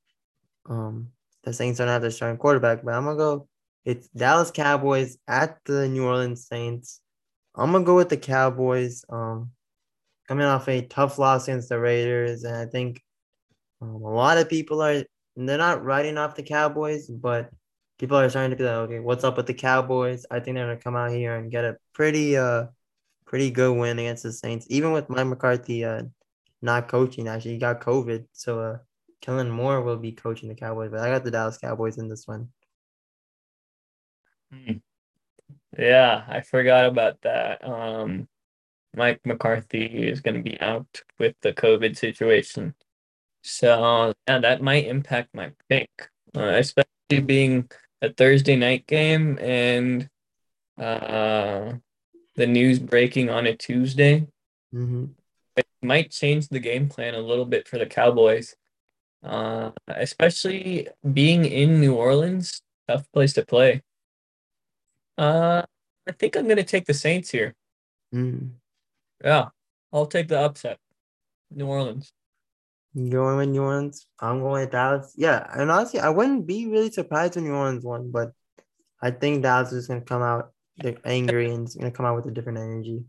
um, 0.69 1.09
the 1.43 1.51
Saints 1.51 1.77
don't 1.77 1.89
have 1.89 2.01
their 2.01 2.11
starting 2.11 2.37
quarterback. 2.37 2.83
But 2.83 2.93
I'm 2.93 3.03
gonna 3.03 3.17
go. 3.17 3.49
It's 3.83 4.07
Dallas 4.09 4.51
Cowboys 4.51 5.17
at 5.27 5.57
the 5.65 5.89
New 5.89 6.05
Orleans 6.05 6.47
Saints. 6.47 7.01
I'm 7.55 7.73
gonna 7.73 7.83
go 7.83 7.97
with 7.97 8.07
the 8.07 8.15
Cowboys. 8.15 9.03
Um, 9.09 9.51
coming 10.29 10.45
off 10.45 10.69
a 10.69 10.81
tough 10.83 11.19
loss 11.19 11.47
against 11.49 11.67
the 11.67 11.77
Raiders, 11.79 12.45
and 12.45 12.55
I 12.55 12.67
think 12.67 13.01
um, 13.81 14.01
a 14.01 14.13
lot 14.13 14.37
of 14.37 14.47
people 14.47 14.81
are 14.81 15.03
they're 15.35 15.57
not 15.57 15.83
writing 15.83 16.17
off 16.17 16.35
the 16.35 16.43
Cowboys, 16.43 17.09
but 17.09 17.49
people 17.99 18.17
are 18.17 18.29
starting 18.29 18.51
to 18.51 18.55
be 18.55 18.63
like, 18.63 18.75
okay, 18.75 18.99
what's 18.99 19.25
up 19.25 19.35
with 19.35 19.47
the 19.47 19.53
Cowboys? 19.53 20.25
I 20.31 20.39
think 20.39 20.55
they're 20.55 20.67
gonna 20.67 20.77
come 20.79 20.95
out 20.95 21.11
here 21.11 21.35
and 21.35 21.51
get 21.51 21.65
a 21.65 21.75
pretty 21.93 22.37
uh 22.37 22.67
pretty 23.27 23.51
good 23.51 23.77
win 23.77 23.99
against 23.99 24.23
the 24.23 24.31
Saints. 24.31 24.65
Even 24.69 24.93
with 24.93 25.09
Mike 25.09 25.27
McCarthy 25.27 25.85
uh, 25.85 26.03
not 26.61 26.87
coaching, 26.87 27.27
actually, 27.27 27.51
he 27.51 27.57
got 27.59 27.81
COVID. 27.81 28.25
So 28.31 28.59
uh, 28.59 28.77
Kellen 29.21 29.51
Moore 29.51 29.81
will 29.81 29.97
be 29.97 30.13
coaching 30.13 30.49
the 30.49 30.55
Cowboys. 30.55 30.89
But 30.89 31.01
I 31.01 31.11
got 31.11 31.23
the 31.23 31.31
Dallas 31.31 31.57
Cowboys 31.57 31.97
in 31.97 32.09
this 32.09 32.25
one. 32.25 32.49
Hmm. 34.51 34.77
Yeah, 35.77 36.23
I 36.27 36.41
forgot 36.41 36.85
about 36.85 37.21
that. 37.21 37.63
Um, 37.63 38.27
Mike 38.95 39.19
McCarthy 39.25 39.85
is 39.85 40.21
going 40.21 40.35
to 40.35 40.41
be 40.41 40.59
out 40.59 41.01
with 41.19 41.35
the 41.41 41.53
COVID 41.53 41.97
situation. 41.97 42.73
So, 43.43 44.13
yeah, 44.27 44.39
that 44.39 44.61
might 44.61 44.87
impact 44.87 45.35
my 45.35 45.51
pick, 45.69 45.89
uh, 46.35 46.41
especially 46.41 47.21
being 47.25 47.69
a 48.01 48.11
Thursday 48.11 48.55
night 48.55 48.87
game 48.87 49.37
and 49.39 50.09
uh, 50.79 51.73
the 52.37 52.47
news 52.47 52.79
breaking 52.79 53.29
on 53.29 53.45
a 53.45 53.55
Tuesday. 53.55 54.27
Mm-hmm. 54.73 55.05
It 55.57 55.67
might 55.81 56.11
change 56.11 56.47
the 56.47 56.59
game 56.59 56.87
plan 56.87 57.15
a 57.15 57.19
little 57.19 57.45
bit 57.45 57.67
for 57.67 57.79
the 57.79 57.87
Cowboys, 57.87 58.55
uh, 59.23 59.71
especially 59.87 60.87
being 61.13 61.45
in 61.45 61.81
New 61.81 61.95
Orleans. 61.95 62.61
Tough 62.87 63.11
place 63.11 63.33
to 63.33 63.45
play. 63.45 63.81
Uh, 65.17 65.63
I 66.07 66.11
think 66.11 66.37
I'm 66.37 66.45
going 66.45 66.57
to 66.57 66.63
take 66.63 66.85
the 66.85 66.93
Saints 66.93 67.31
here. 67.31 67.55
Mm. 68.13 68.51
Yeah, 69.23 69.49
I'll 69.91 70.05
take 70.05 70.27
the 70.27 70.39
upset. 70.39 70.77
New 71.49 71.65
Orleans. 71.65 72.13
going 72.95 73.37
with 73.37 73.49
New 73.49 73.63
Orleans. 73.63 74.05
I'm 74.19 74.41
going 74.41 74.61
with 74.61 74.71
Dallas. 74.71 75.13
Yeah, 75.17 75.45
and 75.53 75.71
honestly, 75.71 75.99
I 75.99 76.09
wouldn't 76.09 76.45
be 76.45 76.67
really 76.67 76.91
surprised 76.91 77.35
when 77.35 77.45
New 77.45 77.53
Orleans 77.53 77.83
won, 77.83 78.11
but 78.11 78.31
I 79.01 79.09
think 79.09 79.41
Dallas 79.41 79.71
is 79.71 79.87
going 79.87 80.01
to 80.01 80.05
come 80.05 80.21
out 80.21 80.51
they're 80.77 80.97
angry 81.05 81.51
and 81.51 81.65
it's 81.65 81.75
gonna 81.75 81.91
come 81.91 82.05
out 82.05 82.15
with 82.15 82.25
a 82.27 82.31
different 82.31 82.59
energy. 82.59 83.03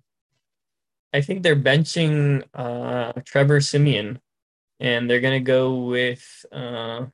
I 1.13 1.21
think 1.21 1.43
they're 1.43 1.57
benching 1.57 2.45
uh, 2.55 3.13
Trevor 3.25 3.61
Siemian, 3.61 4.21
and 4.81 5.09
they're 5.09 5.21
gonna 5.21 5.41
go 5.41 5.85
with 5.85 6.45
uh, 6.53 7.07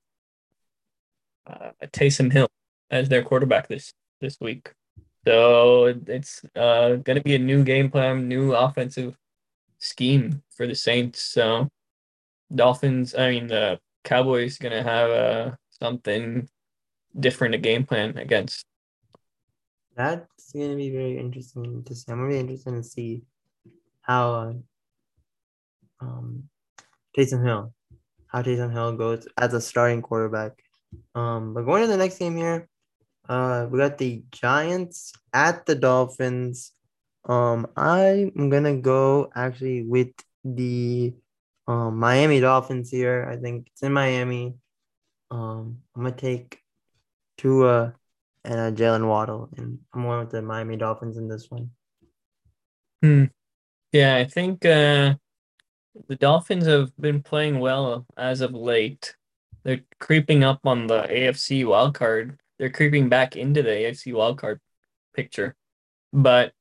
uh, 1.46 1.70
Taysom 1.86 2.32
Hill 2.32 2.48
as 2.90 3.08
their 3.08 3.22
quarterback 3.22 3.68
this 3.68 3.92
this 4.20 4.38
week. 4.40 4.72
So 5.26 5.94
it's 6.06 6.42
uh, 6.54 6.96
gonna 6.96 7.22
be 7.22 7.34
a 7.34 7.38
new 7.38 7.64
game 7.64 7.90
plan, 7.90 8.28
new 8.28 8.54
offensive 8.54 9.16
scheme 9.78 10.42
for 10.50 10.66
the 10.66 10.74
Saints. 10.74 11.22
So 11.22 11.68
Dolphins, 12.54 13.14
I 13.14 13.30
mean 13.30 13.46
the 13.46 13.78
Cowboys, 14.04 14.58
gonna 14.58 14.82
have 14.82 15.10
uh, 15.10 15.56
something 15.70 16.48
different 17.18 17.54
a 17.54 17.58
game 17.58 17.84
plan 17.84 18.18
against. 18.18 18.66
That's 19.96 20.52
gonna 20.52 20.76
be 20.76 20.90
very 20.90 21.18
interesting 21.18 21.84
to 21.84 21.94
see. 21.94 22.10
I'm 22.10 22.20
really 22.20 22.40
interested 22.40 22.72
to 22.72 22.82
see 22.82 23.22
how 24.02 24.34
uh, 24.34 24.52
um 26.00 26.48
Taysom 27.16 27.44
Hill, 27.44 27.72
how 28.26 28.42
Taysom 28.42 28.72
Hill 28.72 28.96
goes 28.96 29.28
as 29.38 29.54
a 29.54 29.60
starting 29.60 30.02
quarterback. 30.02 30.52
Um, 31.14 31.54
but 31.54 31.62
going 31.62 31.82
to 31.82 31.88
the 31.88 31.96
next 31.96 32.18
game 32.18 32.36
here, 32.36 32.68
uh, 33.28 33.66
we 33.70 33.78
got 33.78 33.98
the 33.98 34.24
Giants 34.32 35.12
at 35.32 35.64
the 35.66 35.74
Dolphins. 35.74 36.72
Um, 37.24 37.66
I'm 37.76 38.50
gonna 38.50 38.76
go 38.76 39.30
actually 39.34 39.82
with 39.82 40.12
the 40.44 41.14
um 41.66 41.98
Miami 41.98 42.40
Dolphins 42.40 42.90
here. 42.90 43.28
I 43.30 43.36
think 43.36 43.68
it's 43.72 43.82
in 43.82 43.92
Miami. 43.92 44.56
Um, 45.30 45.78
I'm 45.94 46.02
gonna 46.02 46.16
take 46.16 46.58
Tua 47.38 47.94
and 48.44 48.60
uh, 48.60 48.70
Jaylen 48.70 49.08
Waddle, 49.08 49.48
and 49.56 49.78
I'm 49.94 50.02
going 50.02 50.20
with 50.20 50.30
the 50.30 50.42
Miami 50.42 50.76
Dolphins 50.76 51.16
in 51.16 51.28
this 51.28 51.50
one. 51.50 51.70
Hmm. 53.02 53.24
Yeah, 53.92 54.16
I 54.16 54.24
think 54.24 54.64
uh, 54.64 55.14
the 56.08 56.16
Dolphins 56.16 56.66
have 56.66 56.90
been 56.98 57.22
playing 57.22 57.60
well 57.60 58.06
as 58.16 58.40
of 58.40 58.52
late. 58.52 59.14
They're 59.62 59.80
creeping 60.00 60.44
up 60.44 60.60
on 60.64 60.86
the 60.86 61.02
AFC 61.02 61.64
wildcard. 61.64 62.38
They're 62.58 62.70
creeping 62.70 63.08
back 63.08 63.36
into 63.36 63.62
the 63.62 63.70
AFC 63.70 64.12
wildcard 64.12 64.58
picture. 65.14 65.56
But 66.12 66.52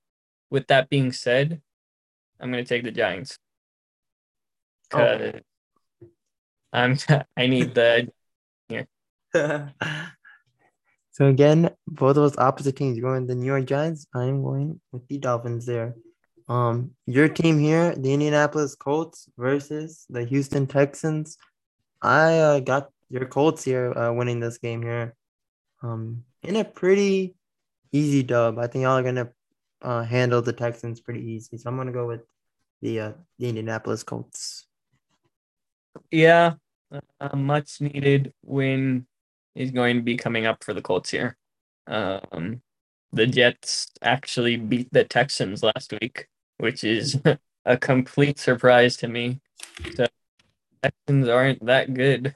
with 0.50 0.68
that 0.68 0.90
being 0.90 1.12
said, 1.12 1.62
I'm 2.40 2.52
going 2.52 2.64
to 2.64 2.68
take 2.68 2.84
the 2.84 2.92
Giants. 2.92 3.40
Oh. 4.94 5.32
I'm 6.72 6.98
I 7.38 7.48
need 7.48 7.76
the. 7.76 8.12
So 11.14 11.28
again, 11.28 11.70
both 11.88 12.18
of 12.18 12.24
us 12.24 12.38
opposite 12.40 12.76
teams. 12.76 12.98
You're 12.98 13.12
going 13.12 13.28
the 13.28 13.36
New 13.36 13.46
York 13.46 13.66
Giants. 13.66 14.08
I'm 14.16 14.42
going 14.42 14.82
with 14.92 15.08
the 15.08 15.20
Dolphins 15.20 15.66
there. 15.66 15.96
Um, 16.50 16.92
your 17.06 17.30
team 17.30 17.60
here, 17.60 17.96
the 17.96 18.12
Indianapolis 18.14 18.74
Colts 18.74 19.30
versus 19.38 20.06
the 20.10 20.26
Houston 20.26 20.66
Texans. 20.66 21.38
I 22.02 22.40
uh, 22.40 22.60
got 22.62 22.90
your 23.10 23.26
Colts 23.28 23.64
here 23.64 23.94
uh, 23.96 24.12
winning 24.12 24.40
this 24.40 24.58
game 24.58 24.82
here. 24.82 25.16
Um, 25.84 26.24
in 26.42 26.56
a 26.56 26.66
pretty 26.66 27.36
easy 27.92 28.24
dub. 28.24 28.58
I 28.58 28.66
think 28.66 28.82
y'all 28.82 28.98
are 28.98 29.04
gonna 29.04 29.30
uh, 29.84 30.02
handle 30.02 30.42
the 30.42 30.52
Texans 30.52 31.00
pretty 31.00 31.24
easy. 31.32 31.58
So 31.58 31.70
I'm 31.70 31.78
gonna 31.78 31.92
go 31.92 32.08
with 32.08 32.22
the 32.82 33.00
uh, 33.00 33.12
the 33.38 33.50
Indianapolis 33.50 34.02
Colts. 34.02 34.66
Yeah, 36.10 36.54
a 37.20 37.36
much 37.36 37.82
needed 37.82 38.34
win 38.44 39.06
is 39.56 39.72
going 39.72 39.98
to 39.98 40.02
be 40.02 40.18
coming 40.18 40.46
up 40.46 40.64
for 40.64 40.74
the 40.74 40.82
Colts 40.82 41.12
here. 41.12 41.38
Um, 41.88 42.62
the 43.12 43.28
Jets 43.28 43.92
actually 44.02 44.58
beat 44.58 44.92
the 44.92 45.04
Texans 45.04 45.64
last 45.64 45.94
week, 46.02 46.28
which 46.58 46.84
is 46.84 47.20
a 47.66 47.78
complete 47.78 48.40
surprise 48.40 48.98
to 48.98 49.08
me. 49.08 49.40
So 49.96 50.08
Texans 50.82 51.28
aren't 51.28 51.66
that 51.66 51.94
good. 51.94 52.36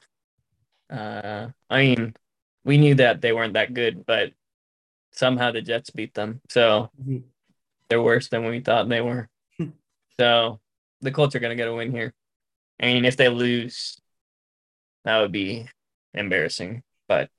Uh, 0.90 1.48
I 1.68 1.78
mean, 1.78 2.14
we 2.64 2.78
knew 2.78 2.94
that 2.96 3.20
they 3.20 3.32
weren't 3.32 3.54
that 3.54 3.74
good, 3.74 4.06
but 4.06 4.32
somehow 5.12 5.50
the 5.50 5.62
Jets 5.62 5.90
beat 5.90 6.14
them. 6.14 6.40
So 6.48 6.90
mm-hmm. 7.00 7.18
they're 7.88 8.02
worse 8.02 8.28
than 8.28 8.44
we 8.44 8.60
thought 8.60 8.88
they 8.88 9.00
were. 9.00 9.28
so 10.20 10.60
the 11.00 11.10
Colts 11.10 11.34
are 11.34 11.40
going 11.40 11.50
to 11.50 11.60
get 11.60 11.68
a 11.68 11.74
win 11.74 11.90
here. 11.90 12.14
I 12.80 12.86
mean, 12.86 13.04
if 13.04 13.16
they 13.16 13.28
lose, 13.28 14.00
that 15.04 15.20
would 15.20 15.32
be 15.32 15.68
embarrassing. 16.14 16.82
But 17.08 17.30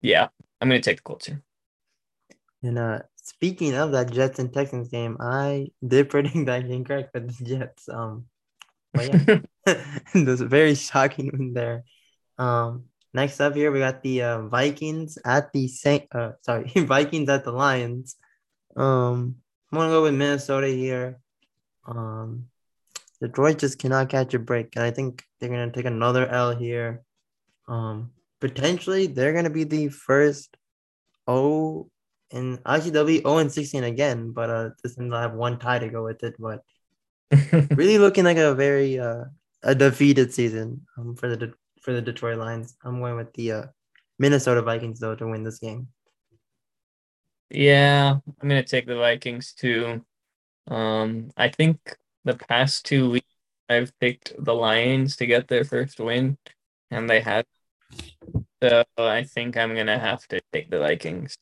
yeah, 0.00 0.28
I'm 0.60 0.68
going 0.68 0.80
to 0.80 0.90
take 0.90 0.98
the 0.98 1.02
Colts 1.02 1.26
here. 1.26 1.42
And 2.62 2.78
uh, 2.78 3.00
speaking 3.16 3.74
of 3.74 3.92
that 3.92 4.10
Jets 4.10 4.38
and 4.38 4.52
Texans 4.52 4.88
game, 4.88 5.18
I 5.20 5.68
did 5.86 6.08
predict 6.08 6.46
that 6.46 6.66
game 6.66 6.84
correct 6.84 7.12
for 7.12 7.20
the 7.20 7.32
Jets. 7.44 7.88
Um, 7.88 8.24
but 8.92 9.08
yeah, 9.08 9.38
it 10.14 10.26
was 10.26 10.40
very 10.40 10.74
shocking 10.74 11.30
one 11.30 11.52
there. 11.52 11.84
Um, 12.38 12.84
Next 13.14 13.40
up 13.40 13.54
here, 13.54 13.70
we 13.70 13.78
got 13.78 14.02
the 14.02 14.22
uh, 14.22 14.42
Vikings 14.48 15.18
at 15.24 15.52
the 15.52 15.68
Saint. 15.68 16.04
Uh, 16.10 16.32
sorry, 16.42 16.64
Vikings 16.74 17.28
at 17.28 17.44
the 17.44 17.52
Lions. 17.52 18.16
Um, 18.76 19.36
I'm 19.70 19.78
gonna 19.78 19.92
go 19.92 20.02
with 20.02 20.14
Minnesota 20.14 20.66
here. 20.66 21.20
Um, 21.86 22.46
Detroit 23.20 23.60
just 23.60 23.78
cannot 23.78 24.08
catch 24.08 24.34
a 24.34 24.40
break, 24.40 24.74
and 24.74 24.84
I 24.84 24.90
think 24.90 25.22
they're 25.38 25.48
gonna 25.48 25.70
take 25.70 25.84
another 25.84 26.26
L 26.26 26.56
here. 26.56 27.04
Um, 27.68 28.10
potentially 28.44 29.06
they're 29.06 29.32
gonna 29.32 29.48
be 29.48 29.64
the 29.64 29.88
first 29.88 30.54
O 31.26 31.88
and 32.30 32.60
actually 32.66 32.90
they'll 32.90 33.06
be 33.06 33.22
0 33.22 33.38
and 33.38 33.50
16 33.50 33.84
again, 33.84 34.32
but 34.32 34.50
uh 34.50 34.68
this 34.82 34.96
they'll 34.96 35.12
have 35.12 35.32
one 35.32 35.58
tie 35.58 35.78
to 35.78 35.88
go 35.88 36.04
with 36.04 36.22
it. 36.22 36.34
But 36.38 36.60
really 37.70 37.96
looking 37.96 38.24
like 38.24 38.36
a 38.36 38.54
very 38.54 38.98
uh 38.98 39.24
a 39.62 39.74
defeated 39.74 40.34
season 40.34 40.82
um 40.98 41.16
for 41.16 41.34
the 41.34 41.54
for 41.80 41.94
the 41.94 42.02
Detroit 42.02 42.36
Lions. 42.36 42.76
I'm 42.84 43.00
going 43.00 43.16
with 43.16 43.32
the 43.32 43.52
uh 43.52 43.64
Minnesota 44.18 44.60
Vikings 44.60 45.00
though 45.00 45.14
to 45.14 45.26
win 45.26 45.42
this 45.42 45.58
game. 45.58 45.88
Yeah, 47.48 48.18
I'm 48.42 48.48
gonna 48.48 48.62
take 48.62 48.86
the 48.86 48.96
Vikings 48.96 49.54
too. 49.54 50.04
Um, 50.68 51.30
I 51.34 51.48
think 51.48 51.78
the 52.24 52.36
past 52.36 52.84
two 52.84 53.10
weeks 53.10 53.34
I've 53.70 53.98
picked 54.00 54.34
the 54.38 54.54
Lions 54.54 55.16
to 55.16 55.26
get 55.26 55.48
their 55.48 55.64
first 55.64 55.98
win, 55.98 56.36
and 56.90 57.08
they 57.08 57.20
have. 57.20 57.46
So 58.62 58.84
I 58.96 59.24
think 59.24 59.56
I'm 59.56 59.74
gonna 59.74 59.98
have 59.98 60.26
to 60.28 60.40
take 60.52 60.70
the 60.70 60.78
Vikings. 60.78 61.36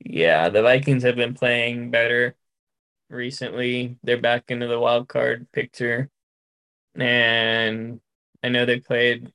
yeah, 0.00 0.48
the 0.48 0.62
Vikings 0.62 1.04
have 1.04 1.16
been 1.16 1.34
playing 1.34 1.90
better 1.90 2.34
recently. 3.08 3.96
They're 4.02 4.20
back 4.20 4.50
into 4.50 4.66
the 4.66 4.80
wild 4.80 5.08
card 5.08 5.46
picture, 5.52 6.10
and 6.96 8.00
I 8.42 8.48
know 8.48 8.66
they 8.66 8.80
played. 8.80 9.32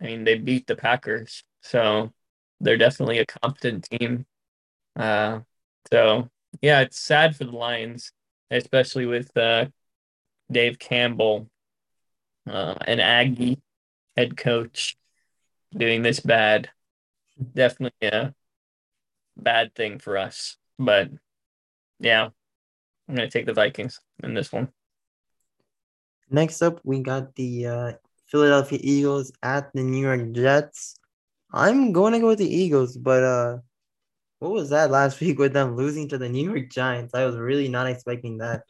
I 0.00 0.06
mean, 0.06 0.24
they 0.24 0.36
beat 0.36 0.66
the 0.66 0.76
Packers, 0.76 1.42
so 1.62 2.12
they're 2.60 2.76
definitely 2.76 3.18
a 3.18 3.26
competent 3.26 3.88
team. 3.90 4.26
Uh, 4.96 5.40
so 5.90 6.28
yeah, 6.60 6.80
it's 6.80 7.00
sad 7.00 7.36
for 7.36 7.44
the 7.44 7.56
Lions, 7.56 8.12
especially 8.50 9.06
with 9.06 9.34
uh, 9.36 9.66
Dave 10.50 10.78
Campbell, 10.78 11.48
uh, 12.46 12.74
an 12.86 13.00
Aggie 13.00 13.62
head 14.16 14.36
coach, 14.36 14.96
doing 15.76 16.02
this 16.02 16.20
bad. 16.20 16.70
Definitely 17.54 18.08
a 18.08 18.34
bad 19.36 19.74
thing 19.74 19.98
for 19.98 20.18
us. 20.18 20.56
But 20.78 21.10
yeah, 21.98 22.28
I'm 23.08 23.14
going 23.14 23.28
to 23.28 23.32
take 23.32 23.46
the 23.46 23.54
Vikings 23.54 24.00
in 24.22 24.34
this 24.34 24.52
one. 24.52 24.68
Next 26.30 26.62
up, 26.62 26.80
we 26.84 27.00
got 27.00 27.34
the 27.34 27.66
uh, 27.66 27.92
Philadelphia 28.26 28.78
Eagles 28.82 29.32
at 29.42 29.72
the 29.72 29.82
New 29.82 30.02
York 30.02 30.32
Jets. 30.32 30.96
I'm 31.52 31.92
going 31.92 32.12
to 32.12 32.20
go 32.20 32.28
with 32.28 32.38
the 32.38 32.54
Eagles, 32.54 32.96
but 32.96 33.22
uh, 33.24 33.58
what 34.38 34.52
was 34.52 34.70
that 34.70 34.90
last 34.90 35.20
week 35.20 35.38
with 35.38 35.52
them 35.52 35.76
losing 35.76 36.08
to 36.08 36.18
the 36.18 36.28
New 36.28 36.52
York 36.52 36.70
Giants? 36.70 37.14
I 37.14 37.24
was 37.24 37.36
really 37.36 37.68
not 37.68 37.86
expecting 37.86 38.38
that. 38.38 38.62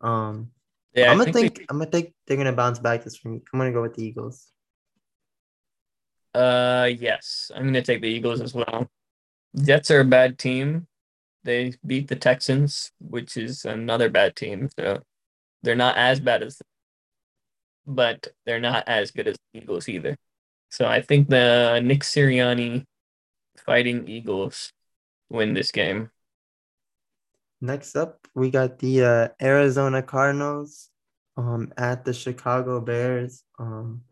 Um, 0.00 0.50
yeah, 0.94 1.10
I'm 1.10 1.18
gonna 1.18 1.32
think, 1.32 1.56
think 1.56 1.66
I'm 1.70 1.78
gonna 1.78 1.90
think 1.90 2.14
they're 2.26 2.36
gonna 2.36 2.52
bounce 2.52 2.78
back 2.78 3.04
this 3.04 3.22
week. 3.24 3.46
I'm 3.52 3.58
gonna 3.58 3.72
go 3.72 3.82
with 3.82 3.94
the 3.94 4.04
Eagles. 4.04 4.50
Uh, 6.36 6.90
yes, 6.98 7.50
I'm 7.54 7.64
gonna 7.64 7.80
take 7.80 8.02
the 8.02 8.08
Eagles 8.08 8.42
as 8.42 8.52
well. 8.52 8.90
Jets 9.56 9.90
are 9.90 10.00
a 10.00 10.04
bad 10.04 10.38
team. 10.38 10.86
They 11.44 11.72
beat 11.86 12.08
the 12.08 12.16
Texans, 12.16 12.92
which 13.00 13.38
is 13.38 13.64
another 13.64 14.10
bad 14.10 14.36
team. 14.36 14.68
So 14.78 15.00
they're 15.62 15.74
not 15.74 15.96
as 15.96 16.20
bad 16.20 16.42
as, 16.42 16.60
but 17.86 18.28
they're 18.44 18.60
not 18.60 18.84
as 18.86 19.12
good 19.12 19.28
as 19.28 19.36
the 19.54 19.60
Eagles 19.60 19.88
either. 19.88 20.18
So 20.68 20.84
I 20.86 21.00
think 21.00 21.30
the 21.30 21.80
Nick 21.82 22.00
Sirianni 22.00 22.84
fighting 23.64 24.06
Eagles 24.06 24.72
win 25.30 25.54
this 25.54 25.72
game. 25.72 26.10
Next 27.62 27.96
up, 27.96 28.28
we 28.34 28.50
got 28.50 28.78
the 28.78 29.04
uh, 29.04 29.28
Arizona 29.40 30.02
Cardinals 30.02 30.90
um, 31.38 31.72
at 31.78 32.04
the 32.04 32.12
Chicago 32.12 32.78
Bears. 32.80 33.42
Um, 33.58 34.02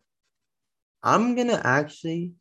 I'm 1.05 1.35
gonna 1.35 1.61
actually, 1.63 2.33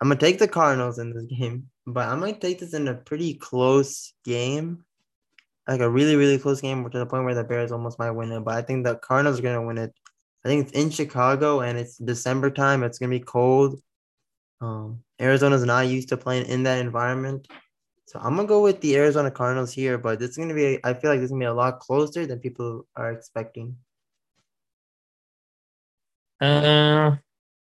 I'm 0.00 0.08
gonna 0.08 0.18
take 0.18 0.38
the 0.38 0.48
Cardinals 0.48 0.98
in 0.98 1.12
this 1.12 1.26
game, 1.38 1.68
but 1.86 2.08
I'm 2.08 2.20
gonna 2.20 2.38
take 2.38 2.58
this 2.58 2.72
in 2.72 2.88
a 2.88 2.94
pretty 2.94 3.34
close 3.34 4.14
game, 4.24 4.84
like 5.68 5.80
a 5.80 5.90
really 5.90 6.16
really 6.16 6.38
close 6.38 6.62
game 6.62 6.88
to 6.88 6.98
the 6.98 7.06
point 7.06 7.26
where 7.26 7.34
the 7.34 7.44
Bears 7.44 7.70
almost 7.70 7.98
might 7.98 8.12
win 8.12 8.32
it. 8.32 8.40
But 8.40 8.54
I 8.54 8.62
think 8.62 8.84
the 8.84 8.96
Cardinals 8.96 9.38
are 9.38 9.42
gonna 9.42 9.66
win 9.66 9.78
it. 9.78 9.92
I 10.44 10.48
think 10.48 10.66
it's 10.66 10.78
in 10.78 10.90
Chicago 10.90 11.60
and 11.60 11.78
it's 11.78 11.98
December 11.98 12.50
time. 12.50 12.82
It's 12.82 12.98
gonna 12.98 13.10
be 13.10 13.20
cold. 13.20 13.78
Um, 14.62 15.02
Arizona's 15.20 15.64
not 15.64 15.88
used 15.88 16.08
to 16.08 16.16
playing 16.16 16.46
in 16.46 16.62
that 16.62 16.78
environment. 16.78 17.46
So 18.06 18.18
I'm 18.20 18.36
gonna 18.36 18.48
go 18.48 18.62
with 18.62 18.80
the 18.80 18.96
Arizona 18.96 19.30
Cardinals 19.30 19.72
here, 19.74 19.98
but 19.98 20.18
this 20.18 20.30
is 20.30 20.36
gonna 20.38 20.54
be 20.54 20.78
I 20.82 20.94
feel 20.94 21.10
like 21.10 21.20
this 21.20 21.26
is 21.26 21.32
gonna 21.32 21.40
be 21.40 21.46
a 21.46 21.52
lot 21.52 21.80
closer 21.80 22.24
than 22.24 22.38
people 22.38 22.86
are 22.96 23.12
expecting. 23.12 23.76
Uh 26.40 27.16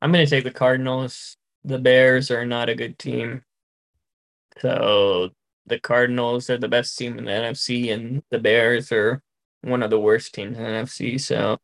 I'm 0.01 0.13
gonna 0.13 0.27
take 0.27 0.45
the 0.45 0.51
Cardinals. 0.51 1.37
The 1.65 1.79
Bears 1.79 2.31
are 2.31 2.45
not 2.45 2.69
a 2.69 2.75
good 2.75 2.99
team. 2.99 3.43
So 4.61 5.31
the 5.67 5.81
Cardinals 5.81 6.51
are 6.51 6.59
the 6.59 6.69
best 6.69 6.99
team 6.99 7.19
in 7.19 7.25
the 7.25 7.31
NFC 7.31 7.93
and 7.93 8.23
the 8.31 8.39
Bears 8.39 8.93
are 8.93 9.23
one 9.63 9.83
of 9.83 9.91
the 9.91 9.99
worst 9.99 10.35
teams 10.35 10.59
in 10.59 10.63
the 10.63 10.69
NFC. 10.69 11.19
So 11.21 11.59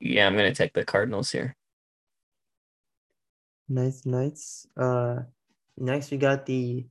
yeah, 0.00 0.26
I'm 0.26 0.36
gonna 0.36 0.54
take 0.54 0.72
the 0.72 0.84
Cardinals 0.84 1.30
here. 1.30 1.54
Nice, 3.68 4.04
nice. 4.06 4.66
Uh, 4.76 5.20
next 5.76 6.10
we 6.10 6.16
got 6.16 6.46
the 6.46 6.86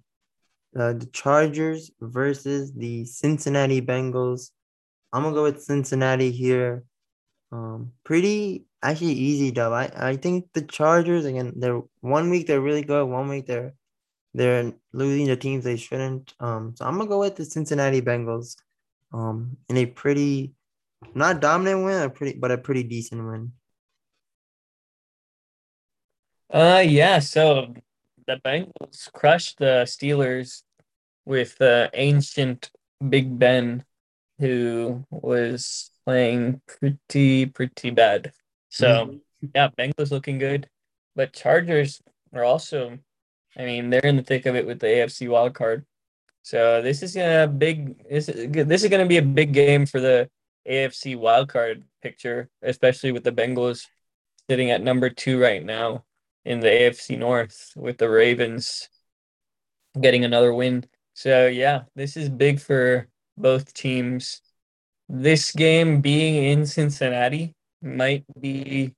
uh, 0.78 0.94
the 0.94 1.08
Chargers 1.08 1.90
versus 2.00 2.72
the 2.74 3.06
Cincinnati 3.06 3.82
Bengals. 3.82 4.52
I'm 5.12 5.24
gonna 5.24 5.36
go 5.36 5.44
with 5.44 5.64
Cincinnati 5.64 6.32
here. 6.32 6.84
Um, 7.52 7.94
pretty 8.04 8.66
actually 8.82 9.14
easy 9.14 9.52
though. 9.52 9.74
I, 9.74 9.92
I 9.96 10.16
think 10.16 10.48
the 10.54 10.62
Chargers 10.62 11.26
again. 11.26 11.54
They're 11.56 11.82
one 12.02 12.30
week 12.30 12.48
they're 12.48 12.62
really 12.62 12.84
good. 12.84 13.06
One 13.06 13.30
week 13.30 13.46
they're 13.48 13.74
they're 14.34 14.74
losing 14.94 15.28
to 15.28 15.36
teams 15.36 15.64
they 15.64 15.78
shouldn't. 15.78 16.34
Um, 16.40 16.76
so 16.76 16.86
I'm 16.86 16.98
gonna 16.98 17.10
go 17.10 17.20
with 17.20 17.36
the 17.36 17.46
Cincinnati 17.46 18.02
Bengals. 18.02 18.56
Um, 19.12 19.58
in 19.70 19.78
a 19.78 19.86
pretty 19.88 20.54
not 21.16 21.42
dominant 21.42 21.84
win, 21.84 22.04
a 22.04 22.10
pretty 22.10 22.38
but 22.38 22.52
a 22.52 22.58
pretty 22.58 22.84
decent 22.84 23.26
win. 23.26 23.54
Uh, 26.52 26.84
yeah. 26.86 27.20
So 27.20 27.74
the 28.28 28.40
Bengals 28.46 29.12
crushed 29.14 29.60
the 29.60 29.84
Steelers 29.86 30.64
with 31.26 31.62
uh, 31.62 31.90
ancient 31.94 32.72
Big 33.08 33.38
Ben, 33.38 33.84
who 34.40 35.04
was 35.10 35.92
playing 36.06 36.62
pretty 36.68 37.46
pretty 37.46 37.90
bad. 37.92 38.34
So 38.70 38.88
mm-hmm. 38.88 39.48
yeah, 39.54 39.70
Bengals 39.78 40.12
looking 40.12 40.38
good, 40.38 40.70
but 41.16 41.34
Chargers 41.34 42.02
are 42.34 42.44
also. 42.44 43.00
I 43.58 43.66
mean, 43.66 43.90
they're 43.90 44.06
in 44.06 44.16
the 44.16 44.24
thick 44.24 44.46
of 44.46 44.56
it 44.56 44.66
with 44.66 44.80
the 44.80 44.88
AFC 44.88 45.28
wild 45.28 45.56
card. 45.56 45.86
So 46.44 46.82
this 46.82 47.04
is 47.04 47.18
a 47.18 47.48
big. 47.48 48.08
This 48.08 48.30
is, 48.30 48.52
this 48.52 48.84
is 48.84 48.90
going 48.90 49.04
to 49.04 49.10
be 49.10 49.18
a 49.18 49.24
big 49.24 49.54
game 49.54 49.86
for 49.86 50.00
the 50.00 50.30
AFC 50.68 51.18
wild 51.18 51.50
card 51.50 51.84
picture, 52.02 52.50
especially 52.62 53.12
with 53.12 53.24
the 53.24 53.32
Bengals 53.32 53.86
sitting 54.50 54.72
at 54.72 54.82
number 54.82 55.10
two 55.10 55.40
right 55.40 55.64
now 55.64 56.04
in 56.46 56.60
the 56.60 56.68
AFC 56.68 57.18
North 57.18 57.72
with 57.76 57.98
the 57.98 58.10
Ravens 58.10 58.90
getting 60.00 60.26
another 60.26 60.54
win. 60.54 60.86
So 61.14 61.48
yeah, 61.48 61.84
this 61.96 62.16
is 62.16 62.30
big 62.30 62.60
for 62.60 63.08
both 63.38 63.74
teams. 63.74 64.42
This 65.08 65.52
game 65.52 66.02
being 66.02 66.44
in 66.46 66.66
Cincinnati 66.66 67.56
might 67.82 68.26
be 68.40 68.96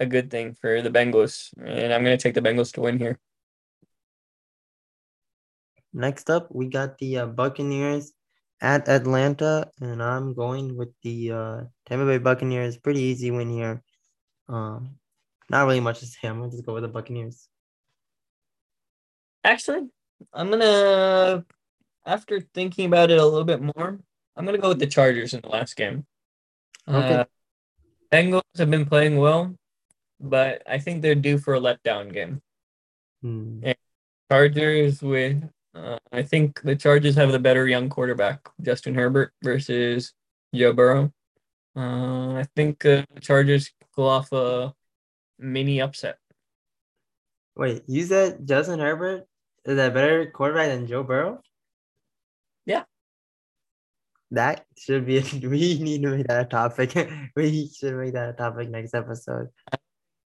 a 0.00 0.06
good 0.06 0.30
thing 0.30 0.54
for 0.54 0.82
the 0.82 0.90
Bengals, 0.90 1.50
and 1.58 1.92
I'm 1.92 2.04
going 2.04 2.16
to 2.16 2.22
take 2.22 2.34
the 2.34 2.42
Bengals 2.42 2.72
to 2.74 2.80
win 2.80 2.98
here. 2.98 3.18
Next 5.92 6.30
up, 6.30 6.48
we 6.50 6.68
got 6.68 6.98
the 6.98 7.18
uh, 7.18 7.26
Buccaneers 7.26 8.12
at 8.60 8.88
Atlanta, 8.88 9.70
and 9.80 10.02
I'm 10.02 10.34
going 10.34 10.76
with 10.76 10.90
the 11.02 11.32
uh, 11.32 11.60
Tampa 11.86 12.06
Bay 12.06 12.18
Buccaneers. 12.18 12.78
Pretty 12.78 13.00
easy 13.00 13.30
win 13.30 13.50
here. 13.50 13.82
Um, 14.48 14.96
not 15.50 15.66
really 15.66 15.80
much 15.80 16.00
to 16.00 16.06
say. 16.06 16.28
I'm 16.28 16.38
gonna 16.38 16.50
just 16.50 16.64
go 16.64 16.74
with 16.74 16.82
the 16.82 16.88
Buccaneers. 16.88 17.48
Actually, 19.44 19.88
I'm 20.32 20.50
gonna 20.50 21.44
after 22.06 22.40
thinking 22.40 22.86
about 22.86 23.10
it 23.10 23.18
a 23.18 23.24
little 23.24 23.44
bit 23.44 23.60
more, 23.60 24.00
I'm 24.36 24.46
gonna 24.46 24.58
go 24.58 24.70
with 24.70 24.78
the 24.78 24.86
Chargers 24.86 25.34
in 25.34 25.40
the 25.42 25.48
last 25.48 25.76
game. 25.76 26.06
Okay. 26.88 27.14
Uh, 27.14 27.24
Bengals 28.12 28.42
have 28.58 28.70
been 28.70 28.84
playing 28.84 29.16
well, 29.16 29.54
but 30.20 30.62
I 30.68 30.78
think 30.78 31.00
they're 31.00 31.14
due 31.14 31.38
for 31.38 31.54
a 31.54 31.60
letdown 31.60 32.12
game. 32.12 32.42
Hmm. 33.22 33.62
Chargers 34.30 35.02
with 35.02 35.42
uh, 35.74 35.98
I 36.12 36.22
think 36.22 36.60
the 36.62 36.76
Chargers 36.76 37.16
have 37.16 37.32
the 37.32 37.38
better 37.38 37.66
young 37.66 37.88
quarterback, 37.88 38.46
Justin 38.60 38.94
Herbert 38.94 39.32
versus 39.42 40.12
Joe 40.54 40.72
Burrow. 40.72 41.12
Uh, 41.74 42.34
I 42.34 42.46
think 42.54 42.84
uh, 42.84 43.04
the 43.14 43.20
Chargers 43.20 43.72
pull 43.94 44.08
off 44.08 44.32
a 44.32 44.74
mini 45.38 45.80
upset. 45.80 46.18
Wait, 47.56 47.82
you 47.86 48.04
said 48.04 48.46
Justin 48.46 48.80
Herbert 48.80 49.26
is 49.64 49.78
a 49.78 49.90
better 49.90 50.30
quarterback 50.30 50.68
than 50.68 50.86
Joe 50.86 51.02
Burrow? 51.02 51.40
Yeah. 52.66 52.84
That 54.32 54.64
should 54.78 55.04
be, 55.04 55.18
a, 55.18 55.22
we 55.46 55.78
need 55.78 56.02
to 56.02 56.16
make 56.16 56.26
that 56.26 56.46
a 56.46 56.48
topic. 56.48 56.96
we 57.36 57.68
should 57.68 57.94
make 57.94 58.14
that 58.14 58.30
a 58.30 58.32
topic 58.32 58.70
next 58.70 58.94
episode. 58.94 59.48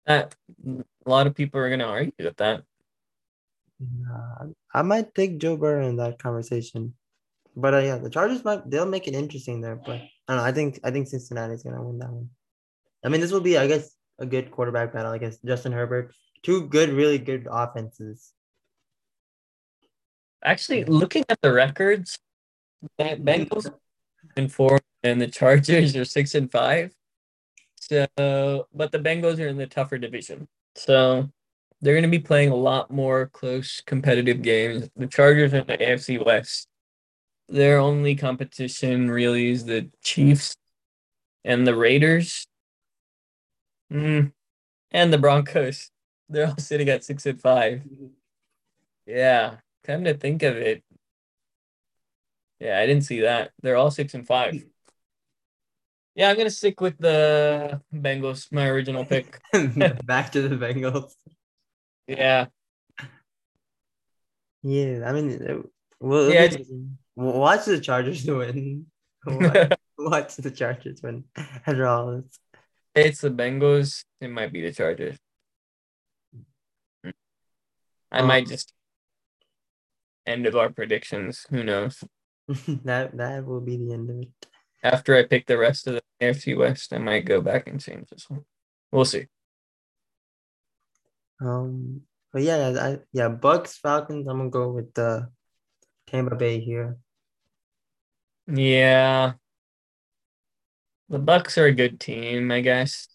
That 0.06 0.34
a 0.66 0.84
lot 1.10 1.26
of 1.26 1.34
people 1.34 1.58
are 1.60 1.68
going 1.68 1.80
to 1.80 1.86
argue 1.86 2.12
with 2.18 2.36
that. 2.36 2.62
Nah, 3.80 4.52
I 4.72 4.82
might 4.82 5.14
take 5.14 5.38
Joe 5.38 5.56
Burrow 5.56 5.88
in 5.88 5.96
that 5.96 6.18
conversation. 6.18 6.94
But 7.56 7.74
uh, 7.74 7.78
yeah, 7.78 7.98
the 7.98 8.10
Chargers 8.10 8.44
might 8.44 8.68
they'll 8.68 8.86
make 8.86 9.08
it 9.08 9.14
interesting 9.14 9.60
there. 9.60 9.76
But 9.76 10.02
I 10.28 10.28
don't 10.28 10.36
know. 10.38 10.44
I 10.44 10.52
think 10.52 10.80
I 10.84 10.90
think 10.90 11.08
Cincinnati's 11.08 11.62
gonna 11.62 11.82
win 11.82 11.98
that 11.98 12.10
one. 12.10 12.30
I 13.04 13.08
mean, 13.08 13.20
this 13.20 13.32
will 13.32 13.40
be, 13.40 13.58
I 13.58 13.66
guess, 13.66 13.94
a 14.18 14.26
good 14.26 14.50
quarterback 14.50 14.92
battle. 14.92 15.12
I 15.12 15.18
guess 15.18 15.38
Justin 15.44 15.72
Herbert, 15.72 16.14
two 16.42 16.66
good, 16.68 16.90
really 16.90 17.18
good 17.18 17.46
offenses. 17.50 18.32
Actually, 20.44 20.84
looking 20.84 21.24
at 21.28 21.40
the 21.40 21.52
records, 21.52 22.18
Bengals 22.98 23.70
and 24.36 24.52
four, 24.52 24.80
and 25.02 25.20
the 25.20 25.26
Chargers 25.28 25.96
are 25.96 26.04
six 26.04 26.34
and 26.34 26.50
five. 26.50 26.92
So, 27.76 28.06
but 28.16 28.92
the 28.92 28.98
Bengals 28.98 29.38
are 29.38 29.48
in 29.48 29.58
the 29.58 29.66
tougher 29.66 29.98
division, 29.98 30.48
so 30.74 31.28
they're 31.84 31.94
going 31.94 32.02
to 32.02 32.08
be 32.08 32.18
playing 32.18 32.50
a 32.50 32.56
lot 32.56 32.90
more 32.90 33.26
close, 33.26 33.82
competitive 33.82 34.40
games. 34.40 34.88
The 34.96 35.06
Chargers 35.06 35.52
in 35.52 35.66
the 35.66 35.76
AFC 35.76 36.24
West. 36.24 36.66
Their 37.48 37.78
only 37.78 38.14
competition 38.14 39.10
really 39.10 39.50
is 39.50 39.66
the 39.66 39.90
Chiefs 40.02 40.56
and 41.44 41.66
the 41.66 41.76
Raiders. 41.76 42.46
Mm. 43.92 44.32
And 44.92 45.12
the 45.12 45.18
Broncos. 45.18 45.90
They're 46.30 46.46
all 46.46 46.56
sitting 46.56 46.88
at 46.88 47.04
six 47.04 47.26
and 47.26 47.38
five. 47.38 47.82
Yeah, 49.06 49.56
come 49.84 50.04
to 50.04 50.14
think 50.14 50.42
of 50.42 50.56
it. 50.56 50.82
Yeah, 52.64 52.78
I 52.78 52.86
didn't 52.86 53.04
see 53.04 53.20
that. 53.20 53.50
They're 53.62 53.76
all 53.76 53.90
six 53.90 54.14
and 54.14 54.26
five. 54.26 54.64
Yeah, 56.14 56.30
I'm 56.30 56.36
gonna 56.38 56.48
stick 56.48 56.80
with 56.80 56.96
the 56.96 57.82
Bengals, 57.92 58.50
my 58.50 58.68
original 58.68 59.04
pick. 59.04 59.38
Back 60.04 60.32
to 60.32 60.48
the 60.48 60.56
Bengals. 60.56 61.12
Yeah. 62.06 62.46
Yeah, 64.62 65.02
I 65.04 65.12
mean, 65.12 65.64
well, 66.00 66.32
yeah, 66.32 66.56
watch 67.16 67.66
the 67.66 67.80
Chargers 67.80 68.24
win. 68.24 68.86
Watch, 69.26 69.72
watch 69.98 70.36
the 70.36 70.50
Chargers 70.50 71.02
win. 71.02 71.24
After 71.36 71.86
all 71.86 72.12
this. 72.12 72.38
It's 72.94 73.20
the 73.20 73.30
Bengals. 73.30 74.04
It 74.22 74.28
might 74.28 74.54
be 74.54 74.62
the 74.62 74.72
Chargers. 74.72 75.18
I 78.10 78.20
um, 78.20 78.26
might 78.26 78.46
just 78.46 78.72
end 80.26 80.46
of 80.46 80.56
our 80.56 80.70
predictions. 80.70 81.44
Who 81.50 81.62
knows? 81.62 82.02
that 82.84 83.16
that 83.16 83.46
will 83.46 83.60
be 83.60 83.76
the 83.76 83.92
end 83.92 84.10
of 84.10 84.20
it. 84.20 84.28
After 84.82 85.16
I 85.16 85.24
pick 85.24 85.46
the 85.46 85.56
rest 85.56 85.86
of 85.86 85.94
the 85.94 86.02
AFC 86.20 86.56
West, 86.56 86.92
I 86.92 86.98
might 86.98 87.24
go 87.24 87.40
back 87.40 87.66
and 87.68 87.80
change 87.80 88.08
this 88.10 88.28
one. 88.28 88.44
We'll 88.92 89.06
see. 89.06 89.26
Um, 91.40 92.02
but 92.32 92.42
yeah, 92.42 92.74
I 92.78 92.98
yeah, 93.12 93.28
Bucks 93.28 93.78
Falcons. 93.78 94.26
I'm 94.28 94.38
gonna 94.38 94.50
go 94.50 94.70
with 94.70 94.92
the 94.94 95.30
Tampa 96.06 96.36
Bay 96.36 96.60
here. 96.60 96.98
Yeah, 98.46 99.32
the 101.08 101.18
Bucks 101.18 101.56
are 101.58 101.66
a 101.66 101.72
good 101.72 101.98
team, 101.98 102.50
I 102.50 102.60
guess. 102.60 103.08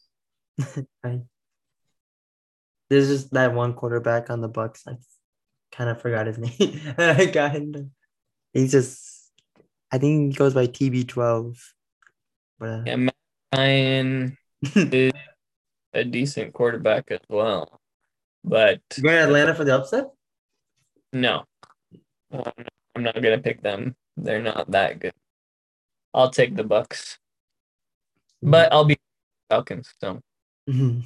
I, 1.03 1.21
there's 2.89 3.07
just 3.07 3.31
that 3.33 3.53
one 3.53 3.73
quarterback 3.73 4.29
on 4.29 4.41
the 4.41 4.47
Bucks. 4.47 4.83
I 4.87 4.97
kind 5.71 5.89
of 5.89 6.01
forgot 6.01 6.27
his 6.27 6.37
name. 6.59 6.81
I 6.97 7.25
got 7.25 7.51
him. 7.51 7.91
he's 8.53 8.71
just 8.71 9.08
I 9.91 9.97
think 9.97 10.31
he 10.33 10.37
goes 10.37 10.53
by 10.53 10.67
TB12. 10.67 11.57
But 12.59 12.69
uh, 12.69 12.83
yeah, 12.85 12.95
Matt 12.95 13.15
Ryan 13.55 14.37
is 14.75 15.13
a 15.93 16.03
decent 16.03 16.53
quarterback 16.53 17.11
as 17.11 17.21
well. 17.29 17.79
But 18.43 18.81
you 18.97 19.03
going 19.03 19.15
to 19.15 19.23
Atlanta 19.23 19.53
for 19.53 19.63
the 19.63 19.75
upset? 19.75 20.05
No, 21.11 21.43
I'm 22.31 23.03
not 23.03 23.15
gonna 23.21 23.39
pick 23.39 23.61
them. 23.61 23.95
They're 24.15 24.41
not 24.41 24.69
that 24.71 24.99
good. 24.99 25.13
I'll 26.13 26.29
take 26.29 26.55
the 26.55 26.63
Bucks 26.63 27.17
but 28.41 28.71
I'll 28.71 28.85
be 28.85 28.97
Falcons. 29.49 29.93
So 29.99 30.21
um, 30.67 31.03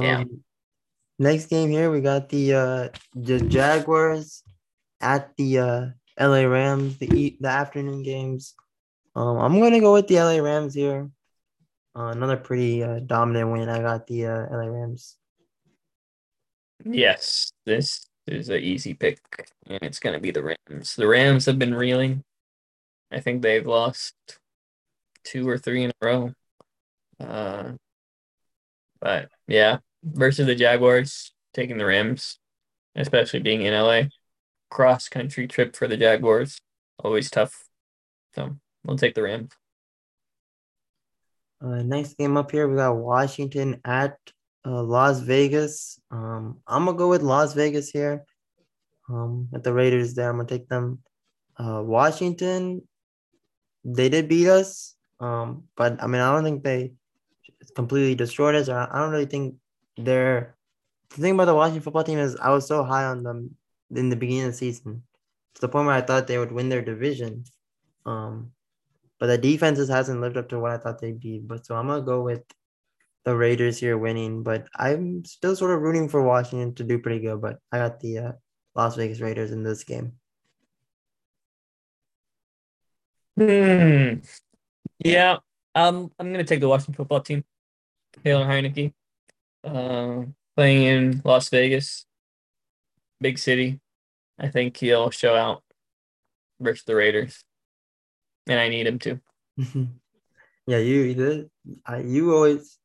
yeah. 0.00 0.24
Next 1.18 1.46
game 1.46 1.70
here, 1.70 1.90
we 1.90 2.00
got 2.00 2.28
the 2.28 2.54
uh 2.54 2.88
the 3.14 3.40
Jaguars 3.40 4.42
at 5.00 5.36
the 5.36 5.58
uh 5.58 5.86
LA 6.18 6.44
Rams, 6.44 6.98
the 6.98 7.12
eat 7.14 7.40
the 7.40 7.48
afternoon 7.48 8.02
games. 8.02 8.54
Um, 9.16 9.38
I'm 9.38 9.60
gonna 9.60 9.80
go 9.80 9.92
with 9.92 10.06
the 10.08 10.16
LA 10.16 10.38
Rams 10.38 10.74
here. 10.74 11.10
Uh, 11.96 12.06
another 12.06 12.36
pretty 12.36 12.82
uh, 12.82 13.00
dominant 13.00 13.52
win. 13.52 13.68
I 13.68 13.80
got 13.80 14.06
the 14.06 14.26
uh, 14.26 14.46
LA 14.50 14.66
Rams. 14.66 15.16
Yes, 16.84 17.52
this 17.64 18.06
is 18.26 18.48
an 18.48 18.60
easy 18.60 18.94
pick, 18.94 19.18
and 19.66 19.82
it's 19.82 20.00
gonna 20.00 20.20
be 20.20 20.30
the 20.30 20.56
Rams. 20.68 20.96
The 20.96 21.06
Rams 21.06 21.46
have 21.46 21.58
been 21.58 21.74
reeling. 21.74 22.24
I 23.10 23.20
think 23.20 23.42
they've 23.42 23.66
lost 23.66 24.14
two 25.24 25.48
or 25.48 25.58
three 25.58 25.84
in 25.84 25.90
a 25.90 26.06
row. 26.06 26.32
Uh, 27.20 27.72
but 29.00 29.28
yeah, 29.46 29.78
versus 30.02 30.46
the 30.46 30.54
Jaguars, 30.54 31.32
taking 31.52 31.78
the 31.78 31.86
Rams, 31.86 32.38
especially 32.96 33.40
being 33.40 33.62
in 33.62 33.72
LA, 33.72 34.02
cross 34.74 35.08
country 35.08 35.46
trip 35.46 35.74
for 35.74 35.86
the 35.88 35.96
Jaguars, 35.96 36.60
always 36.98 37.30
tough. 37.30 37.64
So 38.34 38.56
we'll 38.84 38.98
take 38.98 39.14
the 39.14 39.22
Rams. 39.22 39.52
Uh, 41.62 41.82
next 41.82 42.18
game 42.18 42.36
up 42.36 42.50
here, 42.50 42.68
we 42.68 42.76
got 42.76 42.96
Washington 42.96 43.80
at 43.86 44.18
uh, 44.66 44.82
Las 44.82 45.20
Vegas. 45.20 45.98
Um, 46.10 46.58
I'm 46.66 46.84
gonna 46.84 46.98
go 46.98 47.08
with 47.08 47.22
Las 47.22 47.54
Vegas 47.54 47.88
here. 47.88 48.26
Um, 49.08 49.48
at 49.54 49.62
the 49.62 49.72
Raiders 49.72 50.14
there, 50.14 50.28
I'm 50.28 50.36
gonna 50.36 50.48
take 50.48 50.68
them. 50.68 50.98
Uh, 51.56 51.80
Washington, 51.82 52.82
they 53.84 54.08
did 54.08 54.28
beat 54.28 54.48
us. 54.48 54.96
Um, 55.20 55.64
but 55.76 56.02
I 56.02 56.06
mean, 56.06 56.20
I 56.20 56.32
don't 56.34 56.44
think 56.44 56.64
they 56.64 56.92
completely 57.76 58.14
destroyed 58.14 58.56
us. 58.56 58.68
I 58.68 58.98
don't 58.98 59.12
really 59.12 59.26
think 59.26 59.54
they're. 59.96 60.56
The 61.10 61.22
thing 61.22 61.34
about 61.34 61.44
the 61.44 61.54
Washington 61.54 61.82
football 61.82 62.02
team 62.02 62.18
is 62.18 62.36
I 62.36 62.50
was 62.50 62.66
so 62.66 62.82
high 62.82 63.04
on 63.04 63.22
them 63.22 63.56
in 63.96 64.08
the 64.08 64.16
beginning 64.16 64.44
of 64.44 64.52
the 64.52 64.58
season 64.58 65.02
to 65.54 65.60
the 65.60 65.68
point 65.68 65.86
where 65.86 65.94
I 65.94 66.00
thought 66.00 66.26
they 66.26 66.38
would 66.38 66.52
win 66.52 66.68
their 66.68 66.82
division. 66.82 67.44
Um, 68.06 68.52
but 69.18 69.26
the 69.28 69.38
defenses 69.38 69.88
hasn't 69.88 70.20
lived 70.20 70.36
up 70.36 70.48
to 70.50 70.58
what 70.58 70.72
I 70.72 70.78
thought 70.78 71.00
they'd 71.00 71.20
be. 71.20 71.38
But 71.38 71.64
so 71.64 71.76
I'm 71.76 71.86
gonna 71.86 72.02
go 72.02 72.22
with 72.22 72.42
the 73.24 73.36
Raiders 73.36 73.78
here 73.78 73.96
winning. 73.96 74.42
But 74.42 74.66
I'm 74.74 75.24
still 75.24 75.56
sort 75.56 75.70
of 75.70 75.82
rooting 75.82 76.08
for 76.08 76.22
Washington 76.22 76.74
to 76.74 76.84
do 76.84 76.98
pretty 76.98 77.20
good. 77.20 77.40
But 77.40 77.58
I 77.72 77.78
got 77.78 78.00
the 78.00 78.18
uh, 78.18 78.32
Las 78.74 78.96
Vegas 78.96 79.20
Raiders 79.20 79.52
in 79.52 79.62
this 79.62 79.84
game. 79.84 80.12
Hmm. 83.36 84.20
Yeah, 84.98 85.38
um, 85.74 86.12
I'm 86.18 86.32
gonna 86.32 86.44
take 86.44 86.60
the 86.60 86.68
Washington 86.68 86.94
football 86.94 87.20
team. 87.20 87.44
Taylor 88.22 88.46
Heinicke, 88.46 88.92
uh, 89.64 90.24
playing 90.56 90.82
in 90.82 91.22
Las 91.24 91.48
Vegas, 91.48 92.06
big 93.20 93.38
city. 93.38 93.80
I 94.38 94.48
think 94.48 94.76
he'll 94.76 95.10
show 95.10 95.34
out 95.34 95.62
versus 96.60 96.84
the 96.84 96.94
Raiders, 96.94 97.44
and 98.46 98.58
I 98.58 98.68
need 98.68 98.86
him 98.86 98.98
to. 99.00 99.20
yeah, 100.66 100.78
you 100.78 101.50
I 101.86 101.98
you 101.98 102.34
always 102.34 102.78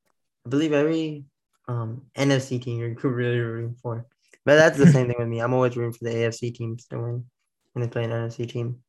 I 0.46 0.50
believe 0.50 0.74
every 0.74 1.26
um 1.68 2.04
NFC 2.18 2.62
team 2.62 2.80
you're 2.80 2.96
really 3.12 3.40
rooting 3.40 3.76
for. 3.82 4.06
But 4.46 4.56
that's 4.56 4.78
the 4.78 4.88
same 4.88 5.08
thing 5.08 5.18
with 5.20 5.28
me. 5.28 5.42
I'm 5.42 5.54
always 5.54 5.76
rooting 5.76 5.94
for 5.94 6.06
the 6.06 6.16
AFC 6.16 6.54
teams 6.54 6.86
to 6.88 6.98
win 6.98 7.26
when 7.74 7.84
they 7.84 7.92
play 7.92 8.06
an 8.06 8.12
NFC 8.12 8.50
team. 8.50 8.80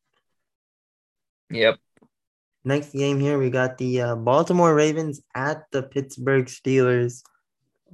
Yep. 1.50 1.78
Next 2.64 2.92
game 2.92 3.18
here, 3.18 3.38
we 3.38 3.50
got 3.50 3.78
the 3.78 4.00
uh, 4.02 4.16
Baltimore 4.16 4.74
Ravens 4.74 5.20
at 5.34 5.64
the 5.72 5.82
Pittsburgh 5.82 6.46
Steelers. 6.46 7.22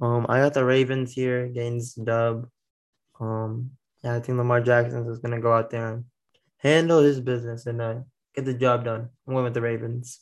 Um, 0.01 0.25
I 0.29 0.39
got 0.41 0.53
the 0.53 0.65
Ravens 0.65 1.13
here 1.13 1.45
against 1.45 2.03
Dub. 2.03 2.47
Um, 3.19 3.71
yeah, 4.03 4.15
I 4.15 4.19
think 4.19 4.37
Lamar 4.37 4.61
Jackson 4.61 5.07
is 5.07 5.19
gonna 5.19 5.41
go 5.41 5.53
out 5.53 5.69
there 5.69 5.93
and 5.93 6.05
handle 6.57 7.01
his 7.01 7.19
business 7.19 7.65
and 7.65 7.81
uh, 7.81 7.95
get 8.35 8.45
the 8.45 8.53
job 8.53 8.85
done. 8.85 9.09
I'm 9.27 9.33
going 9.33 9.45
with 9.45 9.53
the 9.53 9.61
Ravens. 9.61 10.19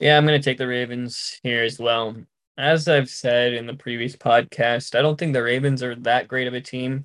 Yeah, 0.00 0.16
I'm 0.16 0.24
gonna 0.24 0.42
take 0.42 0.58
the 0.58 0.68
Ravens 0.68 1.40
here 1.42 1.62
as 1.62 1.78
well. 1.78 2.16
As 2.56 2.88
I've 2.88 3.10
said 3.10 3.52
in 3.52 3.66
the 3.66 3.74
previous 3.74 4.16
podcast, 4.16 4.96
I 4.96 5.02
don't 5.02 5.18
think 5.18 5.32
the 5.32 5.42
Ravens 5.42 5.82
are 5.82 5.94
that 5.96 6.28
great 6.28 6.46
of 6.46 6.54
a 6.54 6.60
team. 6.60 7.02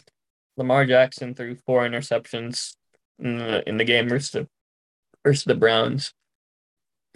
Lamar 0.57 0.85
Jackson 0.85 1.33
threw 1.33 1.55
four 1.55 1.87
interceptions 1.87 2.75
in 3.17 3.37
the, 3.37 3.67
in 3.67 3.77
the 3.77 3.85
game 3.85 4.09
versus 4.09 4.31
the 4.31 4.47
versus 5.23 5.45
the 5.45 5.55
Browns. 5.55 6.13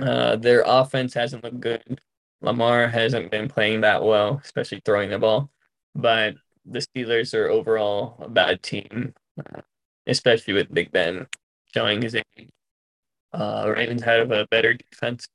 Uh, 0.02 0.36
their 0.36 0.64
offense 0.66 1.14
hasn't 1.14 1.44
looked 1.44 1.60
good. 1.60 2.02
Lamar 2.42 2.88
hasn't 2.88 3.32
been 3.32 3.48
playing 3.48 3.82
that 3.82 4.04
well, 4.04 4.42
especially 4.44 4.82
throwing 4.84 5.10
the 5.10 5.20
ball. 5.20 5.50
But 5.96 6.36
the 6.66 6.80
Steelers 6.80 7.34
are 7.34 7.50
overall 7.50 8.18
a 8.20 8.30
bad 8.30 8.64
team, 8.64 9.14
especially 10.08 10.54
with 10.54 10.74
Big 10.74 10.92
Ben 10.92 11.28
showing 11.74 12.02
his 12.02 12.16
age. 12.16 12.50
Uh, 13.34 13.72
Ravens 13.76 14.04
have 14.04 14.32
a 14.32 14.48
better 14.50 14.74
defense. 14.74 15.28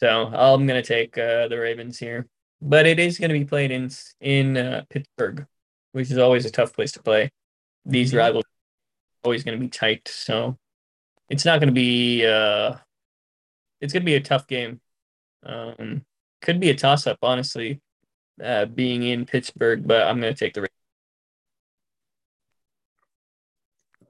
So 0.00 0.26
I'm 0.26 0.66
going 0.66 0.82
to 0.82 0.86
take 0.86 1.16
uh, 1.16 1.48
the 1.48 1.58
Ravens 1.58 1.98
here. 1.98 2.26
But 2.60 2.86
it 2.86 2.98
is 2.98 3.18
going 3.18 3.30
to 3.30 3.38
be 3.38 3.44
played 3.44 3.70
in 3.70 3.90
in 4.20 4.56
uh, 4.56 4.84
Pittsburgh, 4.88 5.46
which 5.92 6.10
is 6.10 6.18
always 6.18 6.44
a 6.44 6.50
tough 6.50 6.72
place 6.72 6.92
to 6.92 7.02
play. 7.02 7.30
These 7.84 8.10
mm-hmm. 8.10 8.18
rivals 8.18 8.44
always 9.24 9.44
going 9.44 9.58
to 9.58 9.60
be 9.60 9.68
tight. 9.68 10.08
So 10.08 10.58
it's 11.28 11.44
not 11.44 11.60
going 11.60 11.68
to 11.68 11.74
be 11.74 12.24
uh, 12.24 12.74
it's 13.80 13.92
going 13.92 14.02
to 14.02 14.06
be 14.06 14.14
a 14.14 14.20
tough 14.20 14.46
game. 14.46 14.80
Um, 15.44 16.04
could 16.40 16.60
be 16.60 16.70
a 16.70 16.74
toss 16.74 17.06
up, 17.06 17.18
honestly, 17.22 17.80
uh, 18.42 18.66
being 18.66 19.02
in 19.02 19.26
Pittsburgh, 19.26 19.86
but 19.86 20.06
I'm 20.06 20.20
going 20.20 20.32
to 20.32 20.38
take 20.38 20.54
the 20.54 20.62
Ravens. 20.62 20.72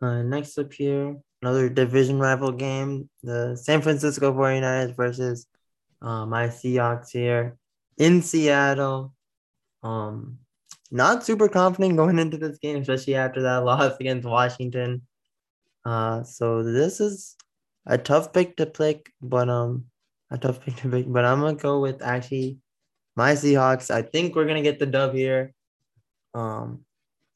Uh, 0.01 0.23
next 0.23 0.59
up 0.59 0.73
here, 0.73 1.17
another 1.43 1.69
division 1.69 2.19
rival 2.19 2.51
game, 2.51 3.09
the 3.23 3.57
San 3.57 3.83
Francisco 3.83 4.33
49ers 4.33 4.97
versus 4.97 5.47
uh, 6.01 6.27
my 6.27 6.49
Seahawks 6.49 7.11
here 7.11 7.57
in 7.99 8.23
Seattle. 8.23 9.15
Um, 9.83 10.39
not 10.91 11.25
super 11.25 11.49
confident 11.49 11.97
going 11.97 12.19
into 12.25 12.37
this 12.37 12.59
game, 12.59 12.83
especially 12.83 13.15
after 13.15 13.43
that 13.43 13.65
loss 13.65 13.97
against 14.01 14.27
Washington. 14.27 15.03
Uh, 15.85 16.23
so 16.23 16.63
this 16.63 17.01
is 17.01 17.37
a 17.87 17.99
tough 17.99 18.33
pick 18.33 18.57
to 18.57 18.67
pick, 18.67 19.13
but 19.21 19.49
um, 19.49 19.87
a 20.31 20.39
tough 20.39 20.65
pick 20.65 20.77
to 20.77 20.91
pick. 20.91 21.07
But 21.09 21.25
I'm 21.25 21.41
gonna 21.41 21.57
go 21.57 21.81
with 21.81 22.03
actually 22.03 22.59
my 23.15 23.33
Seahawks. 23.33 23.91
I 23.91 24.03
think 24.03 24.35
we're 24.35 24.47
gonna 24.47 24.63
get 24.63 24.79
the 24.79 24.87
dub 24.87 25.15
here. 25.15 25.55
Um, 26.35 26.85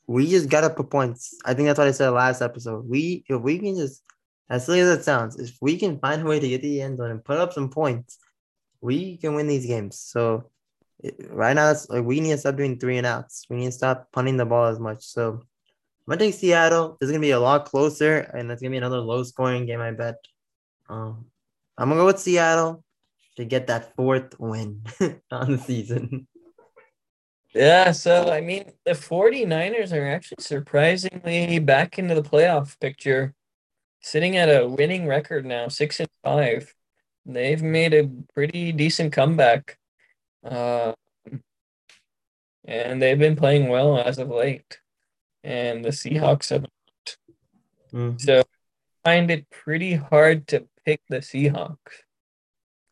we 0.06 0.30
just 0.30 0.48
gotta 0.48 0.70
put 0.70 0.90
points. 0.90 1.36
I 1.44 1.54
think 1.54 1.66
that's 1.66 1.78
what 1.78 1.88
I 1.88 1.92
said 1.92 2.10
last 2.10 2.42
episode. 2.42 2.88
We 2.88 3.24
if 3.28 3.40
we 3.40 3.58
can 3.58 3.76
just 3.76 4.02
as 4.48 4.64
silly 4.64 4.80
as 4.80 4.98
it 4.98 5.04
sounds, 5.04 5.36
if 5.38 5.56
we 5.60 5.76
can 5.76 5.98
find 5.98 6.22
a 6.22 6.24
way 6.24 6.38
to 6.38 6.48
get 6.48 6.62
the 6.62 6.80
end 6.80 6.98
zone 6.98 7.10
and 7.10 7.24
put 7.24 7.38
up 7.38 7.52
some 7.52 7.68
points, 7.68 8.18
we 8.80 9.16
can 9.16 9.34
win 9.34 9.48
these 9.48 9.66
games. 9.66 9.98
So 9.98 10.50
it, 11.00 11.16
right 11.30 11.54
now, 11.54 11.70
it's 11.70 11.88
like 11.88 12.04
we 12.04 12.20
need 12.20 12.30
to 12.30 12.38
stop 12.38 12.56
doing 12.56 12.78
three 12.78 12.98
and 12.98 13.06
outs. 13.06 13.46
We 13.50 13.56
need 13.56 13.66
to 13.66 13.72
stop 13.72 14.08
punting 14.12 14.36
the 14.36 14.46
ball 14.46 14.66
as 14.66 14.78
much. 14.78 15.04
So 15.04 15.30
I'm 15.32 15.40
gonna 16.08 16.18
take 16.18 16.34
Seattle. 16.34 16.96
This 17.00 17.08
is 17.08 17.12
gonna 17.12 17.20
be 17.20 17.32
a 17.32 17.40
lot 17.40 17.64
closer, 17.66 18.18
and 18.18 18.50
it's 18.50 18.62
gonna 18.62 18.70
be 18.70 18.78
another 18.78 19.00
low 19.00 19.22
scoring 19.24 19.66
game. 19.66 19.80
I 19.80 19.90
bet. 19.90 20.16
Um, 20.88 21.26
I'm 21.76 21.88
gonna 21.88 22.00
go 22.00 22.06
with 22.06 22.20
Seattle 22.20 22.84
to 23.36 23.44
get 23.44 23.66
that 23.66 23.94
fourth 23.96 24.38
win 24.38 24.82
on 25.30 25.52
the 25.52 25.58
season. 25.58 26.26
Yeah, 27.54 27.92
so 27.92 28.30
I 28.30 28.42
mean, 28.42 28.72
the 28.84 28.92
49ers 28.92 29.92
are 29.92 30.06
actually 30.06 30.42
surprisingly 30.42 31.58
back 31.58 31.98
into 31.98 32.14
the 32.14 32.22
playoff 32.22 32.78
picture, 32.80 33.34
sitting 34.02 34.36
at 34.36 34.48
a 34.48 34.68
winning 34.68 35.06
record 35.06 35.46
now, 35.46 35.68
six 35.68 36.00
and 36.00 36.08
five. 36.22 36.74
They've 37.24 37.62
made 37.62 37.94
a 37.94 38.10
pretty 38.34 38.72
decent 38.72 39.12
comeback. 39.12 39.78
Uh, 40.44 40.92
and 42.64 43.00
they've 43.00 43.18
been 43.18 43.36
playing 43.36 43.68
well 43.68 43.98
as 43.98 44.18
of 44.18 44.28
late. 44.28 44.80
And 45.42 45.84
the 45.84 45.90
Seahawks 45.90 46.50
have. 46.50 46.66
Mm-hmm. 47.92 48.18
So 48.18 48.40
I 48.40 48.44
find 49.08 49.30
it 49.30 49.48
pretty 49.50 49.94
hard 49.94 50.46
to 50.48 50.66
pick 50.84 51.00
the 51.08 51.18
Seahawks. 51.18 52.05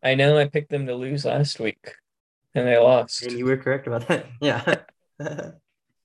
I 0.04 0.14
know 0.14 0.38
I 0.38 0.46
picked 0.46 0.70
them 0.70 0.86
to 0.86 0.94
lose 0.94 1.24
last 1.24 1.58
week 1.58 1.94
and 2.54 2.68
they 2.68 2.76
lost. 2.76 3.22
And 3.22 3.38
you 3.38 3.46
were 3.46 3.56
correct 3.56 3.86
about 3.86 4.06
that. 4.08 4.26
Yeah. 4.40 4.74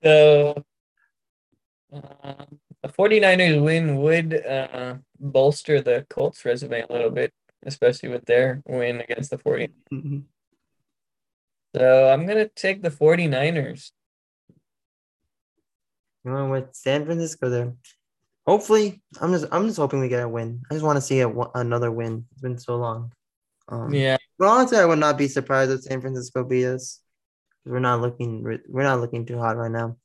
so 0.02 0.64
uh, 1.92 2.44
a 2.82 2.88
49ers 2.88 3.62
win 3.62 3.96
would 3.98 4.34
uh, 4.34 4.94
bolster 5.18 5.82
the 5.82 6.06
Colts 6.08 6.44
resume 6.44 6.84
a 6.88 6.92
little 6.92 7.10
bit, 7.10 7.32
especially 7.64 8.08
with 8.08 8.24
their 8.24 8.62
win 8.66 9.00
against 9.00 9.30
the 9.30 9.38
40. 9.38 9.68
Mm-hmm. 9.92 10.18
So 11.76 12.08
I'm 12.08 12.26
going 12.26 12.38
to 12.38 12.48
take 12.48 12.82
the 12.82 12.90
49ers. 12.90 13.90
You 16.24 16.32
went 16.32 16.50
with 16.50 16.74
San 16.74 17.04
Francisco 17.04 17.50
there. 17.50 17.74
Hopefully, 18.46 19.00
I'm 19.20 19.32
just 19.32 19.46
I'm 19.52 19.66
just 19.66 19.78
hoping 19.78 20.00
we 20.00 20.08
get 20.08 20.24
a 20.24 20.28
win. 20.28 20.62
I 20.70 20.74
just 20.74 20.84
want 20.84 20.96
to 20.96 21.00
see 21.00 21.20
a, 21.20 21.28
another 21.54 21.92
win. 21.92 22.26
It's 22.32 22.40
been 22.40 22.58
so 22.58 22.76
long. 22.76 23.12
Um, 23.70 23.94
yeah. 23.94 24.16
But 24.38 24.48
honestly, 24.48 24.78
I 24.78 24.84
would 24.84 24.98
not 24.98 25.16
be 25.16 25.28
surprised 25.28 25.70
if 25.70 25.82
San 25.82 26.00
Francisco 26.00 26.44
beat 26.44 26.66
us. 26.66 27.00
We're 27.64 27.78
not 27.78 28.00
looking 28.00 28.42
we're 28.42 28.82
not 28.82 29.00
looking 29.00 29.26
too 29.26 29.38
hot 29.38 29.56
right 29.56 29.70
now. 29.70 29.96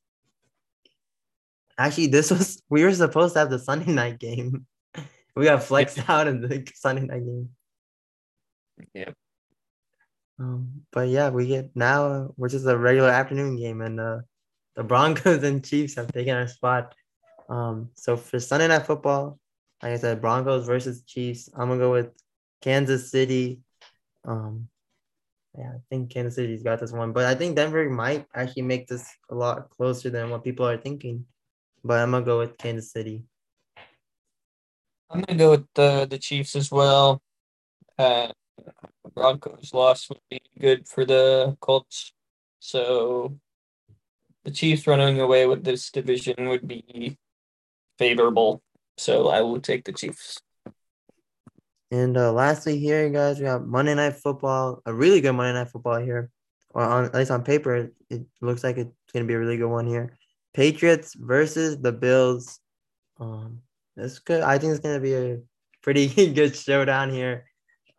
Actually, 1.77 2.07
this 2.07 2.29
was 2.31 2.61
we 2.69 2.83
were 2.83 2.93
supposed 2.93 3.33
to 3.33 3.39
have 3.39 3.49
the 3.49 3.59
Sunday 3.59 3.91
night 3.91 4.19
game. 4.19 4.65
We 5.37 5.43
got 5.43 5.63
flexed 5.63 5.97
yeah. 5.97 6.05
out 6.07 6.27
in 6.29 6.39
the 6.39 6.65
Sunday 6.75 7.01
night 7.01 7.25
game. 7.25 7.49
Yeah. 8.93 9.09
Um, 10.39 10.83
but 10.93 11.09
yeah, 11.09 11.29
we 11.29 11.47
get 11.47 11.71
now 11.75 12.05
uh, 12.05 12.27
we're 12.37 12.47
just 12.47 12.65
a 12.65 12.77
regular 12.77 13.09
afternoon 13.09 13.57
game, 13.57 13.81
and 13.81 13.99
uh, 13.99 14.19
the 14.77 14.83
Broncos 14.83 15.43
and 15.43 15.61
Chiefs 15.61 15.95
have 15.95 16.09
taken 16.13 16.37
our 16.37 16.47
spot. 16.47 16.95
Um, 17.49 17.89
so 17.95 18.15
for 18.15 18.39
Sunday 18.39 18.69
night 18.69 18.85
football, 18.85 19.37
like 19.83 19.91
I 19.91 19.97
said, 19.97 20.21
Broncos 20.21 20.65
versus 20.65 21.03
Chiefs. 21.03 21.49
I'm 21.53 21.67
gonna 21.67 21.79
go 21.79 21.91
with 21.91 22.11
Kansas 22.65 23.11
City. 23.11 23.59
Um, 24.25 24.67
yeah, 25.55 25.69
I 25.69 25.79
think 25.89 26.09
Kansas 26.09 26.33
City's 26.33 26.63
got 26.63 26.79
this 26.79 26.91
one, 26.91 27.13
but 27.13 27.25
I 27.25 27.35
think 27.35 27.55
Denver 27.55 27.87
might 27.91 28.25
actually 28.33 28.63
make 28.63 28.87
this 28.87 29.07
a 29.29 29.35
lot 29.35 29.69
closer 29.69 30.09
than 30.09 30.31
what 30.31 30.43
people 30.43 30.67
are 30.67 30.75
thinking. 30.75 31.25
But 31.83 31.99
I'm 31.99 32.09
gonna 32.09 32.25
go 32.25 32.39
with 32.39 32.57
Kansas 32.57 32.91
City. 32.91 33.23
I'm 35.11 35.21
gonna 35.21 35.37
go 35.37 35.51
with 35.51 35.67
the 35.75 36.07
the 36.09 36.17
Chiefs 36.17 36.55
as 36.55 36.71
well. 36.71 37.21
Uh, 37.99 38.31
Broncos 39.13 39.71
loss 39.71 40.09
would 40.09 40.25
be 40.31 40.41
good 40.59 40.87
for 40.87 41.05
the 41.05 41.55
Colts, 41.61 42.13
so 42.59 43.37
the 44.43 44.49
Chiefs 44.49 44.87
running 44.87 45.21
away 45.21 45.45
with 45.45 45.63
this 45.63 45.91
division 45.91 46.49
would 46.49 46.67
be 46.67 47.15
favorable. 47.99 48.63
So 48.97 49.27
I 49.27 49.41
will 49.41 49.61
take 49.61 49.85
the 49.85 49.93
Chiefs. 49.93 50.41
And 51.91 52.17
uh, 52.17 52.33
lastly, 52.33 52.79
here, 52.79 53.09
guys, 53.09 53.39
we 53.39 53.45
have 53.45 53.65
Monday 53.65 53.93
Night 53.93 54.15
Football, 54.15 54.81
a 54.85 54.93
really 54.93 55.21
good 55.21 55.33
Monday 55.33 55.53
Night 55.53 55.69
Football 55.69 55.99
here. 55.99 56.31
Or 56.71 56.83
on, 56.83 57.05
at 57.05 57.15
least 57.15 57.31
on 57.31 57.43
paper, 57.43 57.91
it 58.09 58.25
looks 58.41 58.63
like 58.63 58.77
it's 58.77 58.91
going 59.13 59.25
to 59.25 59.27
be 59.27 59.33
a 59.33 59.39
really 59.39 59.57
good 59.57 59.69
one 59.69 59.87
here. 59.87 60.17
Patriots 60.53 61.13
versus 61.13 61.77
the 61.77 61.91
Bills. 61.91 62.59
Um, 63.19 63.61
this 63.95 64.19
good. 64.19 64.41
I 64.41 64.57
think 64.57 64.71
it's 64.71 64.81
going 64.81 64.95
to 64.95 65.01
be 65.01 65.15
a 65.15 65.39
pretty 65.81 66.07
good 66.33 66.55
showdown 66.55 67.11
here. 67.11 67.45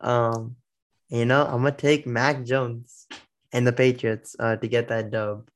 Um, 0.01 0.57
you 1.09 1.25
know, 1.25 1.45
I'm 1.45 1.63
gonna 1.63 1.71
take 1.71 2.05
Mac 2.05 2.43
Jones 2.43 3.07
and 3.53 3.65
the 3.65 3.71
Patriots 3.71 4.35
uh, 4.39 4.57
to 4.57 4.67
get 4.67 4.89
that 4.89 5.09
dub. 5.09 5.49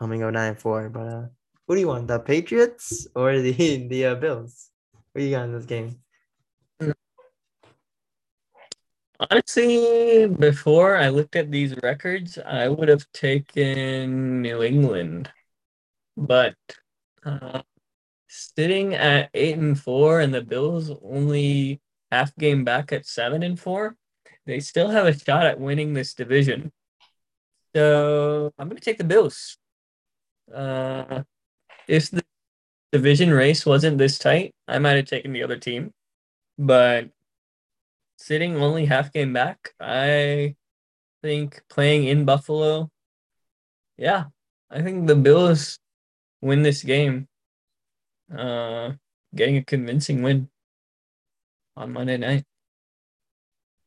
I'm 0.00 0.10
gonna 0.10 0.20
go 0.20 0.30
nine 0.30 0.56
four. 0.56 0.88
But 0.90 1.06
uh, 1.06 1.26
who 1.66 1.74
do 1.74 1.80
you 1.80 1.86
want, 1.86 2.08
the 2.08 2.18
Patriots 2.18 3.06
or 3.14 3.38
the 3.38 3.52
the 3.88 4.06
uh, 4.06 4.14
Bills? 4.16 4.70
Who 5.14 5.22
you 5.22 5.30
got 5.30 5.44
in 5.44 5.52
this 5.52 5.66
game? 5.66 5.96
Honestly, 9.20 10.28
before 10.28 10.96
I 10.96 11.08
looked 11.08 11.34
at 11.34 11.50
these 11.50 11.74
records, 11.82 12.38
I 12.38 12.68
would 12.68 12.88
have 12.88 13.10
taken 13.12 14.42
New 14.42 14.62
England, 14.62 15.28
but 16.16 16.54
uh, 17.24 17.62
sitting 18.28 18.94
at 18.94 19.30
eight 19.34 19.58
and 19.58 19.78
four, 19.78 20.20
and 20.20 20.32
the 20.32 20.42
Bills 20.42 20.92
only 21.02 21.80
half 22.12 22.34
game 22.36 22.62
back 22.64 22.92
at 22.92 23.06
seven 23.06 23.42
and 23.42 23.58
four, 23.58 23.96
they 24.46 24.60
still 24.60 24.88
have 24.88 25.06
a 25.06 25.18
shot 25.18 25.46
at 25.46 25.58
winning 25.58 25.94
this 25.94 26.14
division. 26.14 26.70
So 27.74 28.52
I'm 28.56 28.68
going 28.68 28.78
to 28.78 28.84
take 28.84 28.98
the 28.98 29.04
Bills. 29.04 29.58
Uh, 30.54 31.24
if 31.88 32.10
the 32.12 32.22
division 32.92 33.32
race 33.32 33.66
wasn't 33.66 33.98
this 33.98 34.16
tight, 34.18 34.54
I 34.68 34.78
might 34.78 34.96
have 34.96 35.06
taken 35.06 35.32
the 35.32 35.42
other 35.42 35.58
team, 35.58 35.92
but 36.56 37.08
sitting 38.18 38.56
only 38.56 38.84
half 38.84 39.12
game 39.12 39.32
back, 39.32 39.72
I 39.80 40.56
think 41.22 41.62
playing 41.70 42.04
in 42.04 42.24
Buffalo, 42.26 42.90
yeah, 43.96 44.24
I 44.70 44.82
think 44.82 45.06
the 45.06 45.16
Bills 45.16 45.78
win 46.42 46.62
this 46.62 46.82
game. 46.82 47.28
Uh, 48.36 48.92
getting 49.34 49.56
a 49.56 49.64
convincing 49.64 50.22
win 50.22 50.50
on 51.76 51.92
Monday 51.92 52.18
night. 52.18 52.44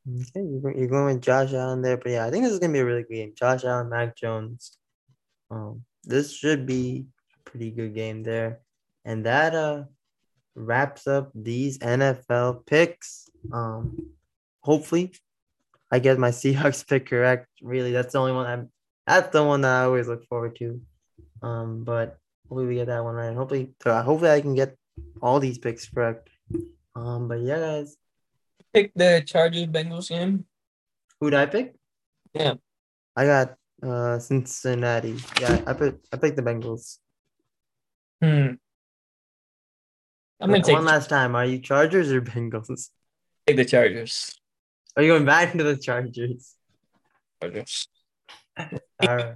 Okay, 0.10 0.42
you're 0.76 0.88
going 0.88 1.14
with 1.14 1.22
Josh 1.22 1.54
Allen 1.54 1.84
there, 1.84 1.98
but 1.98 2.12
yeah, 2.12 2.26
I 2.26 2.32
think 2.32 2.44
this 2.44 2.54
is 2.54 2.60
gonna 2.60 2.74
be 2.74 2.80
a 2.80 2.86
really 2.86 3.04
good 3.04 3.14
game. 3.14 3.34
Josh 3.36 3.64
Allen, 3.64 3.90
Mac 3.90 4.18
Jones. 4.18 4.78
Um, 5.52 5.84
this 6.04 6.34
should 6.34 6.66
be 6.66 7.06
a 7.38 7.50
pretty 7.50 7.70
good 7.70 7.94
game 7.94 8.24
there, 8.24 8.62
and 9.06 9.26
that 9.26 9.54
uh 9.54 9.84
wraps 10.56 11.06
up 11.06 11.32
these 11.36 11.78
NFL 11.80 12.66
picks. 12.66 13.30
Um, 13.54 13.96
hopefully, 14.62 15.14
I 15.92 16.00
get 16.00 16.18
my 16.18 16.30
Seahawks 16.32 16.88
pick 16.88 17.08
correct. 17.08 17.48
Really, 17.62 17.92
that's 17.92 18.14
the 18.14 18.20
only 18.20 18.34
one 18.34 18.46
I'm. 18.46 18.70
That's 19.08 19.32
the 19.32 19.44
one 19.44 19.62
that 19.62 19.82
I 19.82 19.84
always 19.86 20.08
look 20.08 20.26
forward 20.28 20.56
to. 20.58 20.80
Um, 21.42 21.84
but 21.84 22.18
hopefully 22.48 22.68
we 22.68 22.76
get 22.76 22.88
that 22.88 23.04
one 23.04 23.16
right. 23.16 23.36
Hopefully, 23.36 23.74
uh, 23.86 24.04
hopefully 24.04 24.32
I 24.32 24.42
can 24.42 24.56
get 24.56 24.78
all 25.22 25.40
these 25.40 25.58
picks 25.58 25.88
correct. 25.90 26.30
Um, 26.96 27.28
but 27.28 27.42
yeah, 27.42 27.60
guys. 27.60 27.98
Pick 28.74 28.94
the 28.96 29.24
Chargers 29.26 29.68
Bengals 29.68 30.10
game. 30.10 30.46
Who 31.20 31.30
did 31.30 31.40
I 31.40 31.46
pick? 31.46 31.76
Yeah. 32.34 32.56
I 33.16 33.26
got 33.26 33.56
uh 33.84 34.20
Cincinnati. 34.20 35.18
Yeah, 35.40 35.62
I 35.66 35.74
put 35.74 36.00
I 36.14 36.18
picked 36.18 36.38
the 36.38 36.44
Bengals. 36.44 36.98
Hmm. 38.22 38.56
I'm 40.40 40.50
gonna 40.50 40.64
take 40.64 40.76
one 40.76 40.86
last 40.86 41.10
time. 41.10 41.36
Are 41.36 41.46
you 41.46 41.60
Chargers 41.60 42.12
or 42.12 42.22
Bengals? 42.22 42.90
Take 43.46 43.58
the 43.58 43.66
Chargers. 43.66 44.41
Are 44.96 45.04
you 45.04 45.12
going 45.12 45.26
back 45.26 45.54
to 45.54 45.64
the 45.64 45.78
Chargers? 45.78 46.56
Chargers. 47.42 47.88
All 48.58 48.68
right. 49.02 49.36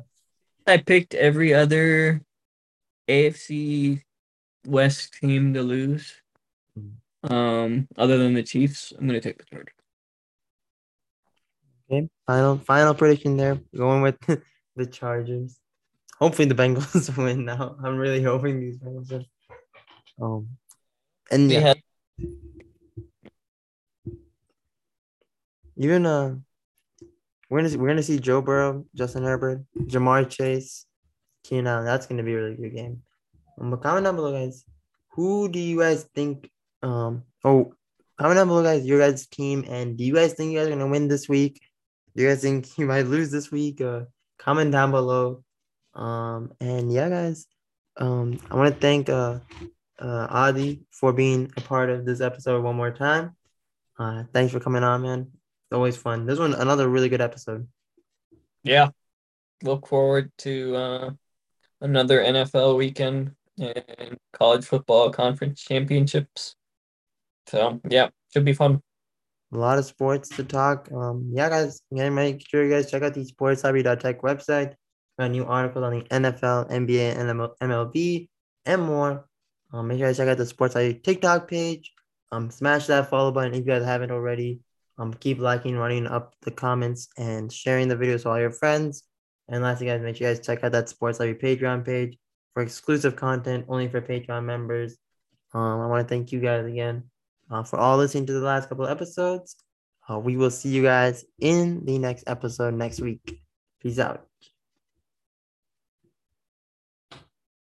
I 0.68 0.77
picked 0.77 1.14
every 1.14 1.53
other 1.53 2.22
AFC 3.07 4.02
West 4.65 5.14
team 5.14 5.53
to 5.53 5.61
lose. 5.61 6.14
Hmm. 6.76 7.34
Um, 7.34 7.88
other 7.98 8.18
than 8.18 8.34
the 8.34 8.44
Chiefs, 8.44 8.91
I'm 8.98 9.07
gonna 9.07 9.22
take 9.22 9.38
the 9.38 9.45
Chargers. 9.45 9.73
Okay, 11.90 12.10
final 12.26 12.57
final 12.57 12.94
prediction 12.94 13.38
there. 13.38 13.60
Going 13.76 14.02
with 14.02 14.18
the 14.76 14.86
Chargers. 14.86 15.60
Hopefully 16.19 16.48
the 16.48 16.56
Bengals 16.56 17.15
win 17.23 17.45
now. 17.45 17.76
I'm 17.84 17.98
really 17.98 18.23
hoping 18.23 18.60
these 18.60 18.77
Bengals 18.77 19.11
win. 19.11 19.26
Um, 20.22 20.49
and 21.32 21.52
yeah, 21.52 21.73
even 25.77 26.06
uh, 26.06 26.35
we're 27.49 27.60
gonna 27.60 27.69
see, 27.69 27.77
we're 27.77 27.88
gonna 27.88 28.03
see 28.03 28.19
Joe 28.19 28.41
Burrow, 28.41 28.85
Justin 28.95 29.23
Herbert, 29.23 29.61
Ja'Marr 29.77 30.30
Chase, 30.30 30.85
Keenan 31.43 31.68
Allen. 31.68 31.85
That's 31.85 32.06
gonna 32.06 32.23
be 32.23 32.34
a 32.34 32.38
really 32.38 32.56
good 32.56 32.76
game. 32.76 33.02
Um, 33.60 33.77
comment 33.80 34.06
down 34.06 34.15
below, 34.15 34.31
guys. 34.31 34.64
Who 35.11 35.49
do 35.49 35.60
you 35.60 35.80
guys 35.80 36.03
think? 36.15 36.49
Um, 36.81 37.23
oh, 37.43 37.73
comment 38.18 38.38
down 38.38 38.47
below, 38.47 38.64
guys. 38.64 38.85
Your 38.85 38.99
guys' 38.99 39.27
team, 39.27 39.65
and 39.68 39.97
do 39.97 40.03
you 40.03 40.14
guys 40.14 40.34
think 40.34 40.52
you 40.52 40.60
guys 40.60 40.68
are 40.68 40.72
gonna 40.72 40.88
win 40.88 41.07
this 41.07 41.30
week? 41.30 41.61
Do 42.15 42.23
you 42.23 42.30
guys 42.30 42.41
think 42.41 42.68
you 42.77 42.85
might 42.85 43.06
lose 43.06 43.31
this 43.31 43.52
week? 43.52 43.81
Uh, 43.81 44.02
comment 44.39 44.72
down 44.72 44.91
below. 44.91 45.43
Um, 45.93 46.53
and 46.60 46.91
yeah, 46.91 47.10
guys. 47.10 47.47
Um, 47.97 48.39
I 48.52 48.56
want 48.56 48.73
to 48.73 48.80
thank 48.81 49.07
uh 49.07 49.39
uh, 49.99 50.27
Adhi 50.27 50.81
for 50.91 51.14
being 51.14 51.52
a 51.57 51.61
part 51.61 51.89
of 51.89 52.06
this 52.06 52.22
episode 52.22 52.64
one 52.64 52.76
more 52.76 52.91
time. 52.91 53.35
Uh, 53.97 54.23
thanks 54.34 54.52
for 54.52 54.60
coming 54.60 54.84
on, 54.84 55.02
man. 55.02 55.31
Always 55.76 55.97
fun. 55.97 56.26
This 56.26 56.39
one, 56.39 56.53
another 56.53 56.88
really 56.88 57.10
good 57.10 57.19
episode. 57.19 57.68
Yeah. 58.64 58.91
Look 59.61 59.88
forward 59.88 60.31
to 60.38 60.73
uh, 60.73 61.10
another 61.81 62.22
NFL 62.22 62.77
weekend 62.77 63.35
and 63.60 64.18
college 64.31 64.64
football 64.64 65.10
conference 65.10 65.61
championships. 65.61 66.56
So, 67.47 67.81
yeah, 67.89 68.07
should 68.31 68.45
be 68.45 68.53
fun. 68.53 68.81
A 69.52 69.57
lot 69.57 69.77
of 69.77 69.84
sports 69.84 70.30
to 70.38 70.45
talk. 70.45 70.89
Um, 70.93 71.30
yeah, 71.34 71.49
guys, 71.49 71.81
again, 71.91 72.15
make 72.15 72.47
sure 72.47 72.64
you 72.64 72.72
guys 72.72 72.89
check 72.89 73.03
out 73.03 73.14
the 73.14 73.26
sportslibrary.tech 73.26 74.22
website. 74.22 74.76
Got 75.19 75.31
new 75.31 75.43
articles 75.43 75.84
on 75.84 75.99
the 75.99 76.06
NFL, 76.06 76.72
NBA, 76.72 77.18
and 77.19 77.52
MLB, 77.61 78.30
and 78.65 78.81
more. 78.81 79.27
Um, 79.73 79.89
make 79.89 79.99
sure 79.99 80.07
to 80.07 80.15
check 80.15 80.30
out 80.30 80.38
the 80.38 80.45
Sports 80.45 80.77
ID 80.77 80.99
TikTok 80.99 81.49
page. 81.49 81.91
Um, 82.31 82.49
smash 82.49 82.88
that 82.88 83.10
follow 83.10 83.34
button 83.34 83.53
if 83.53 83.60
you 83.60 83.65
guys 83.65 83.84
haven't 83.84 84.11
already. 84.11 84.61
Um, 84.97 85.13
keep 85.13 85.39
liking, 85.39 85.77
running 85.77 86.07
up 86.07 86.35
the 86.41 86.51
comments, 86.51 87.09
and 87.17 87.51
sharing 87.51 87.88
the 87.88 87.95
videos 87.95 88.23
to 88.23 88.30
all 88.30 88.39
your 88.39 88.51
friends. 88.51 89.03
And 89.47 89.61
lastly, 89.61 89.88
guys, 89.88 90.01
make 90.01 90.15
sure 90.15 90.27
you 90.27 90.34
guys 90.34 90.45
check 90.45 90.63
out 90.63 90.72
that 90.72 90.89
Sports 90.89 91.19
Library 91.19 91.57
Patreon 91.57 91.85
page 91.85 92.17
for 92.53 92.63
exclusive 92.63 93.15
content 93.15 93.65
only 93.67 93.88
for 93.88 94.01
Patreon 94.01 94.45
members. 94.45 94.97
Um, 95.53 95.81
I 95.81 95.88
want 95.88 96.07
to 96.07 96.13
thank 96.13 96.31
you 96.31 96.39
guys 96.39 96.65
again 96.65 97.03
uh, 97.51 97.63
for 97.63 97.77
all 97.77 97.97
listening 97.97 98.26
to 98.27 98.34
the 98.34 98.45
last 98.45 98.69
couple 98.69 98.85
of 98.85 98.91
episodes. 98.91 99.55
Uh, 100.09 100.19
we 100.19 100.38
will 100.38 100.51
see 100.51 100.69
you 100.69 100.84
guys 100.84 101.26
in 101.39 101.84
the 101.85 101.97
next 101.97 102.23
episode 102.27 102.73
next 102.73 103.01
week. 103.01 103.41
Peace 103.81 103.99
out. 103.99 104.35